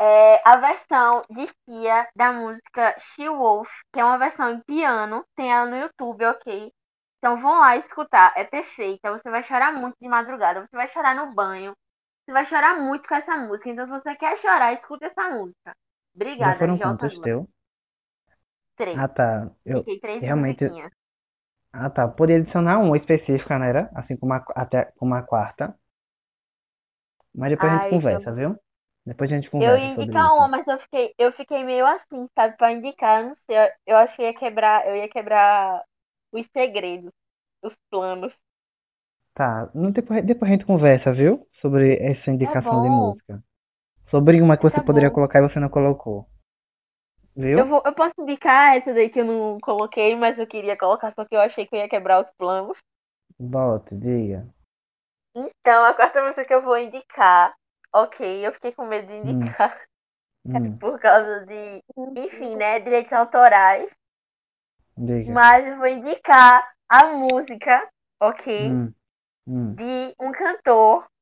é, 0.00 0.42
a 0.48 0.56
versão 0.58 1.24
de 1.30 1.48
Cia 1.64 2.08
da 2.16 2.32
música 2.32 2.96
She 3.00 3.28
Wolf, 3.28 3.70
que 3.92 4.00
é 4.00 4.04
uma 4.04 4.18
versão 4.18 4.50
em 4.52 4.60
piano. 4.62 5.24
Tem 5.36 5.52
ela 5.52 5.66
no 5.66 5.76
YouTube, 5.76 6.24
ok? 6.26 6.72
Então 7.18 7.40
vão 7.40 7.60
lá 7.60 7.76
escutar, 7.76 8.32
é 8.36 8.44
perfeita. 8.44 9.10
Você 9.12 9.30
vai 9.30 9.44
chorar 9.44 9.72
muito 9.72 9.96
de 10.00 10.08
madrugada, 10.08 10.62
você 10.62 10.76
vai 10.76 10.88
chorar 10.90 11.14
no 11.14 11.34
banho, 11.34 11.74
você 12.24 12.32
vai 12.32 12.46
chorar 12.46 12.80
muito 12.80 13.08
com 13.08 13.14
essa 13.14 13.36
música. 13.36 13.70
Então, 13.70 13.86
se 13.86 13.92
você 13.92 14.14
quer 14.16 14.38
chorar, 14.38 14.72
escuta 14.74 15.06
essa 15.06 15.30
música. 15.30 15.74
Já 16.38 16.54
Obrigada, 16.54 16.58
foram 16.58 16.78
Jota 16.78 17.06
quantos 17.06 17.18
teu? 17.20 17.48
Três. 18.76 19.02
Ah, 19.02 19.08
tá. 19.08 19.50
Eu, 19.64 19.84
Fiquei 19.84 20.00
três 20.00 20.22
realmente- 20.22 20.64
musiquinhas. 20.64 20.92
ah, 21.72 21.90
tá. 21.90 22.08
Poderia 22.08 22.42
adicionar 22.42 22.78
uma 22.78 22.96
específica, 22.96 23.58
né? 23.58 23.68
era? 23.68 23.90
Assim 23.94 24.16
como 24.16 24.32
a, 24.34 24.44
até 24.56 24.86
como 24.98 25.14
a 25.14 25.22
quarta. 25.22 25.74
Mas 27.34 27.50
depois 27.50 27.70
a 27.72 27.76
gente 27.76 27.86
Ai, 27.86 27.88
conversa, 27.88 28.32
eu- 28.32 28.32
viu? 28.32 28.56
Depois 29.06 29.30
a 29.30 29.34
gente 29.36 29.50
Eu 29.58 29.76
conversa 29.76 29.86
ia 29.86 29.92
sobre 29.94 30.04
indicar 30.04 30.34
uma, 30.34 30.48
mas 30.48 30.66
eu 30.66 30.78
fiquei, 30.78 31.14
eu 31.18 31.32
fiquei 31.32 31.62
meio 31.64 31.86
assim, 31.86 32.28
sabe, 32.34 32.56
pra 32.56 32.72
indicar, 32.72 33.22
eu 33.22 33.28
não 33.30 33.36
sei. 33.36 33.56
Eu, 33.58 33.72
eu 33.86 33.96
acho 33.98 34.16
que 34.16 34.22
ia 34.22 34.34
quebrar, 34.34 34.86
eu 34.88 34.96
ia 34.96 35.08
quebrar 35.08 35.84
os 36.32 36.46
segredos, 36.48 37.12
os 37.62 37.76
planos. 37.90 38.36
Tá, 39.34 39.70
não, 39.74 39.90
depois, 39.92 40.24
depois 40.24 40.50
a 40.50 40.54
gente 40.54 40.66
conversa, 40.66 41.12
viu? 41.12 41.46
Sobre 41.64 41.96
essa 42.00 42.30
indicação 42.30 42.80
de 42.80 42.88
Tá 42.88 42.90
música. 42.90 43.42
Sobre 44.10 44.40
uma 44.42 44.56
que 44.56 44.62
você 44.64 44.76
Tá 44.76 44.82
poderia 44.82 45.10
bom. 45.10 45.14
colocar 45.16 45.40
e 45.40 45.48
você 45.48 45.60
não 45.60 45.68
colocou. 45.70 46.26
Viu? 47.36 47.58
Eu 47.58 47.66
vou, 47.66 47.82
eu 47.84 47.94
posso 47.94 48.14
indicar 48.20 48.76
essa 48.76 48.92
daí 48.94 49.08
que 49.08 49.20
eu 49.20 49.24
não 49.24 49.58
coloquei, 49.60 50.14
mas 50.16 50.38
eu 50.38 50.46
queria 50.46 50.76
colocar, 50.76 51.12
só 51.14 51.24
que 51.24 51.34
eu 51.34 51.40
achei 51.40 51.66
que 51.66 51.74
eu 51.74 51.80
ia 51.80 51.88
quebrar 51.88 52.20
os 52.20 52.30
planos. 52.38 52.78
Bote, 53.38 53.94
diga. 53.94 54.40
Então, 55.36 55.84
a 55.84 55.94
quarta 55.94 56.22
música 56.22 56.44
que 56.44 56.54
eu 56.54 56.62
vou 56.62 56.76
indicar, 56.76 57.52
ok, 57.94 58.46
eu 58.46 58.52
fiquei 58.52 58.72
com 58.72 58.86
medo 58.86 59.06
de 59.06 59.14
indicar 59.14 59.80
Hum, 60.44 60.80
por 60.80 61.00
causa 61.00 61.46
de, 61.46 61.82
enfim, 62.16 62.56
né, 62.56 62.80
direitos 62.80 63.12
autorais, 63.12 63.92
diga. 64.96 65.34
mas 65.34 65.66
eu 65.66 65.76
vou 65.76 65.86
indicar 65.86 66.72
a 66.88 67.06
música, 67.14 67.88
ok, 68.20 68.78
Hum, 68.78 68.94
hum, 69.46 69.78
de 69.78 70.14
um 70.20 70.32
cantor, 70.32 71.06
hum, 71.06 71.13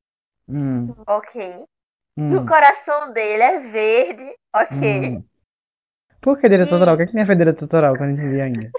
ok, 1.07 1.65
que 2.29 2.35
o 2.35 2.41
hum, 2.41 2.45
coração 2.45 3.13
dele 3.13 3.43
é 3.43 3.59
verde, 3.59 4.35
ok. 4.55 5.17
hum. 5.17 5.23
Por 6.21 6.39
que 6.39 6.49
direito 6.49 6.71
E- 6.71 6.73
autoral? 6.73 6.95
O 6.95 6.97
que 6.97 7.03
é 7.03 7.05
que 7.07 7.11
tem 7.13 7.21
a 7.21 7.25
ver 7.25 7.37
direito 7.37 7.63
autoral 7.63 7.95
que 7.95 8.03
eu 8.03 8.07
não 8.07 8.13
entendi 8.13 8.41
ainda? 8.41 8.71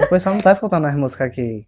O 0.00 0.06
pessoal 0.08 0.34
não 0.34 0.42
tá 0.42 0.52
escutando 0.52 0.86
as 0.86 0.94
músicas 0.96 1.28
aqui. 1.28 1.66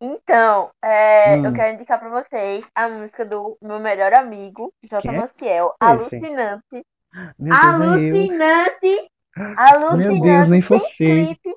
Então, 0.00 0.70
é, 0.82 1.36
eu 1.46 1.52
Hum. 1.52 1.54
quero 1.54 1.74
indicar 1.74 1.98
pra 1.98 2.10
vocês 2.10 2.68
a 2.74 2.88
música 2.88 3.24
do 3.24 3.56
meu 3.62 3.80
melhor 3.80 4.12
amigo, 4.12 4.72
J. 4.84 5.00
Quem 5.00 5.10
é 5.14 5.18
Maciel? 5.18 5.74
Alucinante. 5.80 6.84
Eu. 7.40 7.50
Alucinante! 7.50 9.10
Meu 9.96 10.20
Deus, 10.20 10.48
Alucinante! 10.48 10.50
nem 10.50 10.62
fosse. 10.62 10.94
clipe. 10.98 11.54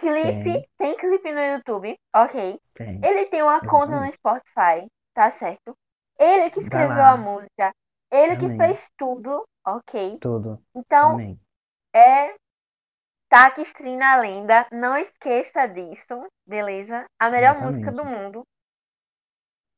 Clipe, 0.00 0.52
Tem. 0.52 0.64
tem 0.78 0.96
clipe 0.96 1.32
no 1.32 1.40
YouTube, 1.40 1.96
ok? 2.14 2.58
Tem. 2.74 3.08
Ele 3.08 3.26
tem 3.26 3.42
uma 3.42 3.60
conta 3.64 4.00
no 4.00 4.12
Exatamente. 4.12 4.14
Spotify, 4.14 4.88
tá 5.14 5.30
certo? 5.30 5.76
Ele 6.18 6.50
que 6.50 6.58
escreveu 6.60 7.04
a 7.04 7.16
música, 7.16 7.72
ele 8.10 8.36
que 8.36 8.50
Amém. 8.50 8.50
fez 8.50 8.88
tudo, 8.98 9.44
ok? 9.66 10.20
Tudo. 10.20 10.62
Então, 10.74 11.18
Amém. 11.18 11.38
é 11.94 12.34
Taque 13.30 13.64
na 13.96 14.16
Lenda, 14.16 14.66
não 14.70 14.96
esqueça 14.96 15.66
disso, 15.66 16.28
beleza? 16.46 17.06
A 17.18 17.30
melhor 17.30 17.56
música 17.56 17.90
do 17.90 18.04
Exatamente. 18.04 18.06
mundo. 18.06 18.44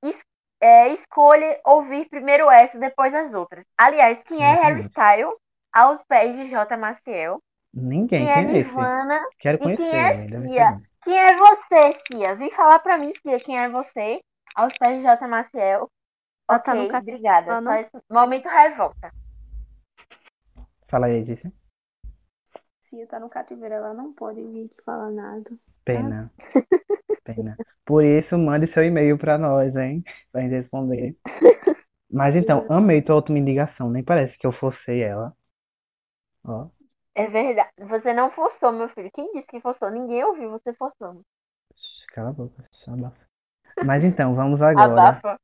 Es- 0.04 0.24
é, 0.60 0.88
escolha 0.92 1.60
ouvir 1.66 2.08
primeiro 2.08 2.48
essa, 2.50 2.78
depois 2.78 3.12
as 3.14 3.34
outras. 3.34 3.64
Aliás, 3.76 4.22
quem 4.24 4.40
é 4.44 4.54
Harry 4.54 4.82
Exatamente. 4.82 4.92
Style 4.92 5.34
aos 5.72 6.02
pés 6.04 6.36
de 6.36 6.48
J. 6.48 6.76
Maciel? 6.76 7.40
Ninguém. 7.74 8.20
Quem 8.20 8.30
é 8.30 8.34
Quem 8.34 8.44
é 8.54 8.58
esse? 8.60 8.68
Nirvana? 8.68 9.20
Quero 9.38 9.56
E 9.56 9.60
quem 9.60 9.76
conhecer. 9.76 9.96
é 9.96 10.14
né? 10.14 10.26
Deve 10.26 10.48
ser 10.48 10.52
Cia? 10.54 10.82
Quem 11.02 11.18
é 11.18 11.36
você, 11.36 11.92
Cia? 12.06 12.34
Vem 12.36 12.50
falar 12.50 12.78
pra 12.80 12.98
mim, 12.98 13.12
Cia, 13.22 13.40
quem 13.40 13.58
é 13.58 13.68
você? 13.68 14.20
Aos 14.54 14.76
pés 14.78 14.96
de 14.98 15.02
J. 15.02 15.26
Maciel. 15.26 15.90
Ela 16.48 16.58
tá 16.58 16.72
Ok, 16.72 16.94
obrigada. 16.94 17.60
não? 17.60 17.72
Só 17.72 17.78
esse 17.78 17.90
momento 18.10 18.48
revolta. 18.48 19.10
Fala 20.88 21.06
aí, 21.06 21.20
Edith. 21.20 21.50
Se 22.82 23.06
tá 23.06 23.18
no 23.18 23.30
cativeiro, 23.30 23.74
ela 23.76 23.94
não 23.94 24.12
pode 24.12 24.42
vir 24.42 24.70
falar 24.84 25.10
nada. 25.10 25.50
Pena. 25.84 26.30
Pena. 27.24 27.56
Por 27.86 28.04
isso, 28.04 28.36
mande 28.36 28.70
seu 28.74 28.84
e-mail 28.84 29.16
pra 29.16 29.38
nós, 29.38 29.74
hein? 29.74 30.04
Pra 30.30 30.42
gente 30.42 30.52
responder. 30.52 31.16
Mas 32.10 32.36
então, 32.36 32.66
amei 32.68 33.00
tua 33.00 33.14
última 33.16 33.38
indicação. 33.38 33.88
Nem 33.90 34.04
parece 34.04 34.36
que 34.36 34.46
eu 34.46 34.52
forcei 34.52 35.02
ela. 35.02 35.34
Ó. 36.44 36.68
É 37.14 37.26
verdade. 37.26 37.70
Você 37.88 38.12
não 38.12 38.30
forçou, 38.30 38.70
meu 38.72 38.88
filho. 38.88 39.10
Quem 39.14 39.32
disse 39.32 39.46
que 39.46 39.60
forçou? 39.60 39.90
Ninguém 39.90 40.24
ouviu 40.24 40.50
você 40.50 40.74
forçando. 40.74 41.22
Cala 42.14 42.30
a 42.30 42.32
boca. 42.32 42.64
Abafa. 42.86 43.26
Mas 43.82 44.04
então, 44.04 44.34
vamos 44.34 44.60
agora 44.62 45.20
Abafa. 45.20 45.38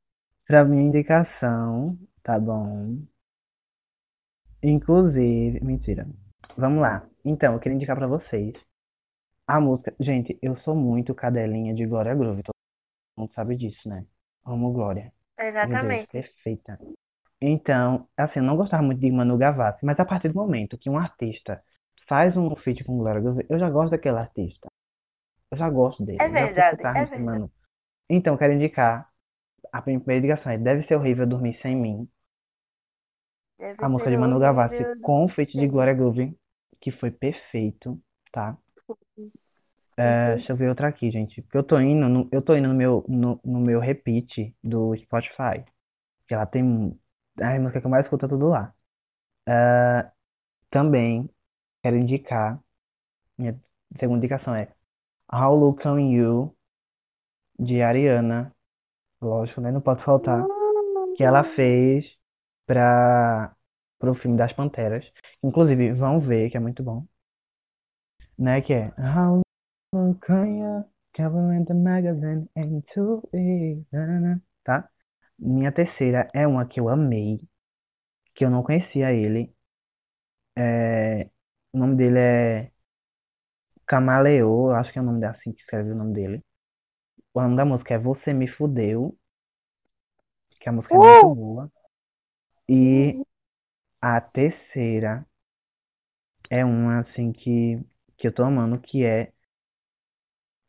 pra 0.47 0.65
minha 0.65 0.83
indicação. 0.83 1.97
Tá 2.23 2.39
bom? 2.39 2.97
Inclusive. 4.63 5.59
Mentira. 5.63 6.07
Vamos 6.57 6.81
lá. 6.81 7.07
Então, 7.25 7.53
eu 7.53 7.59
queria 7.59 7.75
indicar 7.75 7.95
pra 7.97 8.07
vocês 8.07 8.53
a 9.47 9.59
música. 9.59 9.93
Gente, 9.99 10.37
eu 10.41 10.57
sou 10.59 10.75
muito 10.75 11.15
cadelinha 11.15 11.73
de 11.73 11.85
Glória 11.85 12.15
Groove. 12.15 12.43
Todo 12.43 12.55
mundo 13.17 13.33
sabe 13.33 13.55
disso, 13.57 13.87
né? 13.89 14.05
Amo 14.45 14.73
Glória. 14.73 15.13
Meu 15.63 15.77
Deus, 15.79 16.05
Exatamente. 16.05 16.07
perfeita. 16.11 16.79
Então, 17.41 18.07
assim, 18.17 18.39
eu 18.39 18.43
não 18.43 18.57
gostava 18.57 18.83
muito 18.83 18.99
de 18.99 19.11
Manu 19.11 19.37
Gavassi, 19.37 19.85
mas 19.85 19.99
a 19.99 20.05
partir 20.05 20.29
do 20.29 20.35
momento 20.35 20.77
que 20.77 20.89
um 20.89 20.97
artista 20.97 21.63
faz 22.07 22.35
um 22.35 22.53
feat 22.55 22.83
com 22.83 22.97
Glória 22.97 23.21
Groove, 23.21 23.45
eu 23.49 23.59
já 23.59 23.69
gosto 23.69 23.91
daquele 23.91 24.17
artista. 24.17 24.67
Eu 25.51 25.57
já 25.57 25.69
gosto 25.69 26.03
dele. 26.03 26.17
É 26.19 26.27
eu 26.27 26.31
já 26.31 26.47
fui 26.47 26.55
verdade, 26.55 26.81
é 26.81 27.05
verdade. 27.05 27.23
Manu. 27.23 27.51
Então, 28.09 28.33
eu 28.33 28.37
quero 28.37 28.53
indicar 28.53 29.09
a 29.71 29.81
primeira 29.81 30.17
indicação 30.25 30.51
é 30.51 30.57
Deve 30.57 30.85
Ser 30.87 30.95
Horrível 30.95 31.27
Dormir 31.27 31.57
Sem 31.61 31.75
Mim, 31.75 32.07
Deve 33.57 33.83
a 33.83 33.89
música 33.89 34.09
de 34.09 34.17
Manu. 34.17 34.39
Gavassi 34.39 34.83
com 35.01 35.25
o 35.25 35.29
feat 35.29 35.51
de 35.57 35.67
Glória 35.67 35.93
Groove, 35.93 36.35
que 36.81 36.91
foi 36.91 37.11
perfeito, 37.11 37.99
tá? 38.31 38.57
É, 39.97 40.35
deixa 40.37 40.53
eu 40.53 40.55
ver 40.55 40.69
outra 40.69 40.87
aqui, 40.87 41.11
gente. 41.11 41.41
Porque 41.41 41.57
eu 41.57 41.63
tô 41.63 41.79
indo 41.79 42.07
no, 42.07 42.29
eu 42.31 42.41
tô 42.41 42.55
indo 42.55 42.69
no 42.69 42.73
meu, 42.73 43.05
no, 43.07 43.39
no 43.43 43.59
meu 43.59 43.79
repeat 43.79 44.55
do 44.63 44.95
Spotify. 44.95 45.63
Que 46.27 46.33
ela 46.33 46.45
tem. 46.45 46.97
A 47.41 47.59
música 47.59 47.79
que 47.79 47.85
eu 47.87 47.91
mais 47.91 48.05
escuto 48.05 48.25
é 48.25 48.29
tudo 48.29 48.49
lá. 48.49 48.73
É, 49.47 50.11
também 50.69 51.29
quero 51.81 51.97
indicar. 51.97 52.59
Minha 53.37 53.59
segunda 53.99 54.19
indicação 54.19 54.55
é 54.55 54.73
How 55.31 55.55
Look 55.55 55.87
on 55.87 55.99
You, 55.99 56.55
de 57.57 57.81
Ariana. 57.81 58.53
Lógico, 59.21 59.61
né? 59.61 59.71
Não 59.71 59.81
pode 59.81 60.03
faltar. 60.03 60.45
Que 61.17 61.23
ela 61.23 61.43
fez 61.55 62.05
para 62.65 63.55
pro 63.99 64.15
filme 64.15 64.37
das 64.37 64.53
Panteras. 64.53 65.05
Inclusive, 65.43 65.93
vão 65.93 66.19
ver, 66.21 66.49
que 66.49 66.57
é 66.57 66.59
muito 66.59 66.83
bom. 66.83 67.05
Né? 68.37 68.61
Que 68.61 68.73
é 68.73 68.93
How 68.97 69.41
Look 69.93 70.31
on 70.31 70.45
You, 70.45 70.85
cover 71.15 71.53
in 71.53 71.65
the 71.65 71.73
magazine 71.73 72.49
and 72.55 72.81
to 72.93 73.27
be. 73.31 73.85
Tá? 74.63 74.89
Minha 75.39 75.71
terceira 75.71 76.29
é 76.35 76.45
uma 76.47 76.67
que 76.67 76.79
eu 76.79 76.87
amei, 76.87 77.39
que 78.35 78.45
eu 78.45 78.49
não 78.51 78.63
conhecia 78.63 79.13
ele. 79.13 79.53
É, 80.55 81.29
o 81.73 81.77
nome 81.79 81.95
dele 81.95 82.19
é 82.19 82.71
Camaleô, 83.85 84.71
acho 84.71 84.93
que 84.93 84.99
é 84.99 85.01
o 85.01 85.05
nome 85.05 85.25
assim 85.25 85.51
que 85.51 85.59
escreve 85.59 85.91
o 85.91 85.95
nome 85.95 86.13
dele. 86.13 86.41
O 87.33 87.41
nome 87.41 87.57
da 87.57 87.65
música 87.65 87.95
é 87.95 87.99
Você 87.99 88.33
Me 88.33 88.47
Fudeu, 88.47 89.17
que 90.59 90.69
a 90.69 90.71
música 90.71 90.97
é 90.97 90.99
muito 90.99 91.25
Uh! 91.25 91.35
boa. 91.35 91.71
E 92.69 93.19
a 94.01 94.21
terceira 94.21 95.25
é 96.49 96.63
uma 96.65 96.99
assim 97.01 97.31
que, 97.31 97.79
que 98.17 98.27
eu 98.27 98.33
tô 98.33 98.43
amando, 98.43 98.79
que 98.79 99.03
é. 99.05 99.31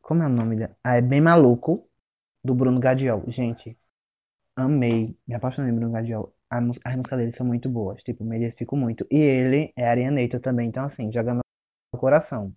Como 0.03 0.23
é 0.23 0.27
o 0.27 0.29
nome 0.29 0.57
dela? 0.57 0.77
Ah, 0.85 0.97
é 0.97 1.01
Bem 1.01 1.21
Maluco, 1.23 1.89
do 2.45 2.55
Bruno 2.55 2.81
Gadiol. 2.81 3.25
Gente, 3.31 3.79
amei, 4.63 5.17
me 5.27 5.35
apaixonei 5.35 5.71
por 5.73 5.79
Bruno 5.81 5.93
mus- 6.63 6.79
As 6.85 6.97
músicas 6.97 7.19
dele 7.19 7.37
são 7.37 7.47
muito 7.47 7.69
boas, 7.69 8.03
tipo, 8.03 8.25
me 8.25 8.37
identifico 8.39 8.77
muito. 8.77 9.07
E 9.11 9.17
ele 9.19 9.73
é 9.77 9.89
Arianeto 9.89 10.41
também, 10.41 10.69
então 10.69 10.85
assim, 10.87 11.13
joga 11.13 11.35
meu 11.35 11.43
coração, 12.01 12.55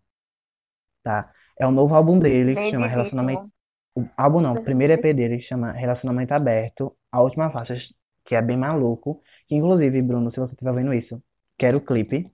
tá? 1.03 1.31
É 1.59 1.65
o 1.67 1.71
novo 1.71 1.93
álbum 1.95 2.19
dele, 2.19 2.57
que 2.57 2.63
chama 2.65 2.87
Relacionamento. 2.87 3.43
Lindíssimo. 3.43 3.53
O 3.95 4.05
álbum 4.17 4.41
não, 4.41 4.53
o 4.55 4.63
primeiro 4.63 4.93
EP 4.93 5.13
dele 5.13 5.41
chama 5.43 5.71
Relacionamento 5.71 6.33
Aberto. 6.33 6.95
A 7.11 7.21
última 7.21 7.51
faixa, 7.51 7.75
que 8.25 8.35
é 8.35 8.41
bem 8.41 8.57
maluco. 8.57 9.21
Que 9.47 9.55
inclusive, 9.55 10.01
Bruno, 10.01 10.31
se 10.31 10.39
você 10.39 10.53
estiver 10.53 10.73
vendo 10.73 10.93
isso, 10.93 11.21
quero 11.57 11.77
o 11.79 11.81
clipe. 11.85 12.31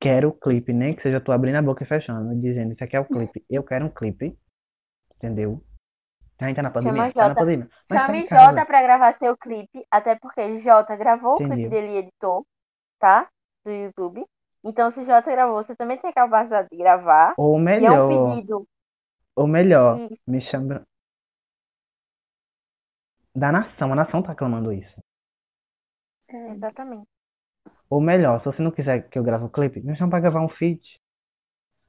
Quero 0.00 0.28
o 0.30 0.32
clipe, 0.32 0.72
nem 0.72 0.94
que 0.96 1.02
seja 1.02 1.20
tu 1.20 1.32
abrindo 1.32 1.56
a 1.56 1.62
boca 1.62 1.84
e 1.84 1.86
fechando, 1.88 2.34
dizendo 2.40 2.72
isso 2.74 2.84
aqui 2.84 2.96
é 2.96 3.00
o 3.00 3.06
clipe. 3.06 3.44
Eu 3.50 3.64
quero 3.64 3.86
um 3.86 3.90
clipe. 3.90 4.36
Entendeu? 5.16 5.64
A 6.40 6.46
gente 6.46 6.56
tá 6.56 6.62
na 6.62 6.70
pandemia? 6.70 7.10
Chama 7.10 7.12
Tá 7.14 7.28
Jota. 7.28 7.34
pandemia. 7.34 7.68
Tá 7.88 8.06
Chame 8.06 8.26
casa. 8.28 8.46
Jota 8.50 8.66
pra 8.66 8.82
gravar 8.82 9.12
seu 9.14 9.36
clipe, 9.36 9.86
até 9.90 10.14
porque 10.16 10.60
Jota 10.60 10.96
gravou 10.96 11.36
o 11.36 11.38
clipe 11.38 11.68
dele 11.68 11.88
e 11.92 11.96
editou, 11.98 12.46
tá? 12.98 13.28
Do 13.64 13.70
YouTube. 13.72 14.24
Então, 14.64 14.90
se 14.90 15.04
Jota 15.04 15.30
gravou, 15.30 15.56
você 15.62 15.76
também 15.76 15.98
tem 15.98 16.10
a 16.10 16.14
capacidade 16.14 16.68
de 16.70 16.76
gravar. 16.76 17.34
Ou 17.36 17.58
E 17.78 17.84
é 17.86 17.92
um 17.92 18.08
melhor, 18.08 18.08
pedido. 18.08 18.66
ou 19.36 19.46
melhor, 19.46 19.98
Isso. 20.10 20.22
me 20.26 20.40
chama 20.50 20.86
da 23.34 23.52
nação. 23.52 23.92
A 23.92 23.96
nação 23.96 24.22
tá 24.22 24.34
clamando 24.34 24.72
isso. 24.72 24.94
É, 26.28 26.50
Exatamente. 26.52 27.06
Ou 27.88 28.00
melhor, 28.00 28.40
se 28.40 28.46
você 28.46 28.62
não 28.62 28.70
quiser 28.70 29.08
que 29.08 29.18
eu 29.18 29.22
grave 29.22 29.44
o 29.44 29.50
clipe, 29.50 29.80
me 29.80 29.96
chama 29.96 30.10
pra 30.10 30.20
gravar 30.20 30.40
um 30.40 30.48
feat. 30.48 30.80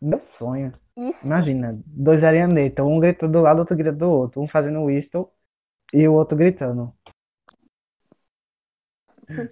Meu 0.06 0.22
sonho. 0.38 0.72
Isso. 0.96 1.26
Imagina, 1.26 1.82
dois 1.88 2.24
Arianeta, 2.24 2.84
um 2.84 3.00
gritando 3.00 3.34
do 3.34 3.42
lado, 3.42 3.60
outro 3.60 3.76
gritando 3.76 3.98
do 3.98 4.10
outro, 4.12 4.40
um 4.40 4.48
fazendo 4.48 4.84
whistle 4.84 5.32
e 5.92 6.08
o 6.08 6.14
outro 6.14 6.38
gritando. 6.38 6.94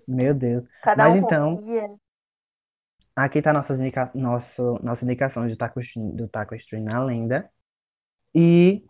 Meu 0.08 0.36
Deus. 0.36 0.64
Cada 0.84 1.10
Mas 1.10 1.16
um 1.16 1.26
então, 1.26 1.60
aqui 3.16 3.42
tá 3.42 3.52
nossas 3.52 3.80
indica... 3.80 4.12
nosso... 4.14 4.80
nossa 4.84 5.04
indicação 5.04 5.48
de 5.48 5.58
Taco... 5.58 5.80
do 6.14 6.28
Taco 6.28 6.54
Stream 6.54 6.84
na 6.84 7.04
lenda. 7.04 7.50
E 8.36 8.86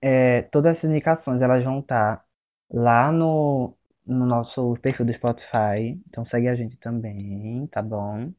é, 0.00 0.42
todas 0.42 0.76
essas 0.76 0.88
indicações 0.88 1.42
elas 1.42 1.64
vão 1.64 1.80
estar 1.80 2.24
lá 2.70 3.10
no, 3.10 3.76
no 4.06 4.24
nosso 4.24 4.76
perfil 4.80 5.06
do 5.06 5.12
Spotify. 5.12 6.00
Então 6.08 6.24
segue 6.26 6.46
a 6.46 6.54
gente 6.54 6.76
também, 6.76 7.66
tá 7.66 7.82
bom? 7.82 8.32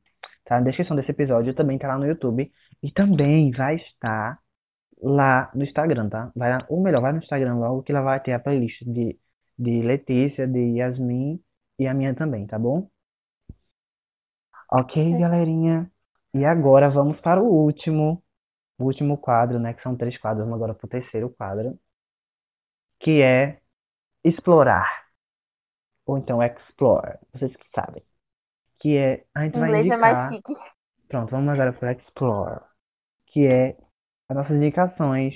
Tá 0.45 0.57
na 0.59 0.65
descrição 0.65 0.95
desse 0.95 1.11
episódio, 1.11 1.55
também 1.55 1.77
tá 1.77 1.87
lá 1.87 1.97
no 1.97 2.05
YouTube. 2.07 2.51
E 2.83 2.91
também 2.91 3.51
vai 3.51 3.77
estar 3.77 4.39
lá 5.01 5.51
no 5.55 5.63
Instagram, 5.63 6.09
tá? 6.09 6.31
Vai 6.35 6.51
lá, 6.51 6.65
ou 6.69 6.81
melhor, 6.81 7.01
vai 7.01 7.11
no 7.13 7.19
Instagram 7.19 7.55
logo 7.57 7.83
que 7.83 7.93
lá 7.93 8.01
vai 8.01 8.19
ter 8.21 8.33
a 8.33 8.39
playlist 8.39 8.81
de, 8.83 9.19
de 9.57 9.81
Letícia, 9.81 10.47
de 10.47 10.59
Yasmin 10.77 11.41
e 11.79 11.87
a 11.87 11.93
minha 11.93 12.15
também, 12.15 12.45
tá 12.47 12.59
bom? 12.59 12.89
Ok, 14.71 14.93
galerinha. 15.19 15.89
E 16.33 16.45
agora 16.45 16.89
vamos 16.89 17.19
para 17.21 17.41
o 17.41 17.45
último, 17.47 18.23
o 18.77 18.85
último 18.85 19.17
quadro, 19.17 19.59
né? 19.59 19.73
Que 19.73 19.81
são 19.83 19.95
três 19.97 20.17
quadros, 20.19 20.45
vamos 20.45 20.57
agora 20.57 20.73
para 20.75 20.85
o 20.85 20.89
terceiro 20.89 21.29
quadro, 21.31 21.79
que 22.99 23.21
é 23.21 23.61
explorar. 24.23 25.05
Ou 26.05 26.17
então 26.17 26.41
explore, 26.41 27.19
vocês 27.33 27.55
que 27.55 27.67
sabem. 27.75 28.03
Que 28.79 28.97
é, 28.97 29.25
a 29.35 29.43
gente 29.45 29.59
vai 29.59 29.69
Inglês 29.69 29.89
é 29.89 29.97
mais 29.97 30.19
indicar. 30.19 30.27
chique. 30.27 30.53
Pronto, 31.07 31.31
vamos 31.31 31.49
agora 31.53 31.73
para 31.73 31.93
Explore, 31.93 32.61
que 33.27 33.47
é 33.47 33.77
as 34.29 34.35
nossas 34.37 34.55
indicações 34.57 35.33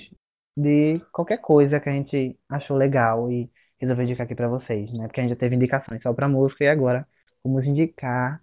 de 0.56 1.00
qualquer 1.12 1.38
coisa 1.38 1.80
que 1.80 1.88
a 1.88 1.92
gente 1.92 2.38
achou 2.48 2.76
legal 2.76 3.30
e 3.30 3.50
resolveu 3.78 4.04
indicar 4.04 4.26
aqui 4.26 4.34
para 4.34 4.48
vocês, 4.48 4.92
né? 4.92 5.06
Porque 5.06 5.20
a 5.20 5.24
gente 5.24 5.32
já 5.34 5.38
teve 5.40 5.56
indicações 5.56 6.02
só 6.02 6.12
para 6.12 6.28
música 6.28 6.64
e 6.64 6.68
agora 6.68 7.06
vamos 7.44 7.64
indicar 7.66 8.40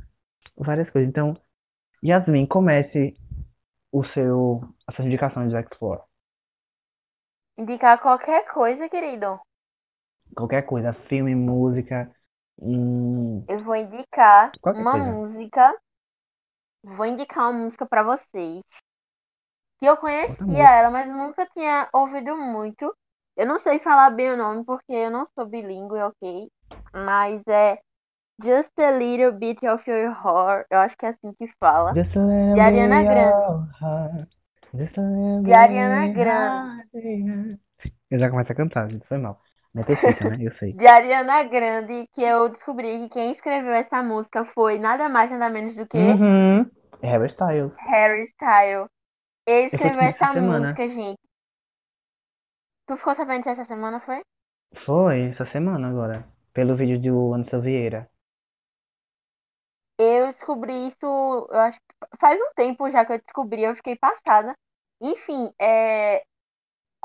várias 0.57 0.89
coisas. 0.89 1.09
Então, 1.09 1.35
Yasmin, 2.03 2.47
comece 2.47 3.15
o 3.91 4.03
seu, 4.13 4.61
as 4.87 4.95
suas 4.95 5.07
indicações 5.07 5.51
do 5.51 5.59
Explore. 5.59 6.01
Indicar 7.57 7.99
qualquer 8.01 8.47
coisa, 8.51 8.87
querido. 8.89 9.39
Qualquer 10.35 10.63
coisa, 10.63 10.93
filme, 11.09 11.35
música, 11.35 12.09
hum, 12.61 13.43
Eu 13.47 13.59
vou 13.59 13.75
indicar 13.75 14.51
Qualquer 14.61 14.83
uma 14.83 14.91
coisa. 14.91 15.11
música. 15.11 15.73
Vou 16.83 17.05
indicar 17.05 17.49
uma 17.51 17.59
música 17.65 17.85
pra 17.85 18.03
vocês. 18.03 18.63
Que 19.79 19.85
eu 19.87 19.97
conhecia 19.97 20.63
ela, 20.79 20.89
mas 20.91 21.07
nunca 21.09 21.45
tinha 21.47 21.89
ouvido 21.93 22.35
muito. 22.35 22.95
Eu 23.35 23.45
não 23.45 23.59
sei 23.59 23.79
falar 23.79 24.09
bem 24.11 24.31
o 24.31 24.37
nome 24.37 24.63
porque 24.65 24.91
eu 24.91 25.11
não 25.11 25.27
sou 25.35 25.45
bilíngue, 25.45 25.99
ok? 26.01 26.49
Mas 26.93 27.43
é 27.47 27.79
Just 28.43 28.77
a 28.79 28.91
Little 28.91 29.33
Bit 29.33 29.67
of 29.67 29.89
Your 29.89 30.11
Heart. 30.11 30.67
Eu 30.71 30.79
acho 30.79 30.97
que 30.97 31.05
é 31.05 31.09
assim 31.09 31.33
que 31.33 31.47
fala. 31.59 31.93
De 32.53 32.59
Ariana 32.61 33.03
Grande. 33.03 33.67
De 35.43 35.53
Ariana 35.53 36.07
Grande. 36.13 37.59
Eu 38.11 38.19
já 38.19 38.29
começo 38.29 38.51
a 38.51 38.55
cantar, 38.55 38.89
gente, 38.89 39.07
foi 39.07 39.17
mal. 39.17 39.41
Não 39.77 39.83
é 39.83 39.85
perfeita, 39.85 40.25
né? 40.25 40.37
Eu 40.41 40.51
sei. 40.53 40.73
De 40.73 40.87
Ariana 40.87 41.43
Grande, 41.43 42.07
que 42.15 42.23
eu 42.23 42.49
descobri 42.49 42.97
que 43.01 43.09
quem 43.09 43.31
escreveu 43.31 43.73
essa 43.73 44.01
música 44.01 44.43
foi 44.43 44.79
nada 44.79 45.07
mais 45.07 45.29
nada 45.29 45.49
menos 45.49 45.75
do 45.75 45.85
que 45.85 45.99
Uhum. 45.99 46.65
Harry 47.03 47.27
Styles. 47.29 47.71
Harry 47.77 48.23
Styles. 48.23 48.89
Ele 49.47 49.67
escreveu 49.67 50.01
essa 50.01 50.33
música, 50.33 50.89
gente. 50.89 51.19
Tu 52.87 52.97
ficou 52.97 53.13
sabendo 53.13 53.43
disso 53.43 53.49
essa 53.51 53.65
semana, 53.65 53.99
foi? 53.99 54.19
Foi 54.83 55.29
essa 55.29 55.45
semana 55.51 55.89
agora. 55.89 56.27
Pelo 56.53 56.75
vídeo 56.75 56.99
do 56.99 57.35
Anderson 57.35 57.61
Vieira. 57.61 58.09
Eu 59.99 60.27
descobri 60.27 60.87
isso, 60.87 61.05
eu 61.05 61.59
acho 61.59 61.79
que 61.79 62.17
faz 62.19 62.39
um 62.41 62.51
tempo 62.55 62.89
já 62.89 63.05
que 63.05 63.13
eu 63.13 63.19
descobri, 63.19 63.63
eu 63.63 63.75
fiquei 63.75 63.95
passada. 63.95 64.55
Enfim, 64.99 65.51
é, 65.61 66.23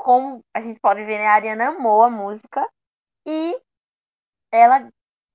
como 0.03 0.43
a 0.53 0.59
gente 0.61 0.79
pode 0.81 1.03
ver, 1.05 1.17
né, 1.17 1.27
a 1.27 1.33
Ariana 1.35 1.69
amou 1.69 2.03
a 2.03 2.09
música 2.09 2.67
e 3.25 3.57
ela 4.51 4.89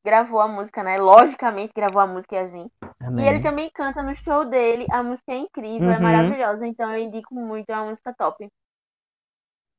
gravou 0.05 0.41
a 0.41 0.49
música, 0.49 0.83
né? 0.83 0.99
Logicamente 0.99 1.73
gravou 1.75 2.01
a 2.01 2.07
música 2.07 2.37
Yasmin. 2.37 2.71
E 3.17 3.23
ele 3.23 3.41
Amém. 3.41 3.43
também 3.43 3.71
canta 3.71 4.03
no 4.03 4.15
show 4.15 4.45
dele, 4.45 4.87
a 4.91 5.03
música 5.03 5.33
é 5.33 5.39
incrível, 5.39 5.91
é 5.91 5.99
Uhum. 5.99 6.03
maravilhosa, 6.03 6.67
então 6.67 6.95
eu 6.95 7.03
indico 7.03 7.35
muito, 7.35 7.69
é 7.71 7.75
uma 7.77 7.91
música 7.91 8.15
top. 8.15 8.47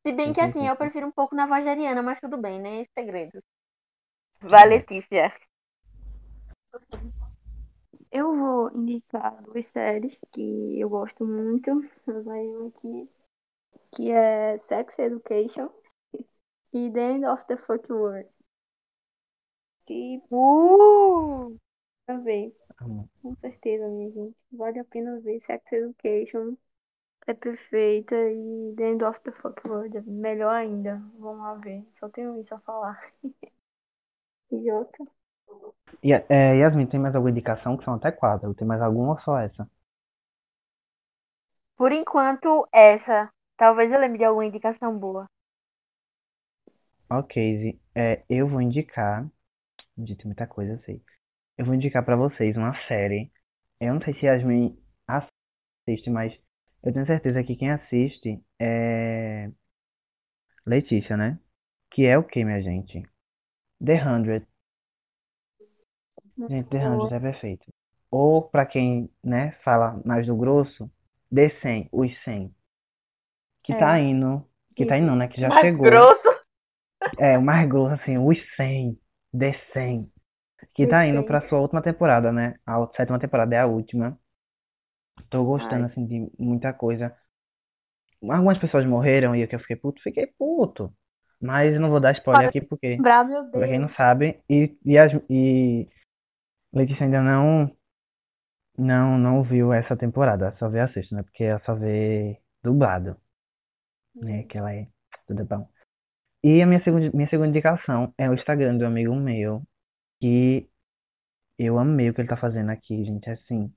Se 0.06 0.12
bem 0.12 0.34
que 0.34 0.42
sim, 0.42 0.46
assim, 0.46 0.60
sim, 0.60 0.68
eu 0.68 0.76
prefiro 0.76 1.08
um 1.08 1.12
pouco 1.12 1.36
na 1.36 1.46
voz 1.46 1.64
da 1.64 1.72
Ariana, 1.72 2.02
mas 2.02 2.20
tudo 2.20 2.38
bem, 2.38 2.60
né? 2.60 2.86
Segredos. 2.98 3.42
Vai, 4.42 4.68
Letícia. 4.68 5.32
Eu 8.12 8.36
vou 8.36 8.72
indicar 8.76 9.42
duas 9.44 9.68
séries 9.68 10.16
que 10.32 10.80
eu 10.80 10.90
gosto 10.90 11.26
muito. 11.26 11.82
Vai 12.24 12.46
uma 12.48 12.68
aqui, 12.70 13.10
que 13.92 14.12
é 14.12 14.58
Sex 14.68 14.98
Education 15.00 15.70
e 16.74 16.92
The 16.92 17.12
End 17.12 17.26
of 17.26 17.46
the 17.48 17.58
Fuck 17.58 17.92
World. 17.92 18.30
Que 19.86 20.22
Uh! 20.32 21.58
pra 22.06 22.18
ver, 22.18 22.56
com 23.22 23.36
certeza, 23.42 23.88
minha 23.88 24.12
gente. 24.12 24.36
Vale 24.52 24.80
a 24.80 24.86
pena 24.86 25.20
ver. 25.22 25.42
Sex 25.46 25.64
Education 25.72 26.58
é 27.28 27.34
perfeita 27.34 28.16
e 28.16 28.74
The 28.78 28.84
End 28.92 29.04
of 29.06 29.20
the 29.22 29.32
Fuck 29.32 29.68
World 29.68 29.98
é 29.98 30.02
melhor 30.02 30.54
ainda. 30.56 31.02
Vamos 31.20 31.42
lá 31.42 31.56
ver. 31.56 31.86
Só 32.00 32.10
tenho 32.10 32.40
isso 32.40 32.56
a 32.56 32.60
falar. 32.60 33.00
Jota. 34.52 35.06
E, 36.04 36.12
é, 36.14 36.58
Yasmin, 36.58 36.88
tem 36.88 37.00
mais 37.00 37.16
alguma 37.16 37.32
indicação? 37.32 37.78
Que 37.78 37.84
são 37.86 37.94
até 37.96 38.12
quatro. 38.12 38.54
Tem 38.54 38.68
mais 38.68 38.82
alguma 38.82 39.14
ou 39.14 39.20
só 39.20 39.38
essa? 39.40 39.70
Por 41.76 41.92
enquanto, 41.92 42.68
essa. 42.72 43.34
Talvez 43.60 43.91
eu 43.91 43.99
lembre 43.99 44.20
de 44.20 44.24
alguma 44.24 44.45
indicação 44.45 44.97
boa. 44.97 45.26
Ok. 47.10 47.78
É, 47.93 48.24
eu 48.30 48.47
vou 48.47 48.62
indicar. 48.62 49.30
Tem 49.97 50.16
muita 50.24 50.47
coisa, 50.47 50.72
eu 50.72 50.80
sei. 50.84 51.03
Eu 51.57 51.66
vou 51.66 51.76
indicar 51.76 52.05
pra 52.05 52.16
vocês 52.16 52.55
uma 52.55 52.74
série. 52.88 53.30
Eu 53.78 53.93
não 53.95 54.01
sei 54.01 54.14
se 54.14 54.26
Yasmin 54.26 54.82
assiste, 55.05 56.10
mas 56.10 56.34
eu 56.82 56.93
tenho 56.93 57.05
certeza 57.05 57.43
que 57.43 57.57
quem 57.57 57.70
assiste 57.70 58.41
é 58.57 59.51
Letícia, 60.66 61.18
né? 61.18 61.38
Que 61.91 62.05
é 62.05 62.18
o 62.18 62.24
que, 62.24 62.45
minha 62.45 62.62
gente? 62.62 63.03
The 63.84 64.01
Hundred. 64.01 64.47
Gente, 66.47 66.70
The 66.70 66.78
Hundred 66.78 67.14
é 67.14 67.20
perfeito. 67.20 67.66
Ou 68.10 68.41
pra 68.41 68.66
quem, 68.66 69.10
né, 69.22 69.51
fala 69.66 70.01
mais 70.05 70.26
do 70.26 70.38
grosso, 70.38 70.89
The 71.34 71.49
100, 71.62 71.89
os 71.91 72.10
100. 72.24 72.55
Que 73.70 73.74
É. 73.74 73.80
tá 73.80 73.99
indo, 73.99 74.43
que 74.76 74.86
tá 74.86 74.97
indo, 74.97 75.05
não, 75.07 75.15
né, 75.15 75.28
que 75.28 75.39
já 75.39 75.47
Mais 75.49 75.61
chegou. 75.61 75.86
grosso. 75.86 76.28
É, 77.20 77.38
o 77.38 77.41
mais 77.41 77.70
grosso, 77.70 78.01
assim, 78.01 78.17
os 78.17 78.38
100, 78.55 78.97
The 79.38 79.53
100. 79.74 80.11
Que 80.74 80.88
tá 80.88 81.05
indo 81.05 81.20
100. 81.20 81.26
pra 81.28 81.47
sua 81.47 81.59
última 81.59 81.82
temporada, 81.84 82.32
né? 82.32 82.55
A 82.65 82.84
sétima 82.97 83.20
temporada 83.20 83.55
é 83.55 83.59
a 83.59 83.67
última. 83.67 84.17
Tô 85.30 85.43
gostando, 85.43 85.86
Ai. 85.86 85.91
assim, 85.91 86.05
de 86.05 86.32
muita 86.39 86.74
coisa. 86.74 87.15
Algumas 88.24 88.57
pessoas 88.57 88.86
morreram 88.86 89.36
e 89.36 89.41
eu 89.41 89.47
que 89.47 89.55
eu 89.55 89.59
fiquei 89.59 89.76
puto, 89.76 90.01
fiquei 90.01 90.28
puto. 90.28 90.91
Mas 91.39 91.80
não 91.80 91.89
vou 91.89 91.99
dar 91.99 92.13
spoiler 92.13 92.49
aqui 92.49 92.59
porque, 92.61 92.97
Bra, 92.97 93.24
meu 93.24 93.43
pra 93.51 93.67
quem 93.67 93.78
Deus. 93.78 93.82
não 93.91 93.95
sabe, 93.95 94.39
e, 94.49 94.78
e, 94.84 94.97
as, 94.97 95.11
e 95.30 95.88
Letícia 96.74 97.05
ainda 97.05 97.22
não, 97.22 97.72
não, 98.78 99.17
não 99.17 99.43
viu 99.43 99.72
essa 99.72 99.95
temporada, 99.95 100.53
só 100.57 100.67
vê 100.70 100.80
a 100.82 100.88
sexta, 100.91 101.15
né? 101.15 101.24
Porque 101.24 101.43
ela 101.45 101.59
só 101.65 101.76
vê 101.76 102.38
dublado, 102.63 103.15
né? 104.22 104.43
Que 104.43 104.57
ela 104.57 104.74
é 104.74 104.88
tudo 105.28 105.45
bom. 105.45 105.67
E 106.43 106.61
a 106.61 106.65
minha 106.67 106.84
segunda, 106.84 107.11
minha 107.13 107.30
segunda 107.30 107.49
indicação 107.49 108.13
é 108.17 108.30
o 108.30 108.34
Instagram 108.34 108.78
do 108.78 108.86
amigo 108.86 109.15
meu, 109.15 109.63
que 110.22 110.70
eu 111.57 111.78
amei 111.78 112.09
o 112.09 112.13
que 112.13 112.22
ele 112.22 112.30
tá 112.30 112.38
fazendo 112.38 112.70
aqui, 112.72 113.03
gente. 113.03 113.30
Assim, 113.30 113.74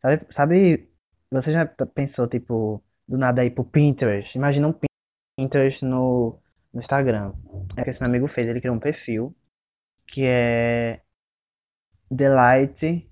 sabe, 0.00 0.26
sabe, 0.34 0.88
você 1.30 1.52
já 1.52 1.66
pensou, 1.66 2.28
tipo, 2.28 2.82
do 3.08 3.18
nada 3.18 3.44
ir 3.44 3.50
pro 3.52 3.64
Pinterest? 3.64 4.36
Imagina 4.36 4.68
um 4.68 4.74
Pinterest 5.36 5.84
no, 5.84 6.40
no 6.72 6.80
Instagram. 6.80 7.32
É 7.76 7.82
o 7.82 7.84
que 7.84 7.90
esse 7.90 8.00
meu 8.00 8.08
amigo 8.08 8.28
fez, 8.28 8.48
ele 8.48 8.60
criou 8.60 8.76
um 8.76 8.80
perfil 8.80 9.34
que 10.08 10.24
é 10.24 11.00
Delight 12.10 13.10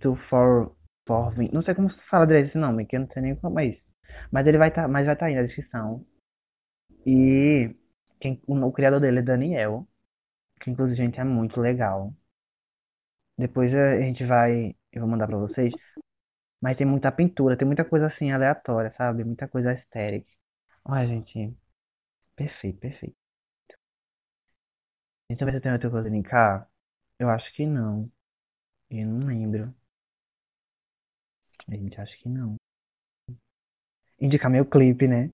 to 0.00 0.16
for, 0.28 0.76
for 1.06 1.34
Não 1.52 1.62
sei 1.62 1.74
como 1.74 1.90
se 1.90 1.98
fala 2.08 2.26
direito 2.26 2.48
esse 2.48 2.58
nome, 2.58 2.84
que 2.86 2.96
eu 2.96 3.00
não 3.00 3.08
sei 3.08 3.22
nem 3.22 3.36
como 3.36 3.58
é 3.60 3.66
isso. 3.68 3.91
Mas 4.30 4.46
ele 4.46 4.58
vai 4.58 4.68
estar, 4.68 4.88
mas 4.88 5.04
vai 5.06 5.14
estar 5.14 5.26
aí 5.26 5.34
na 5.34 5.42
descrição. 5.42 6.04
E 7.06 7.74
quem, 8.20 8.40
o, 8.46 8.72
criador 8.72 9.00
dele 9.00 9.20
é 9.20 9.22
Daniel, 9.22 9.86
que 10.60 10.70
inclusive, 10.70 10.96
gente, 10.96 11.20
é 11.20 11.24
muito 11.24 11.60
legal. 11.60 12.14
Depois 13.38 13.72
a 13.74 14.00
gente 14.00 14.24
vai, 14.24 14.74
eu 14.92 15.00
vou 15.02 15.10
mandar 15.10 15.26
pra 15.26 15.36
vocês. 15.38 15.72
Mas 16.60 16.76
tem 16.78 16.86
muita 16.86 17.12
pintura, 17.12 17.56
tem 17.56 17.66
muita 17.66 17.84
coisa 17.84 18.06
assim 18.08 18.32
aleatória, 18.32 18.94
sabe? 18.96 19.24
Muita 19.24 19.48
coisa 19.48 19.72
estética. 19.74 20.30
Olha, 20.84 21.06
gente, 21.08 21.56
perfeito, 22.36 22.78
perfeito. 22.80 23.16
Então, 25.28 25.50
você 25.50 25.60
tem 25.60 25.72
outra 25.72 25.90
coisa 25.90 26.08
a 26.08 26.10
indicar? 26.10 26.70
Eu 27.18 27.30
acho 27.30 27.52
que 27.54 27.66
não. 27.66 28.10
Eu 28.90 29.06
não 29.06 29.26
lembro. 29.26 29.74
A 31.68 31.74
gente 31.74 32.00
acha 32.00 32.16
que 32.18 32.28
não. 32.28 32.61
Indicar 34.22 34.48
meu 34.48 34.64
clipe, 34.64 35.08
né? 35.08 35.30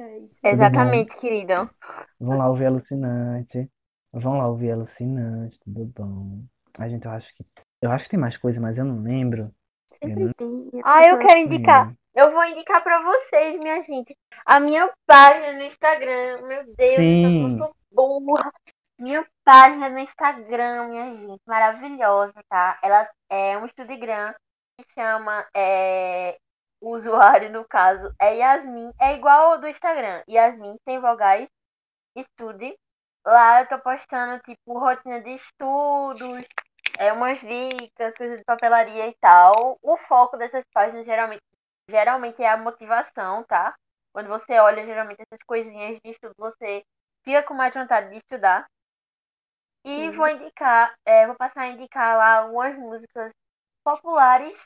É 0.00 0.18
isso. 0.18 0.34
Exatamente, 0.42 1.14
querido. 1.18 1.70
Vão 2.18 2.38
lá 2.38 2.48
ouvir 2.48 2.64
Alucinante. 2.64 3.70
Vão 4.10 4.38
lá 4.38 4.48
ouvir 4.48 4.70
Alucinante, 4.70 5.58
tudo 5.62 5.84
bom. 5.94 6.42
A 6.78 6.88
gente, 6.88 7.04
eu 7.04 7.10
acho 7.10 7.28
que. 7.36 7.44
Eu 7.82 7.90
acho 7.90 8.04
que 8.04 8.10
tem 8.12 8.18
mais 8.18 8.36
coisa, 8.38 8.58
mas 8.58 8.78
eu 8.78 8.84
não 8.86 9.02
lembro. 9.02 9.52
Sempre 9.92 10.32
tem. 10.34 10.70
Ah, 10.82 11.06
eu 11.06 11.18
quero 11.18 11.40
indicar. 11.40 11.94
Eu 12.14 12.32
vou 12.32 12.42
indicar 12.44 12.82
pra 12.82 13.02
vocês, 13.02 13.58
minha 13.58 13.82
gente. 13.82 14.16
A 14.46 14.58
minha 14.58 14.90
página 15.06 15.52
no 15.52 15.64
Instagram. 15.64 16.46
Meu 16.46 16.64
Deus, 16.74 16.96
Sim. 16.96 17.44
eu 17.44 17.50
sou 17.58 17.76
burra. 17.92 18.50
Minha 18.98 19.26
página 19.44 19.90
no 19.90 19.98
Instagram, 19.98 20.88
minha 20.88 21.14
gente. 21.14 21.42
Maravilhosa, 21.46 22.34
tá? 22.48 22.78
Ela 22.82 23.06
é 23.28 23.58
um 23.58 23.66
Instagram 23.66 24.32
que 24.78 24.86
chama. 24.94 25.44
É, 25.54 26.38
o 26.82 26.96
usuário, 26.96 27.50
no 27.50 27.64
caso, 27.64 28.12
é 28.20 28.36
Yasmin. 28.38 28.92
É 29.00 29.14
igual 29.14 29.52
ao 29.52 29.58
do 29.58 29.68
Instagram. 29.68 30.22
Yasmin, 30.28 30.76
sem 30.84 31.00
vogais. 31.00 31.48
Estude. 32.16 32.76
Lá 33.24 33.62
eu 33.62 33.68
tô 33.68 33.78
postando, 33.78 34.42
tipo, 34.42 34.78
rotina 34.78 35.20
de 35.20 35.30
estudos, 35.30 36.44
é, 36.98 37.12
umas 37.12 37.40
dicas, 37.40 38.16
coisas 38.16 38.38
de 38.38 38.44
papelaria 38.44 39.06
e 39.06 39.14
tal. 39.20 39.78
O 39.80 39.96
foco 39.96 40.36
dessas 40.36 40.64
páginas 40.74 41.06
geralmente, 41.06 41.42
geralmente 41.88 42.42
é 42.42 42.48
a 42.50 42.56
motivação, 42.56 43.44
tá? 43.44 43.74
Quando 44.12 44.28
você 44.28 44.58
olha 44.58 44.84
geralmente 44.84 45.22
essas 45.22 45.42
coisinhas 45.46 45.98
de 46.04 46.10
estudo, 46.10 46.34
você 46.36 46.84
fica 47.24 47.44
com 47.44 47.54
mais 47.54 47.72
vontade 47.72 48.10
de 48.10 48.16
estudar. 48.18 48.66
E 49.84 50.10
Sim. 50.10 50.16
vou 50.16 50.28
indicar, 50.28 50.94
é, 51.04 51.26
vou 51.26 51.36
passar 51.36 51.62
a 51.62 51.68
indicar 51.68 52.16
lá 52.16 52.38
algumas 52.38 52.76
músicas 52.76 53.32
populares 53.84 54.58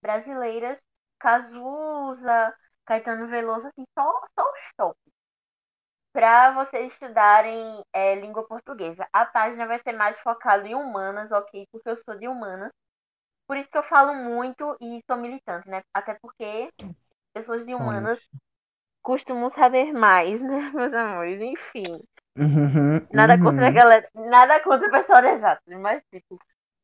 brasileiras, 0.00 0.78
Cazuza, 1.18 2.54
Caetano 2.84 3.28
Veloso, 3.28 3.66
assim, 3.68 3.84
só, 3.98 4.04
só 4.38 4.50
os 4.52 4.74
top. 4.76 4.98
Para 6.12 6.52
vocês 6.52 6.92
estudarem 6.92 7.84
é, 7.92 8.14
língua 8.14 8.46
portuguesa. 8.46 9.06
A 9.12 9.26
página 9.26 9.66
vai 9.66 9.78
ser 9.78 9.92
mais 9.92 10.18
focada 10.20 10.66
em 10.66 10.74
humanas, 10.74 11.30
ok? 11.30 11.66
Porque 11.70 11.88
eu 11.90 11.96
sou 11.96 12.16
de 12.18 12.26
humanas. 12.26 12.70
Por 13.46 13.56
isso 13.56 13.70
que 13.70 13.78
eu 13.78 13.82
falo 13.82 14.14
muito 14.14 14.76
e 14.80 15.02
sou 15.06 15.16
militante, 15.16 15.68
né? 15.68 15.82
Até 15.94 16.14
porque 16.14 16.72
pessoas 17.34 17.66
de 17.66 17.74
humanas 17.74 18.18
costumam 19.02 19.50
saber 19.50 19.92
mais, 19.92 20.40
né, 20.42 20.70
meus 20.74 20.92
amores? 20.94 21.40
Enfim. 21.40 22.00
Uhum, 22.36 23.06
Nada 23.12 23.38
contra 23.38 23.66
a 23.66 23.68
uhum. 23.68 23.74
galera. 23.74 24.10
Nada 24.14 24.60
contra 24.60 24.88
o 24.88 24.90
pessoal 24.90 25.22
de 25.22 25.28
exato, 25.28 25.62
mas 25.80 26.02
tipo, 26.12 26.38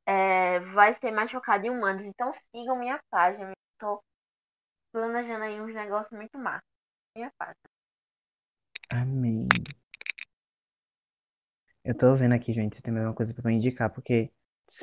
é, 0.07 0.61
vai 0.61 0.93
ser 0.95 1.11
mais 1.11 1.31
focado 1.31 1.67
em 1.67 1.71
humanos. 1.71 2.05
Então 2.07 2.31
sigam 2.33 2.77
minha 2.77 3.01
página. 3.11 3.51
Eu 3.51 3.55
tô 3.79 4.03
planejando 4.93 5.45
aí 5.45 5.61
uns 5.61 5.75
negócios 5.75 6.13
muito 6.13 6.39
massa. 6.39 6.63
Minha 7.17 7.33
página. 7.39 7.57
Amém. 8.91 9.49
Eu 11.85 11.97
tô 11.97 12.15
vendo 12.15 12.35
aqui, 12.35 12.53
gente, 12.53 12.77
se 12.77 12.83
tem 12.83 12.93
mais 12.93 13.07
uma 13.07 13.15
coisa 13.15 13.35
pra 13.35 13.51
me 13.51 13.57
indicar, 13.57 13.91
porque 13.91 14.31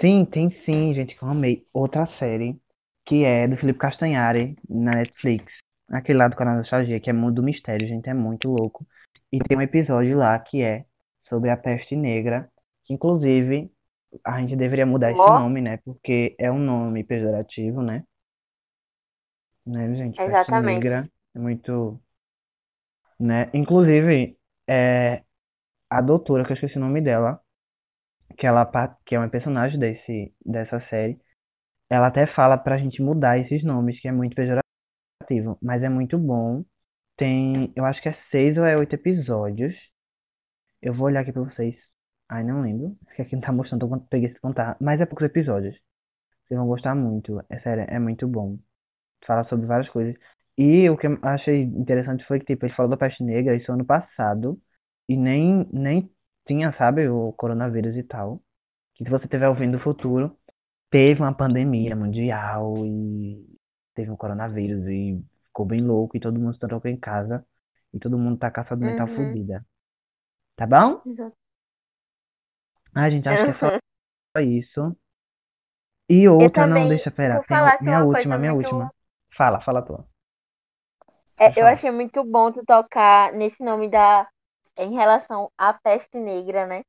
sim, 0.01 0.25
tem 0.25 0.49
sim, 0.65 0.93
gente, 0.93 1.15
que 1.15 1.23
eu 1.23 1.29
amei 1.29 1.65
outra 1.71 2.05
série 2.17 2.59
que 3.05 3.23
é 3.23 3.47
do 3.47 3.57
Felipe 3.57 3.79
Castanhari 3.79 4.57
na 4.69 4.91
Netflix. 4.91 5.51
Aquele 5.89 6.19
lá 6.19 6.27
do 6.27 6.35
canal 6.35 6.55
da 6.55 6.59
Nostalgia, 6.59 6.99
que 6.99 7.09
é 7.09 7.13
Mundo 7.13 7.35
do 7.35 7.43
Mistério, 7.43 7.87
gente, 7.87 8.07
é 8.07 8.13
muito 8.13 8.49
louco. 8.49 8.85
E 9.31 9.39
tem 9.39 9.57
um 9.57 9.61
episódio 9.61 10.17
lá 10.17 10.37
que 10.37 10.61
é 10.61 10.85
sobre 11.27 11.49
a 11.49 11.57
peste 11.57 11.95
negra, 11.95 12.49
que 12.83 12.93
inclusive 12.93 13.71
a 14.23 14.39
gente 14.39 14.55
deveria 14.55 14.85
mudar 14.85 15.11
esse 15.11 15.19
Ó. 15.19 15.39
nome, 15.39 15.61
né? 15.61 15.77
Porque 15.77 16.35
é 16.37 16.51
um 16.51 16.59
nome 16.59 17.03
pejorativo, 17.03 17.81
né? 17.81 18.03
Né, 19.69 19.95
gente? 19.95 20.19
Exatamente. 20.19 20.73
negra 20.73 21.09
é 21.35 21.39
muito, 21.39 22.01
né? 23.19 23.49
Inclusive, 23.53 24.35
é, 24.67 25.23
a 25.89 26.01
doutora, 26.01 26.43
que 26.43 26.51
eu 26.51 26.55
esqueci 26.55 26.77
o 26.77 26.81
nome 26.81 27.01
dela, 27.01 27.39
que 28.37 28.47
ela 28.47 28.65
que 29.05 29.15
é 29.15 29.19
uma 29.19 29.29
personagem 29.29 29.79
desse, 29.79 30.33
dessa 30.43 30.79
série, 30.89 31.19
ela 31.89 32.07
até 32.07 32.27
fala 32.27 32.57
pra 32.57 32.77
gente 32.77 33.01
mudar 33.01 33.37
esses 33.39 33.63
nomes, 33.63 33.99
que 34.01 34.07
é 34.07 34.11
muito 34.11 34.35
pejorativo, 34.35 35.57
mas 35.61 35.83
é 35.83 35.89
muito 35.89 36.17
bom. 36.17 36.63
Tem, 37.17 37.71
eu 37.75 37.85
acho 37.85 38.01
que 38.01 38.09
é 38.09 38.17
seis 38.31 38.57
ou 38.57 38.65
é 38.65 38.77
oito 38.77 38.95
episódios. 38.95 39.75
Eu 40.81 40.93
vou 40.93 41.07
olhar 41.07 41.21
aqui 41.21 41.31
pra 41.31 41.43
vocês. 41.43 41.75
Ai, 42.29 42.43
não 42.43 42.61
lembro, 42.61 42.95
porque 43.05 43.21
aqui 43.21 43.35
não 43.35 43.41
tá 43.41 43.51
mostrando, 43.51 43.85
eu 43.85 43.99
peguei 44.09 44.29
esse 44.29 44.39
contar, 44.39 44.77
mas 44.79 45.01
é 45.01 45.05
poucos 45.05 45.25
episódios. 45.25 45.75
Vocês 46.47 46.57
vão 46.59 46.67
gostar 46.67 46.95
muito, 46.95 47.43
é 47.49 47.59
sério, 47.61 47.85
é 47.87 47.99
muito 47.99 48.27
bom. 48.27 48.57
Fala 49.25 49.43
sobre 49.45 49.65
várias 49.67 49.89
coisas. 49.89 50.15
E 50.57 50.89
o 50.89 50.97
que 50.97 51.07
eu 51.07 51.17
achei 51.23 51.63
interessante 51.63 52.25
foi 52.25 52.39
que, 52.39 52.45
tipo, 52.45 52.65
ele 52.65 52.73
falou 52.75 52.89
da 52.89 52.97
peste 52.97 53.23
negra 53.23 53.55
isso 53.55 53.71
ano 53.71 53.85
passado, 53.85 54.59
e 55.07 55.15
nem, 55.17 55.67
nem 55.71 56.09
tinha, 56.47 56.73
sabe, 56.77 57.07
o 57.09 57.31
coronavírus 57.33 57.95
e 57.95 58.03
tal. 58.03 58.41
Que 58.95 59.03
se 59.05 59.09
você 59.09 59.25
estiver 59.25 59.47
ouvindo 59.49 59.77
o 59.77 59.81
futuro, 59.81 60.37
teve 60.89 61.21
uma 61.21 61.33
pandemia 61.33 61.95
mundial 61.95 62.85
e 62.85 63.45
teve 63.95 64.11
um 64.11 64.15
coronavírus 64.17 64.85
e 64.87 65.23
ficou 65.45 65.65
bem 65.65 65.81
louco 65.81 66.17
e 66.17 66.19
todo 66.19 66.39
mundo 66.39 66.53
se 66.53 66.59
trancou 66.59 66.89
em 66.91 66.97
casa 66.97 67.45
e 67.93 67.99
todo 67.99 68.17
mundo 68.17 68.37
tá 68.37 68.51
a 68.53 68.65
saúde 68.65 68.85
mental 68.85 69.07
Uhum. 69.07 69.15
fodida. 69.15 69.65
Tá 70.55 70.67
bom? 70.67 71.01
Exato. 71.05 71.35
Ah, 72.93 73.09
gente, 73.09 73.27
acho 73.29 73.43
que 73.45 73.51
é 73.51 73.53
só 73.53 74.41
isso. 74.41 74.97
E 76.09 76.27
outra, 76.27 76.65
não, 76.67 76.87
deixa, 76.87 77.11
pera, 77.11 77.37
a- 77.37 77.43
falasse 77.43 77.83
minha 77.83 77.97
uma 77.99 78.05
última, 78.07 78.37
minha 78.37 78.53
muito- 78.53 78.67
última. 78.67 78.91
Fala, 79.39 79.61
fala 79.61 79.81
tua. 79.81 80.05
É, 81.37 81.53
eu 81.55 81.65
achei 81.65 81.89
muito 81.91 82.25
bom 82.25 82.51
tu 82.51 82.61
tocar 82.65 83.31
nesse 83.31 83.63
nome 83.63 83.87
da. 83.87 84.27
Em 84.75 84.93
relação 84.93 85.49
à 85.57 85.73
peste 85.73 86.17
negra, 86.17 86.65
né? 86.67 86.83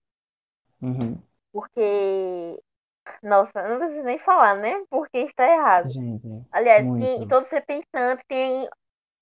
Uhum. 0.82 1.22
Porque. 1.52 2.60
Nossa, 3.22 3.62
não 3.68 3.78
preciso 3.78 4.02
nem 4.02 4.18
falar, 4.18 4.56
né? 4.56 4.82
Porque 4.90 5.18
está 5.18 5.46
errado. 5.46 5.92
Gente, 5.92 6.26
Aliás, 6.50 6.84
quem, 6.98 7.28
todo 7.28 7.44
ser 7.44 7.64
pensante 7.64 8.24
tem 8.26 8.68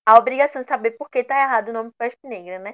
a 0.07 0.17
obrigação 0.17 0.63
de 0.63 0.67
saber 0.67 0.91
por 0.91 1.07
que 1.07 1.19
está 1.19 1.39
errado 1.39 1.69
o 1.69 1.73
nome 1.73 1.91
peste 1.99 2.27
negra, 2.27 2.57
né? 2.57 2.73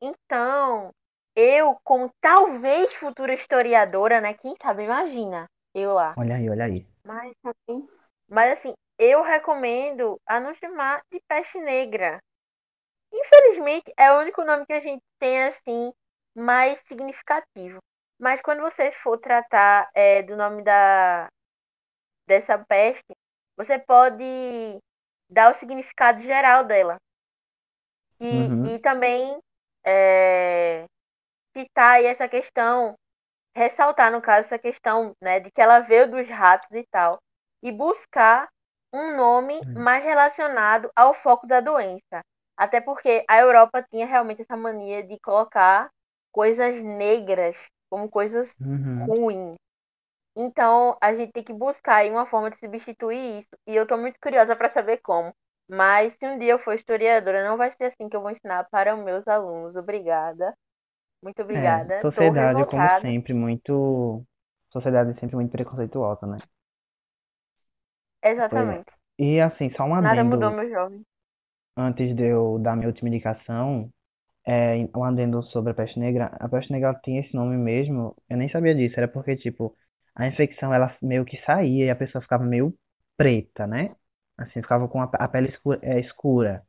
Então, 0.00 0.92
eu, 1.34 1.76
como 1.82 2.12
talvez 2.20 2.94
futura 2.94 3.34
historiadora, 3.34 4.20
né? 4.20 4.34
Quem 4.34 4.54
sabe, 4.62 4.84
imagina, 4.84 5.48
eu 5.74 5.94
lá. 5.94 6.14
Olha 6.16 6.36
aí, 6.36 6.48
olha 6.48 6.64
aí. 6.64 6.86
Mas, 7.04 7.32
assim, 7.44 7.88
mas 8.28 8.52
assim, 8.52 8.74
eu 9.00 9.22
recomendo 9.22 10.20
a 10.26 10.40
não 10.40 10.54
chamar 10.56 11.02
de 11.12 11.20
peste 11.28 11.58
negra. 11.60 12.20
Infelizmente, 13.12 13.92
é 13.98 14.12
o 14.12 14.20
único 14.20 14.44
nome 14.44 14.66
que 14.66 14.72
a 14.72 14.80
gente 14.80 15.02
tem, 15.18 15.44
assim, 15.44 15.92
mais 16.36 16.80
significativo. 16.88 17.78
Mas 18.20 18.42
quando 18.42 18.62
você 18.62 18.92
for 18.92 19.18
tratar 19.18 19.88
é, 19.94 20.22
do 20.22 20.36
nome 20.36 20.62
da 20.64 21.28
dessa 22.26 22.58
peste, 22.58 23.12
você 23.56 23.78
pode 23.78 24.24
dar 25.30 25.50
o 25.50 25.54
significado 25.54 26.20
geral 26.22 26.64
dela. 26.64 26.96
E, 28.20 28.52
Uhum. 28.60 28.64
e 28.64 28.78
também 28.80 29.38
é, 29.84 30.84
citar 31.56 31.96
aí 31.96 32.06
essa 32.06 32.28
questão, 32.28 32.94
ressaltar, 33.56 34.12
no 34.12 34.22
caso, 34.22 34.46
essa 34.48 34.58
questão 34.60 35.12
né, 35.22 35.40
de 35.40 35.50
que 35.52 35.60
ela 35.62 35.80
veio 35.80 36.10
dos 36.10 36.28
ratos 36.28 36.70
e 36.72 36.86
tal. 36.90 37.18
E 37.62 37.72
buscar 37.72 38.48
um 38.92 39.16
nome 39.16 39.64
Hum. 39.64 39.74
mais 39.76 40.04
relacionado 40.04 40.90
ao 40.96 41.14
foco 41.14 41.46
da 41.46 41.60
doença. 41.60 42.22
Até 42.56 42.80
porque 42.80 43.24
a 43.28 43.38
Europa 43.40 43.82
tinha 43.90 44.06
realmente 44.06 44.42
essa 44.42 44.56
mania 44.56 45.02
de 45.06 45.18
colocar 45.20 45.90
coisas 46.32 46.74
negras 46.82 47.56
como 47.90 48.08
coisas 48.10 48.54
Uhum. 48.60 49.08
ruins. 49.08 49.56
Então, 50.36 50.96
a 51.00 51.14
gente 51.14 51.32
tem 51.32 51.42
que 51.44 51.52
buscar 51.52 51.96
aí 51.96 52.10
uma 52.10 52.26
forma 52.26 52.50
de 52.50 52.58
substituir 52.58 53.40
isso. 53.40 53.50
E 53.66 53.74
eu 53.76 53.86
tô 53.86 53.96
muito 53.96 54.18
curiosa 54.20 54.56
para 54.56 54.68
saber 54.70 54.98
como. 54.98 55.34
Mas 55.68 56.14
se 56.14 56.26
um 56.26 56.38
dia 56.38 56.52
eu 56.52 56.58
for 56.58 56.74
historiadora, 56.74 57.44
não 57.48 57.56
vai 57.56 57.70
ser 57.72 57.84
assim 57.84 58.08
que 58.08 58.16
eu 58.16 58.22
vou 58.22 58.30
ensinar 58.30 58.64
para 58.70 58.94
os 58.96 59.04
meus 59.04 59.26
alunos. 59.28 59.76
Obrigada. 59.76 60.54
Muito 61.22 61.42
obrigada. 61.42 61.94
É, 61.94 62.00
sociedade, 62.00 62.64
como 62.64 62.88
sempre, 63.00 63.32
muito. 63.34 64.24
Sociedade 64.72 65.18
sempre 65.18 65.36
muito 65.36 65.50
preconceituosa, 65.50 66.26
né? 66.26 66.38
Exatamente. 68.22 68.92
E 69.18 69.40
assim, 69.40 69.70
só 69.76 69.84
um 69.84 70.00
Nada 70.00 70.24
mudou, 70.24 70.50
meu 70.52 70.68
jovem. 70.70 71.04
antes 71.76 72.14
de 72.16 72.22
eu 72.24 72.58
dar 72.58 72.76
minha 72.76 72.88
última 72.88 73.08
indicação, 73.08 73.90
é, 74.46 74.76
um 74.96 75.04
adendo 75.04 75.42
sobre 75.44 75.72
a 75.72 75.74
peste 75.74 75.98
negra. 75.98 76.26
A 76.40 76.48
peste 76.48 76.72
negra 76.72 76.94
tinha 77.04 77.20
esse 77.20 77.34
nome 77.34 77.56
mesmo, 77.56 78.16
eu 78.28 78.36
nem 78.36 78.50
sabia 78.50 78.74
disso, 78.74 78.94
era 78.98 79.08
porque, 79.08 79.36
tipo, 79.36 79.74
a 80.14 80.26
infecção 80.26 80.72
ela 80.74 80.96
meio 81.02 81.24
que 81.24 81.38
saía 81.44 81.86
e 81.86 81.90
a 81.90 81.96
pessoa 81.96 82.22
ficava 82.22 82.44
meio 82.44 82.74
preta, 83.16 83.66
né? 83.66 83.94
Assim, 84.38 84.62
ficava 84.62 84.88
com 84.88 85.00
a, 85.02 85.28
pele 85.28 85.48
escura, 85.50 85.78
é, 85.82 86.00
escura, 86.00 86.62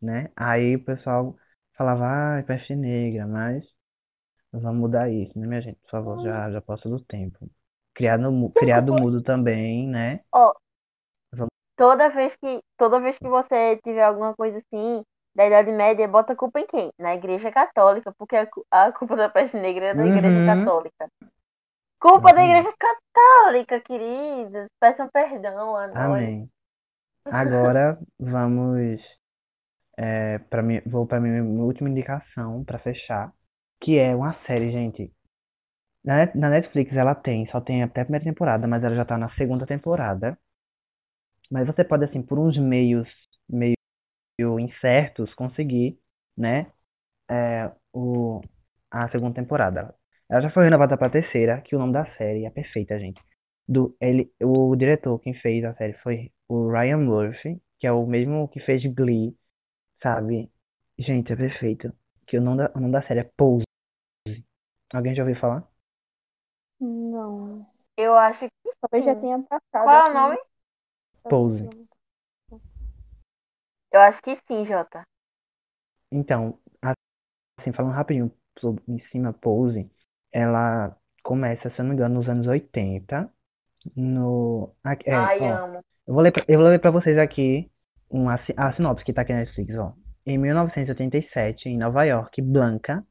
né? 0.00 0.30
Aí 0.36 0.76
o 0.76 0.84
pessoal 0.84 1.36
falava, 1.76 2.38
ah, 2.40 2.42
peste 2.44 2.74
negra, 2.76 3.26
mas 3.26 3.64
vamos 4.52 4.80
mudar 4.80 5.10
isso, 5.10 5.38
né, 5.38 5.46
minha 5.46 5.60
gente? 5.62 5.78
Por 5.82 5.90
favor, 5.90 6.22
já, 6.22 6.50
já 6.50 6.60
passou 6.60 6.90
do 6.92 7.04
tempo. 7.04 7.50
Criado, 7.94 8.52
criado 8.54 8.92
mudo 8.92 9.22
também, 9.22 9.88
né? 9.88 10.20
Toda 11.76 12.08
vez 12.10 12.36
que, 12.36 12.60
toda 12.76 13.00
vez 13.00 13.18
que 13.18 13.28
você 13.28 13.76
tiver 13.84 14.04
alguma 14.04 14.34
coisa 14.34 14.58
assim, 14.58 15.02
da 15.34 15.46
Idade 15.46 15.72
Média, 15.72 16.06
bota 16.08 16.32
a 16.32 16.36
culpa 16.36 16.60
em 16.60 16.66
quem? 16.66 16.90
Na 16.98 17.14
Igreja 17.14 17.50
Católica, 17.52 18.12
porque 18.18 18.36
a, 18.36 18.46
cu- 18.46 18.66
a 18.70 18.92
culpa 18.92 19.16
da 19.16 19.28
peste 19.28 19.56
negra 19.58 19.86
é 19.86 19.94
da 19.94 20.06
Igreja 20.06 20.42
Uhum. 20.42 20.42
Católica. 20.42 21.08
Culpa 22.00 22.32
da 22.34 22.44
Exatamente. 22.44 22.44
Igreja 22.44 22.72
Católica, 22.78 23.80
queridos. 23.80 24.68
Peçam 24.80 25.08
perdão 25.10 25.76
a 25.76 25.88
nós. 25.88 26.30
Amém. 26.30 26.50
Agora 27.30 27.98
vamos 28.18 29.00
é, 29.96 30.38
para 30.50 30.62
mim, 30.62 30.80
vou 30.86 31.06
para 31.06 31.20
minha, 31.20 31.42
minha 31.42 31.64
última 31.64 31.88
indicação 31.90 32.64
para 32.64 32.78
fechar, 32.78 33.32
que 33.80 33.98
é 33.98 34.14
uma 34.14 34.34
série, 34.46 34.70
gente. 34.72 35.12
Na, 36.04 36.26
na 36.34 36.50
Netflix 36.50 36.92
ela 36.96 37.14
tem, 37.14 37.46
só 37.50 37.60
tem 37.60 37.82
até 37.82 38.02
a 38.02 38.04
primeira 38.04 38.24
temporada, 38.26 38.66
mas 38.68 38.84
ela 38.84 38.96
já 38.96 39.04
tá 39.04 39.18
na 39.18 39.30
segunda 39.36 39.66
temporada. 39.66 40.38
Mas 41.54 41.68
você 41.68 41.84
pode 41.84 42.04
assim, 42.04 42.20
por 42.22 42.38
uns 42.40 42.58
meios 42.58 43.08
meio 43.48 43.76
incertos, 44.60 45.32
conseguir, 45.34 46.00
né, 46.36 46.66
é, 47.30 47.70
o 47.94 48.40
a 48.90 49.08
segunda 49.10 49.34
temporada. 49.36 49.94
Ela 50.30 50.42
já 50.42 50.50
foi 50.50 50.64
renovada 50.64 50.96
para 50.98 51.08
a 51.08 51.10
terceira, 51.10 51.60
que 51.62 51.76
o 51.76 51.78
nome 51.78 51.92
da 51.94 52.06
série 52.16 52.46
é 52.46 52.50
perfeita, 52.50 52.98
gente. 52.98 53.22
Do 53.68 53.96
ele, 54.00 54.32
o 54.42 54.74
diretor 54.76 55.20
quem 55.20 55.34
fez 55.34 55.64
a 55.64 55.74
série 55.76 55.94
foi 56.02 56.32
o 56.48 56.70
Ryan 56.72 56.98
Murphy, 56.98 57.62
que 57.78 57.86
é 57.86 57.92
o 57.92 58.06
mesmo 58.06 58.48
que 58.48 58.60
fez 58.60 58.82
Glee, 58.94 59.36
sabe? 60.02 60.50
Gente, 60.98 61.32
é 61.32 61.36
perfeito. 61.36 61.92
Que 62.26 62.38
o 62.38 62.42
nome 62.42 62.58
da, 62.58 62.72
o 62.74 62.80
nome 62.80 62.92
da 62.92 63.02
série 63.06 63.20
é 63.20 63.30
Pose. 63.36 63.64
Alguém 64.94 65.14
já 65.14 65.22
ouviu 65.22 65.38
falar? 65.40 65.68
Não. 66.80 67.66
Eu 67.96 68.14
acho 68.16 68.48
que 68.48 68.72
Talvez 68.80 69.04
já 69.04 69.14
sim. 69.14 69.20
tenha 69.20 69.42
passado. 69.42 69.84
Qual 69.84 69.90
é 69.90 70.10
o 70.10 70.14
nome? 70.14 70.38
Pose. 71.28 71.68
Eu 73.92 74.00
acho 74.00 74.20
que 74.22 74.36
sim, 74.36 74.66
Jota. 74.66 75.02
Então, 76.10 76.58
assim, 77.60 77.72
falando 77.72 77.92
rapidinho 77.92 78.32
sobre, 78.58 78.82
em 78.88 78.98
cima 79.10 79.32
Pose, 79.32 79.90
ela 80.32 80.96
começa, 81.22 81.70
se 81.70 81.78
eu 81.78 81.84
não 81.84 81.90
me 81.90 81.94
engano, 81.96 82.16
nos 82.16 82.28
anos 82.28 82.46
80. 82.46 83.30
No, 83.96 84.74
aqui- 84.82 85.08
é, 85.08 85.14
Ai, 85.14 85.38
ó, 85.40 85.64
amo. 85.64 85.80
Eu 86.06 86.14
vou 86.14 86.22
ler 86.22 86.32
pra, 86.32 86.44
eu 86.48 86.58
vou 86.58 86.68
ler 86.68 86.80
pra 86.80 86.90
vocês 86.90 87.18
aqui 87.18 87.70
uma, 88.10 88.38
a 88.56 88.72
sinopse 88.74 89.04
que 89.04 89.12
tá 89.12 89.22
aqui 89.22 89.32
na 89.32 89.40
Netflix, 89.40 89.74
ó. 89.76 89.92
Em 90.26 90.38
1987, 90.38 91.68
em 91.68 91.78
Nova 91.78 92.04
York, 92.04 92.40
Blanca, 92.40 93.04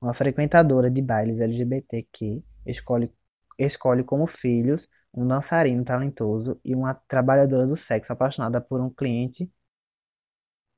uma 0.00 0.14
frequentadora 0.14 0.90
de 0.90 1.00
bailes 1.00 1.40
LGBTQ, 1.40 2.42
escolhe, 2.66 3.10
escolhe 3.58 4.04
como 4.04 4.26
filhos 4.26 4.82
um 5.14 5.26
dançarino 5.26 5.84
talentoso 5.84 6.60
e 6.64 6.74
uma 6.74 6.94
trabalhadora 6.94 7.66
do 7.66 7.76
sexo 7.84 8.12
apaixonada 8.12 8.60
por 8.60 8.80
um 8.80 8.90
cliente 8.90 9.50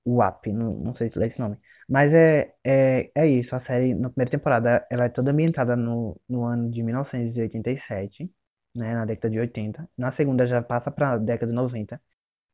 WAP, 0.07 0.47
não, 0.53 0.74
não 0.74 0.95
sei 0.95 1.11
se 1.11 1.18
lê 1.18 1.28
esse 1.28 1.39
nome. 1.39 1.57
Mas 1.89 2.12
é, 2.12 2.55
é, 2.64 3.11
é 3.14 3.26
isso, 3.28 3.55
a 3.55 3.61
série, 3.64 3.95
na 3.95 4.09
primeira 4.11 4.31
temporada, 4.31 4.87
ela 4.91 5.05
é 5.05 5.09
toda 5.09 5.31
ambientada 5.31 5.76
no, 5.76 6.20
no 6.28 6.45
ano 6.45 6.70
de 6.70 6.83
1987, 6.83 8.31
né, 8.74 8.95
na 8.95 9.05
década 9.05 9.31
de 9.31 9.39
80. 9.41 9.89
Na 9.99 10.12
segunda 10.16 10.47
já 10.47 10.62
passa 10.62 10.91
pra 10.91 11.18
década 11.18 11.51
de 11.51 11.57
90. 11.57 12.01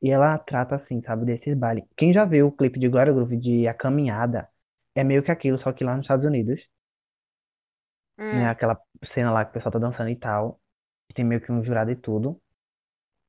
E 0.01 0.09
ela 0.11 0.37
trata, 0.39 0.75
assim, 0.75 1.01
sabe, 1.03 1.25
desses 1.25 1.57
bailes. 1.57 1.83
Quem 1.97 2.13
já 2.13 2.25
viu 2.25 2.47
o 2.47 2.51
clipe 2.51 2.79
de 2.79 2.87
Glória 2.89 3.13
Groove 3.13 3.37
de 3.37 3.67
A 3.67 3.73
Caminhada, 3.73 4.47
é 4.95 5.03
meio 5.03 5.23
que 5.23 5.31
aquilo, 5.31 5.59
só 5.61 5.71
que 5.73 5.83
lá 5.83 5.95
nos 5.95 6.03
Estados 6.05 6.25
Unidos, 6.25 6.59
né, 8.31 8.47
Hum. 8.47 8.49
aquela 8.49 8.79
cena 9.13 9.31
lá 9.31 9.45
que 9.45 9.51
o 9.51 9.53
pessoal 9.53 9.71
tá 9.73 9.79
dançando 9.79 10.09
e 10.09 10.15
tal, 10.15 10.59
tem 11.15 11.25
meio 11.25 11.41
que 11.41 11.51
um 11.51 11.63
jurado 11.63 11.91
e 11.91 11.95
tudo. 11.95 12.39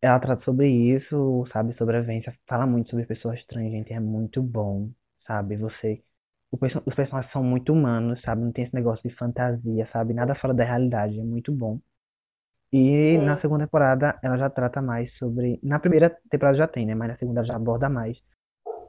Ela 0.03 0.21
trata 0.21 0.45
sobre 0.45 0.69
isso, 0.71 1.47
sabe, 1.53 1.75
sobrevivência, 1.77 2.37
fala 2.49 2.67
muito 2.67 2.91
sobre 2.91 3.07
pessoas 3.07 3.45
trans, 3.47 3.71
gente, 3.73 3.93
é 3.93 4.01
muito 4.01 4.43
bom, 4.43 4.91
sabe, 5.27 5.57
você, 5.57 6.03
perso- 6.61 6.83
os 6.87 6.95
personagens 6.95 7.33
são 7.33 7.43
muito 7.43 7.73
humanos, 7.73 8.21
sabe, 8.23 8.43
não 8.43 8.53
tem 8.53 8.65
esse 8.65 8.75
negócio 8.75 9.09
de 9.09 9.15
fantasia, 9.17 9.89
sabe, 9.93 10.15
nada 10.15 10.35
fora 10.37 10.55
da 10.55 10.65
realidade, 10.65 11.19
é 11.19 11.25
muito 11.25 11.53
bom. 11.53 11.81
E 12.73 13.19
na 13.19 13.41
segunda 13.41 13.65
temporada 13.67 14.19
ela 14.23 14.37
já 14.39 14.51
trata 14.51 14.83
mais 14.83 15.13
sobre, 15.19 15.59
na 15.63 15.79
primeira 15.81 16.11
temporada 16.31 16.59
já 16.59 16.69
tem, 16.69 16.87
né, 16.87 16.95
mas 16.95 17.09
na 17.11 17.17
segunda 17.19 17.45
já 17.45 17.57
aborda 17.57 17.89
mais 17.89 18.19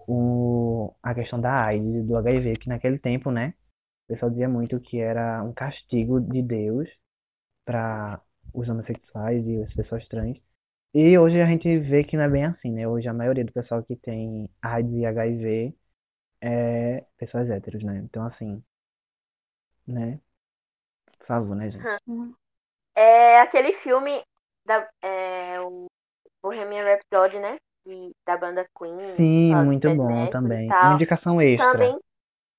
o, 0.08 0.94
a 1.04 1.14
questão 1.16 1.40
da 1.42 1.66
AIDS, 1.66 2.06
do 2.08 2.18
HIV, 2.18 2.58
que 2.58 2.70
naquele 2.70 3.00
tempo, 3.00 3.32
né, 3.32 3.54
o 4.10 4.14
pessoal 4.14 4.32
dizia 4.32 4.50
muito 4.50 4.80
que 4.82 5.00
era 5.00 5.44
um 5.44 5.54
castigo 5.54 6.22
de 6.22 6.42
Deus 6.44 6.90
para 7.66 8.22
os 8.54 8.68
homossexuais 8.68 9.46
e 9.46 9.64
as 9.64 9.74
pessoas 9.74 10.08
trans. 10.08 10.38
E 10.94 11.18
hoje 11.18 11.40
a 11.40 11.46
gente 11.46 11.78
vê 11.80 12.04
que 12.04 12.18
não 12.18 12.24
é 12.24 12.30
bem 12.30 12.46
assim, 12.46 12.72
né? 12.72 12.88
Hoje 12.88 13.08
a 13.08 13.14
maioria 13.14 13.46
do 13.46 13.52
pessoal 13.52 13.84
que 13.84 13.96
tem 13.96 14.50
AIDS 14.62 14.92
e 14.94 15.06
HIV 15.06 15.76
é 16.42 17.06
pessoas 17.18 17.50
héteros, 17.50 17.84
né? 17.84 18.02
Então, 18.04 18.26
assim, 18.26 18.64
né? 19.86 20.20
Por 21.20 21.28
favor, 21.28 21.56
né, 21.56 21.70
gente? 21.70 21.86
É 22.96 23.40
aquele 23.42 23.74
filme 23.74 24.24
da 24.66 24.88
é, 25.02 25.60
o 25.62 25.86
Bohemian 26.42 26.84
Rhapsody, 26.84 27.40
né? 27.40 27.58
De, 27.86 28.12
da 28.26 28.38
banda 28.38 28.68
Queen. 28.78 29.16
Sim, 29.16 29.56
muito 29.64 29.96
bom 29.96 30.26
e 30.26 30.32
também. 30.32 30.68
Uma 30.68 30.96
indicação 30.96 31.42
extra. 31.42 31.72
Também 31.72 32.00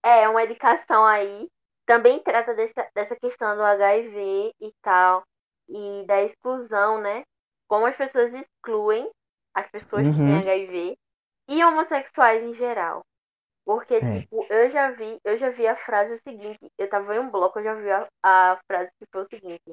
é 0.04 0.28
uma 0.28 0.44
indicação 0.44 1.04
aí. 1.04 1.48
Também 1.84 2.22
trata 2.22 2.54
dessa, 2.54 2.88
dessa 2.94 3.16
questão 3.16 3.56
do 3.56 3.62
HIV 3.62 4.52
e 4.60 4.72
tal. 4.82 5.24
E 5.70 6.06
da 6.06 6.22
exclusão, 6.22 7.00
né? 7.00 7.24
Como 7.68 7.86
as 7.86 7.96
pessoas 7.96 8.34
excluem 8.34 9.10
as 9.54 9.68
pessoas 9.70 10.08
que 10.10 10.20
têm 10.22 10.34
Uhum. 10.34 10.40
HIV 10.40 10.98
e 11.48 11.64
homossexuais 11.64 12.42
em 12.44 12.54
geral. 12.54 13.04
Porque, 13.64 14.02
É. 14.02 14.06
tipo, 14.12 14.46
eu 14.50 14.70
já 14.70 14.90
vi, 14.92 15.18
eu 15.24 15.38
já 15.38 15.50
vi 15.50 15.66
a 15.66 15.76
frase 15.76 16.14
o 16.14 16.20
seguinte, 16.22 16.58
eu 16.78 16.88
tava 16.90 17.14
em 17.16 17.20
um 17.20 17.30
bloco, 17.30 17.58
eu 17.60 17.64
já 17.64 17.74
vi 17.74 17.90
a, 17.90 18.08
a 18.24 18.60
frase 18.66 18.90
que 18.98 19.06
foi 19.12 19.22
o 19.22 19.26
seguinte. 19.26 19.72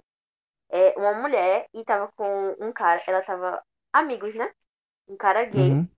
É 0.69 0.97
uma 0.97 1.13
mulher 1.15 1.67
e 1.73 1.83
tava 1.85 2.11
com 2.15 2.55
um 2.59 2.71
cara, 2.73 3.03
ela 3.07 3.23
tava 3.23 3.61
amigos, 3.93 4.35
né? 4.35 4.51
Um 5.09 5.17
cara 5.17 5.45
gay. 5.45 5.77
Uhum. 5.77 5.89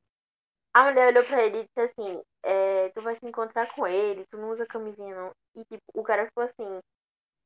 A 0.74 0.84
mulher 0.86 1.08
olhou 1.10 1.24
pra 1.26 1.44
ele 1.44 1.60
e 1.60 1.64
disse 1.66 1.80
assim: 1.92 2.22
é, 2.44 2.90
tu 2.90 3.02
vai 3.02 3.16
se 3.16 3.26
encontrar 3.26 3.74
com 3.76 3.86
ele, 3.88 4.26
tu 4.32 4.38
não 4.38 4.50
usa 4.52 4.66
camisinha 4.66 5.16
não. 5.16 5.32
E 5.56 5.64
tipo, 5.66 5.84
o 5.94 6.04
cara 6.04 6.26
ficou 6.26 6.44
assim, 6.44 6.80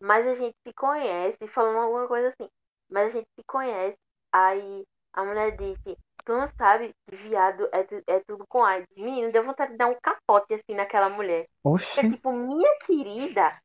mas 0.03 0.27
a 0.27 0.35
gente 0.35 0.55
se 0.67 0.73
conhece, 0.75 1.47
falando 1.49 1.79
alguma 1.79 2.07
coisa 2.09 2.29
assim, 2.29 2.49
mas 2.91 3.09
a 3.09 3.11
gente 3.11 3.29
se 3.39 3.43
conhece. 3.47 3.97
Aí 4.33 4.85
a 5.13 5.25
mulher 5.25 5.57
disse, 5.57 5.97
tu 6.25 6.33
não 6.33 6.47
sabe 6.59 6.93
que 7.09 7.17
viado 7.17 7.69
é, 7.73 7.83
tu- 7.85 8.03
é 8.07 8.21
tudo 8.27 8.45
com 8.49 8.63
AIDS. 8.65 8.89
Menino, 8.97 9.31
deu 9.33 9.45
vontade 9.45 9.73
de 9.73 9.77
dar 9.79 9.87
um 9.87 9.97
capote 10.01 10.53
assim 10.55 10.75
naquela 10.75 11.09
mulher. 11.09 11.47
Porque, 11.95 12.03
Oxi. 12.03 12.09
tipo, 12.09 12.31
minha 12.33 12.79
querida, 12.85 13.59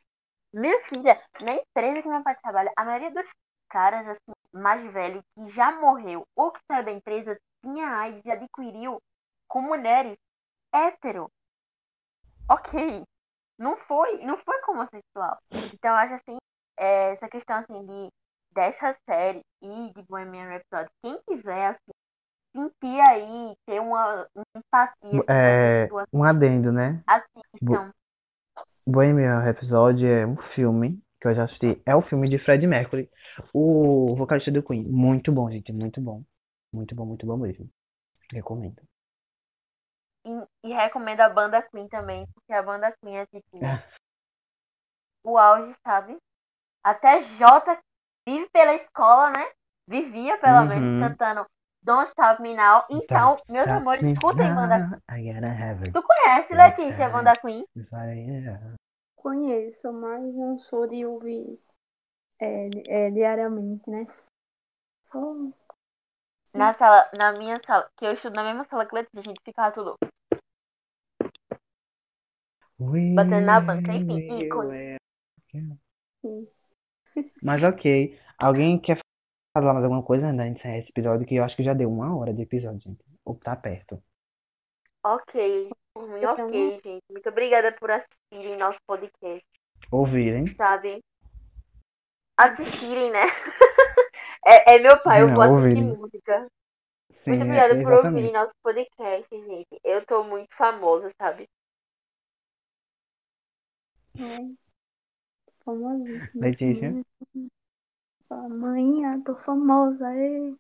minha 0.53 0.79
filha, 0.87 1.21
na 1.41 1.55
empresa 1.55 2.03
que 2.03 2.09
meu 2.09 2.23
pai 2.23 2.37
trabalha, 2.43 2.73
a 2.77 2.85
maioria 2.85 3.11
dos 3.13 3.27
caras, 3.71 4.07
assim, 4.09 4.33
mais 4.53 4.93
velhos, 4.93 5.25
que 5.35 5.51
já 5.51 5.73
morreu 5.81 6.27
ou 6.37 6.53
que 6.53 6.61
saiu 6.71 6.85
da 6.85 6.93
empresa, 6.93 7.39
tinha 7.63 7.89
AIDS 7.99 8.25
e 8.27 8.31
adquiriu 8.33 9.01
com 9.49 9.63
mulheres 9.63 10.19
hétero. 10.75 11.31
Ok. 12.49 13.05
Não 13.59 13.77
foi, 13.77 14.19
não 14.25 14.39
foi 14.39 14.61
com 14.63 14.73
homossexual. 14.73 15.39
Então, 15.51 15.91
eu 15.91 15.97
acho 15.97 16.15
assim, 16.15 16.37
é, 16.79 17.13
essa 17.13 17.29
questão, 17.29 17.57
assim, 17.57 17.87
de 17.87 18.09
dessa 18.53 18.95
série 19.09 19.41
e 19.63 19.93
de 19.93 20.03
Bohemian 20.09 20.49
Rhapsody, 20.49 20.91
quem 21.03 21.21
quiser, 21.29 21.67
assim, 21.67 21.93
sentir 22.57 23.01
aí, 23.01 23.55
ter 23.67 23.81
uma, 23.81 24.27
empatia, 24.57 25.21
assim, 25.21 25.23
É, 25.29 25.89
um 26.13 26.25
adendo, 26.25 26.73
né? 26.73 27.03
assistam. 27.07 27.93
Bohemian 28.87 29.41
Rhapsody 29.41 30.07
é 30.07 30.27
um 30.27 30.37
filme 30.55 30.99
que 31.21 31.29
eu 31.29 31.35
já 31.35 31.45
assisti. 31.45 31.81
É 31.85 31.95
o 31.95 32.03
filme 32.03 32.29
de 32.29 32.39
Freddie 32.39 32.67
Mercury, 32.67 33.09
o 33.53 34.15
vocalista 34.17 34.51
do 34.51 34.63
Queen. 34.63 34.85
Muito 34.85 35.31
bom, 35.33 35.51
gente, 35.51 35.73
muito 35.73 36.01
bom. 36.01 36.23
Muito 36.73 36.95
bom, 36.95 37.05
muito 37.05 37.27
bom 37.27 37.37
mesmo. 37.37 37.69
Recomendo. 38.33 38.81
E, 40.29 40.69
e 40.69 40.73
recomendo 40.75 41.21
a 41.21 41.29
banda 41.29 41.63
Queen 41.63 41.89
também, 41.89 42.27
porque 42.35 42.53
a 42.53 42.63
banda 42.63 42.93
Queen 43.01 43.17
é 43.19 43.27
tipo 43.27 43.65
É. 43.65 43.83
o 45.25 45.39
auge, 45.39 45.75
sabe? 45.83 46.17
Até 46.85 47.23
Jota 47.39 47.79
vive 48.27 48.49
pela 48.51 48.75
escola, 48.75 49.31
né? 49.31 49.51
Vivia 49.89 50.37
pelo 50.39 50.61
Uhum. 50.63 50.69
menos 50.69 51.01
cantando 51.01 51.47
Don't 51.83 52.11
Stop 52.11 52.43
Me 52.43 52.55
Now. 52.55 52.85
Então, 52.91 53.37
Don't 53.37 53.53
meus 53.53 53.69
amores, 53.69 54.03
me 54.03 54.13
escutem 54.13 54.55
banda 54.55 54.79
now, 54.79 54.99
I 55.11 55.33
gotta 55.33 55.47
have 55.49 55.85
it. 55.85 55.93
Tu 55.93 56.03
conhece, 56.03 56.53
Yeah. 56.53 56.77
Letícia, 56.77 57.07
a 57.07 57.11
banda 57.11 57.37
Queen? 57.37 57.65
Yeah. 57.75 58.75
Conheço, 59.17 59.93
mas 59.93 60.23
não 60.35 60.59
sou 60.59 60.87
de 60.87 61.05
ouvir 61.07 61.59
é, 62.41 62.69
é, 62.87 63.11
diariamente, 63.11 63.89
né? 63.89 64.07
Só 65.11 65.35
Na 66.55 66.73
sala, 66.73 67.09
na 67.15 67.33
minha 67.33 67.61
sala, 67.67 67.91
que 67.97 68.05
eu 68.05 68.13
estudo 68.13 68.35
na 68.35 68.45
mesma 68.45 68.65
sala 68.67 68.87
que 68.87 68.95
Letícia, 68.95 69.21
a 69.21 69.23
gente 69.23 69.41
ficava 69.45 69.73
tudo. 69.75 69.97
Batendo 72.81 73.41
na 73.47 73.61
banca, 73.61 73.93
enfim, 73.93 74.43
ícone. 74.43 74.97
Mas 77.43 77.63
ok. 77.65 78.19
Alguém 78.39 78.79
quer 78.81 79.01
falar 79.57 79.73
mais 79.73 79.85
alguma 79.85 80.03
coisa 80.03 80.27
antes 80.29 80.39
de 80.45 80.51
encerrar 80.59 80.79
esse 80.79 80.91
episódio? 80.91 81.27
Que 81.27 81.35
eu 81.37 81.45
acho 81.45 81.57
que 81.57 81.65
já 81.65 81.75
deu 81.75 81.91
uma 81.91 82.17
hora 82.17 82.33
de 82.33 82.43
episódio, 82.43 82.81
gente. 82.81 83.05
Ou 83.25 83.35
tá 83.37 83.57
perto. 83.57 84.01
Ok. 85.05 85.71
Por 85.95 86.09
mim, 86.09 86.25
ok, 86.25 86.81
gente. 86.85 86.99
Muito 87.11 87.29
obrigada 87.29 87.73
por 87.73 87.91
assistirem 87.91 88.57
nosso 88.57 88.79
podcast, 88.87 89.45
Ouvirem. 89.91 90.55
sabe? 90.55 91.01
Assistirem, 92.37 93.11
né? 93.11 93.23
é, 94.47 94.77
é 94.77 94.79
meu 94.79 94.97
pai, 95.03 95.23
eu 95.23 95.29
Não, 95.29 95.35
vou 95.35 95.43
assistir 95.43 95.79
ouvirem. 95.79 95.97
música. 95.97 96.47
Sim, 97.25 97.31
Muito 97.31 97.41
é- 97.43 97.45
obrigada 97.45 97.75
por 97.75 97.81
exatamente. 97.93 98.07
ouvirem 98.07 98.33
nosso 98.33 98.53
podcast, 98.63 99.29
gente. 99.31 99.81
Eu 99.83 100.07
tô 100.07 100.23
muito 100.23 100.55
famosa, 100.57 101.11
sabe? 101.21 101.49
É. 104.19 104.39
Famosíssima. 105.65 106.47
Letícia? 106.47 107.05
Fala, 108.29 108.49
Mãe, 108.49 109.05
eu 109.05 109.25
tô 109.25 109.35
famosa. 109.37 110.15
ê. 110.15 110.55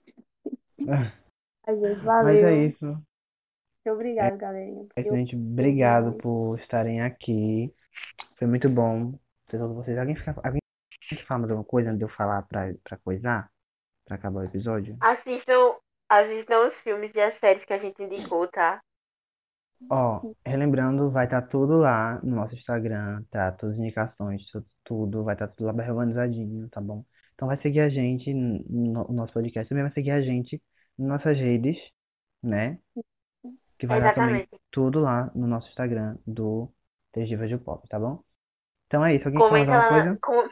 Ai, 1.66 1.76
gente, 1.76 1.82
Mas 1.96 2.02
valeu. 2.02 2.48
é 2.48 2.66
isso. 2.66 2.84
Muito 2.86 3.94
obrigado, 3.94 4.36
galerinha. 4.36 4.86
É 4.96 5.00
isso, 5.00 5.09
Eu- 5.11 5.16
gente. 5.16 5.36
Obrigado 5.36 6.12
por 6.18 6.59
estarem 6.61 7.00
aqui. 7.02 7.72
Foi 8.36 8.46
muito 8.46 8.68
bom 8.68 9.12
ter 9.48 9.59
todos 9.59 9.76
vocês. 9.76 9.98
Alguém, 9.98 10.14
fica, 10.16 10.34
alguém 10.44 10.61
falar 11.26 11.40
mais 11.40 11.50
alguma 11.50 11.64
coisa 11.66 11.88
antes 11.90 11.98
de 11.98 12.04
eu 12.04 12.09
falar 12.09 12.42
pra, 12.42 12.72
pra 12.84 12.96
coisar? 12.98 13.50
Pra 14.04 14.16
acabar 14.16 14.40
o 14.40 14.44
episódio? 14.44 14.96
Assistam, 15.00 15.76
assistam 16.09 16.66
os 16.68 16.74
filmes 16.76 17.14
e 17.14 17.20
as 17.20 17.34
séries 17.34 17.64
que 17.64 17.72
a 17.72 17.78
gente 17.78 18.02
indicou, 18.02 18.46
tá? 18.48 18.80
Ó, 19.90 20.20
relembrando, 20.44 21.10
vai 21.10 21.24
estar 21.26 21.42
tudo 21.42 21.78
lá 21.78 22.20
no 22.22 22.36
nosso 22.36 22.54
Instagram, 22.54 23.22
tá? 23.30 23.52
Todas 23.52 23.74
as 23.76 23.80
indicações, 23.80 24.44
tu- 24.50 24.66
tudo, 24.84 25.24
vai 25.24 25.34
estar 25.34 25.48
tudo 25.48 25.66
lá 25.66 25.72
bem 25.72 25.90
organizadinho, 25.90 26.68
tá 26.70 26.80
bom? 26.80 27.04
Então 27.34 27.48
vai 27.48 27.60
seguir 27.62 27.80
a 27.80 27.88
gente 27.88 28.32
no 28.34 29.04
no 29.08 29.12
nosso 29.14 29.32
podcast, 29.32 29.68
também 29.68 29.84
vai 29.84 29.92
seguir 29.92 30.10
a 30.10 30.20
gente 30.20 30.60
nas 30.98 31.08
nossas 31.08 31.36
redes, 31.38 31.76
né? 32.42 32.78
Que 33.78 33.86
vai 33.86 33.98
estar 33.98 34.14
também 34.14 34.42
Exatamente. 34.42 34.62
tudo 34.70 35.00
lá 35.00 35.30
no 35.34 35.46
nosso 35.46 35.68
Instagram 35.68 36.16
do 36.26 36.72
Três 37.12 37.28
Divas 37.28 37.50
do 37.50 37.58
Pop, 37.58 37.86
tá 37.88 37.98
bom? 37.98 38.22
Então 38.86 39.04
é 39.04 39.14
isso, 39.16 39.26
alguém 39.26 39.40
quer 39.40 39.48
falar 39.48 39.66
Comenta 39.66 39.76
alguma 39.76 39.90
lá. 39.98 40.02
coisa? 40.04 40.18
com- 40.20 40.50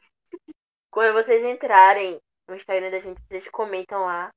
Quando 0.91 1.13
vocês 1.15 1.45
entrarem 1.45 2.21
no 2.49 2.57
Instagram 2.57 2.91
da 2.91 3.01
gente, 3.01 3.21
vocês 3.29 3.49
comentam 3.51 4.01
lá 4.07 4.31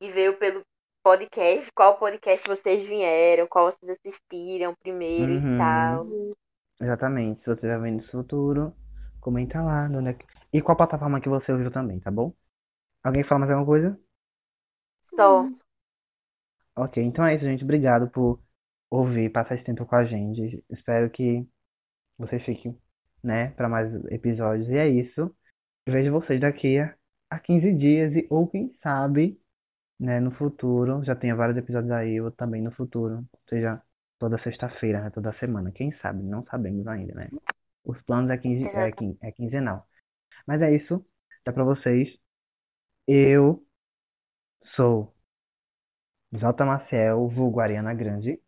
e 0.00 0.10
veio 0.10 0.36
pelo 0.38 0.62
podcast, 1.10 1.70
qual 1.72 1.96
podcast 2.00 2.42
vocês 2.48 2.88
vieram, 2.88 3.46
qual 3.46 3.70
vocês 3.70 3.88
assistiram 3.92 4.74
primeiro 4.82 5.34
Uhum. 5.34 5.54
e 5.54 5.58
tal. 5.58 6.06
Exatamente, 6.80 7.40
se 7.44 7.46
você 7.46 7.78
vendo 7.78 8.00
isso 8.02 8.16
no 8.16 8.24
futuro, 8.24 8.74
comenta 9.20 9.62
lá. 9.62 9.84
onde 9.88 10.08
é 10.08 10.14
que- 10.14 10.26
E 10.52 10.60
qual 10.60 10.76
plataforma 10.76 11.20
que 11.20 11.28
você 11.28 11.52
ouviu 11.52 11.70
também, 11.70 12.00
tá 12.00 12.10
bom? 12.10 12.32
Alguém 13.04 13.22
fala 13.22 13.38
mais 13.40 13.52
alguma 13.52 13.66
coisa? 13.66 14.00
Só. 15.14 15.48
Ok, 16.76 17.00
então 17.00 17.24
é 17.24 17.36
isso, 17.36 17.44
gente. 17.44 17.62
Obrigado 17.62 18.10
por 18.10 18.40
ouvir, 18.90 19.30
passar 19.30 19.54
esse 19.54 19.64
tempo 19.64 19.86
com 19.86 19.94
a 19.94 20.04
gente. 20.04 20.64
Espero 20.68 21.08
que 21.08 21.46
vocês 22.18 22.42
fiquem, 22.44 22.76
né, 23.22 23.50
para 23.52 23.68
mais 23.68 23.94
episódios. 24.06 24.68
E 24.68 24.76
é 24.76 24.88
isso. 24.88 25.32
Eu 25.86 25.92
vejo 25.92 26.10
vocês 26.10 26.40
daqui 26.40 26.80
a, 26.80 26.96
a 27.30 27.38
15 27.38 27.72
dias 27.74 28.12
e 28.12 28.26
ou 28.28 28.48
quem 28.48 28.72
sabe, 28.82 29.40
né, 29.98 30.20
no 30.20 30.30
futuro. 30.32 31.04
Já 31.04 31.14
tenha 31.16 31.34
vários 31.36 31.56
episódios 31.58 31.92
aí, 31.92 32.20
ou 32.20 32.30
também 32.30 32.62
no 32.62 32.72
futuro. 32.72 33.24
Seja 33.48 33.80
toda 34.18 34.38
sexta-feira, 34.42 35.02
né, 35.02 35.10
toda 35.10 35.32
semana. 35.34 35.72
Quem 35.72 35.92
sabe? 36.00 36.22
Não 36.22 36.44
sabemos 36.46 36.86
ainda, 36.86 37.14
né? 37.14 37.30
Os 37.84 38.00
planos 38.02 38.30
é, 38.30 38.38
15, 38.38 38.64
é, 38.66 38.92
quin- 38.92 39.18
é 39.22 39.32
quinzenal. 39.32 39.86
Mas 40.46 40.62
é 40.62 40.74
isso. 40.74 41.04
Dá 41.46 41.52
pra 41.52 41.64
vocês. 41.64 42.08
Eu 43.08 43.64
sou 44.76 45.14
Jota 46.32 46.64
Maciel, 46.64 47.26
vulgo 47.28 47.58
Ariana 47.60 47.92
Grande. 47.92 48.40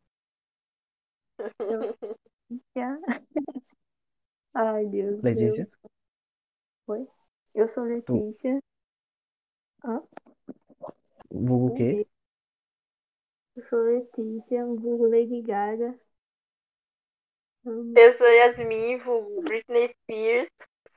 Letícia. 1.60 2.98
Ai, 4.54 4.86
Deus. 4.86 5.22
Letícia? 5.22 5.64
Deus. 5.64 5.78
Oi? 6.88 7.06
Eu 7.54 7.68
sou 7.68 7.84
Letícia. 7.84 8.58
Vulgo 11.30 11.66
o 11.68 11.74
quê? 11.74 12.06
Eu 13.56 13.64
sou 13.68 13.78
Letícia, 13.80 14.64
vulgo 14.64 15.08
Lady 15.08 15.42
Gaga. 15.42 15.94
Eu 17.64 18.12
sou 18.14 18.26
Yasmin, 18.26 18.98
vulgo 18.98 19.42
Britney 19.42 19.88
Spears, 19.88 20.48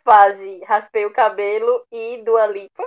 fase 0.03 0.59
raspei 0.65 1.05
o 1.05 1.13
cabelo 1.13 1.85
e 1.91 2.21
Dua 2.23 2.47
Lipa. 2.47 2.83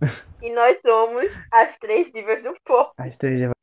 E 0.42 0.50
nós 0.50 0.80
somos 0.80 1.26
as 1.52 1.78
três 1.78 2.10
divas 2.10 2.42
do 2.42 2.52
pop. 2.64 2.92
As 2.98 3.16
três 3.16 3.38
divas 3.38 3.54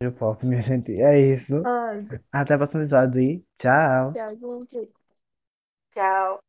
do 0.00 0.12
pop, 0.12 0.44
minha 0.44 0.62
gente. 0.62 0.92
É 1.00 1.18
isso. 1.18 1.62
Ai, 1.64 2.06
Até 2.32 2.54
o 2.54 2.58
próximo 2.58 2.82
episódio 2.82 3.20
e 3.20 3.44
tchau. 3.58 4.12
tchau, 4.12 4.66
gente. 4.70 4.92
Tchau. 5.92 6.40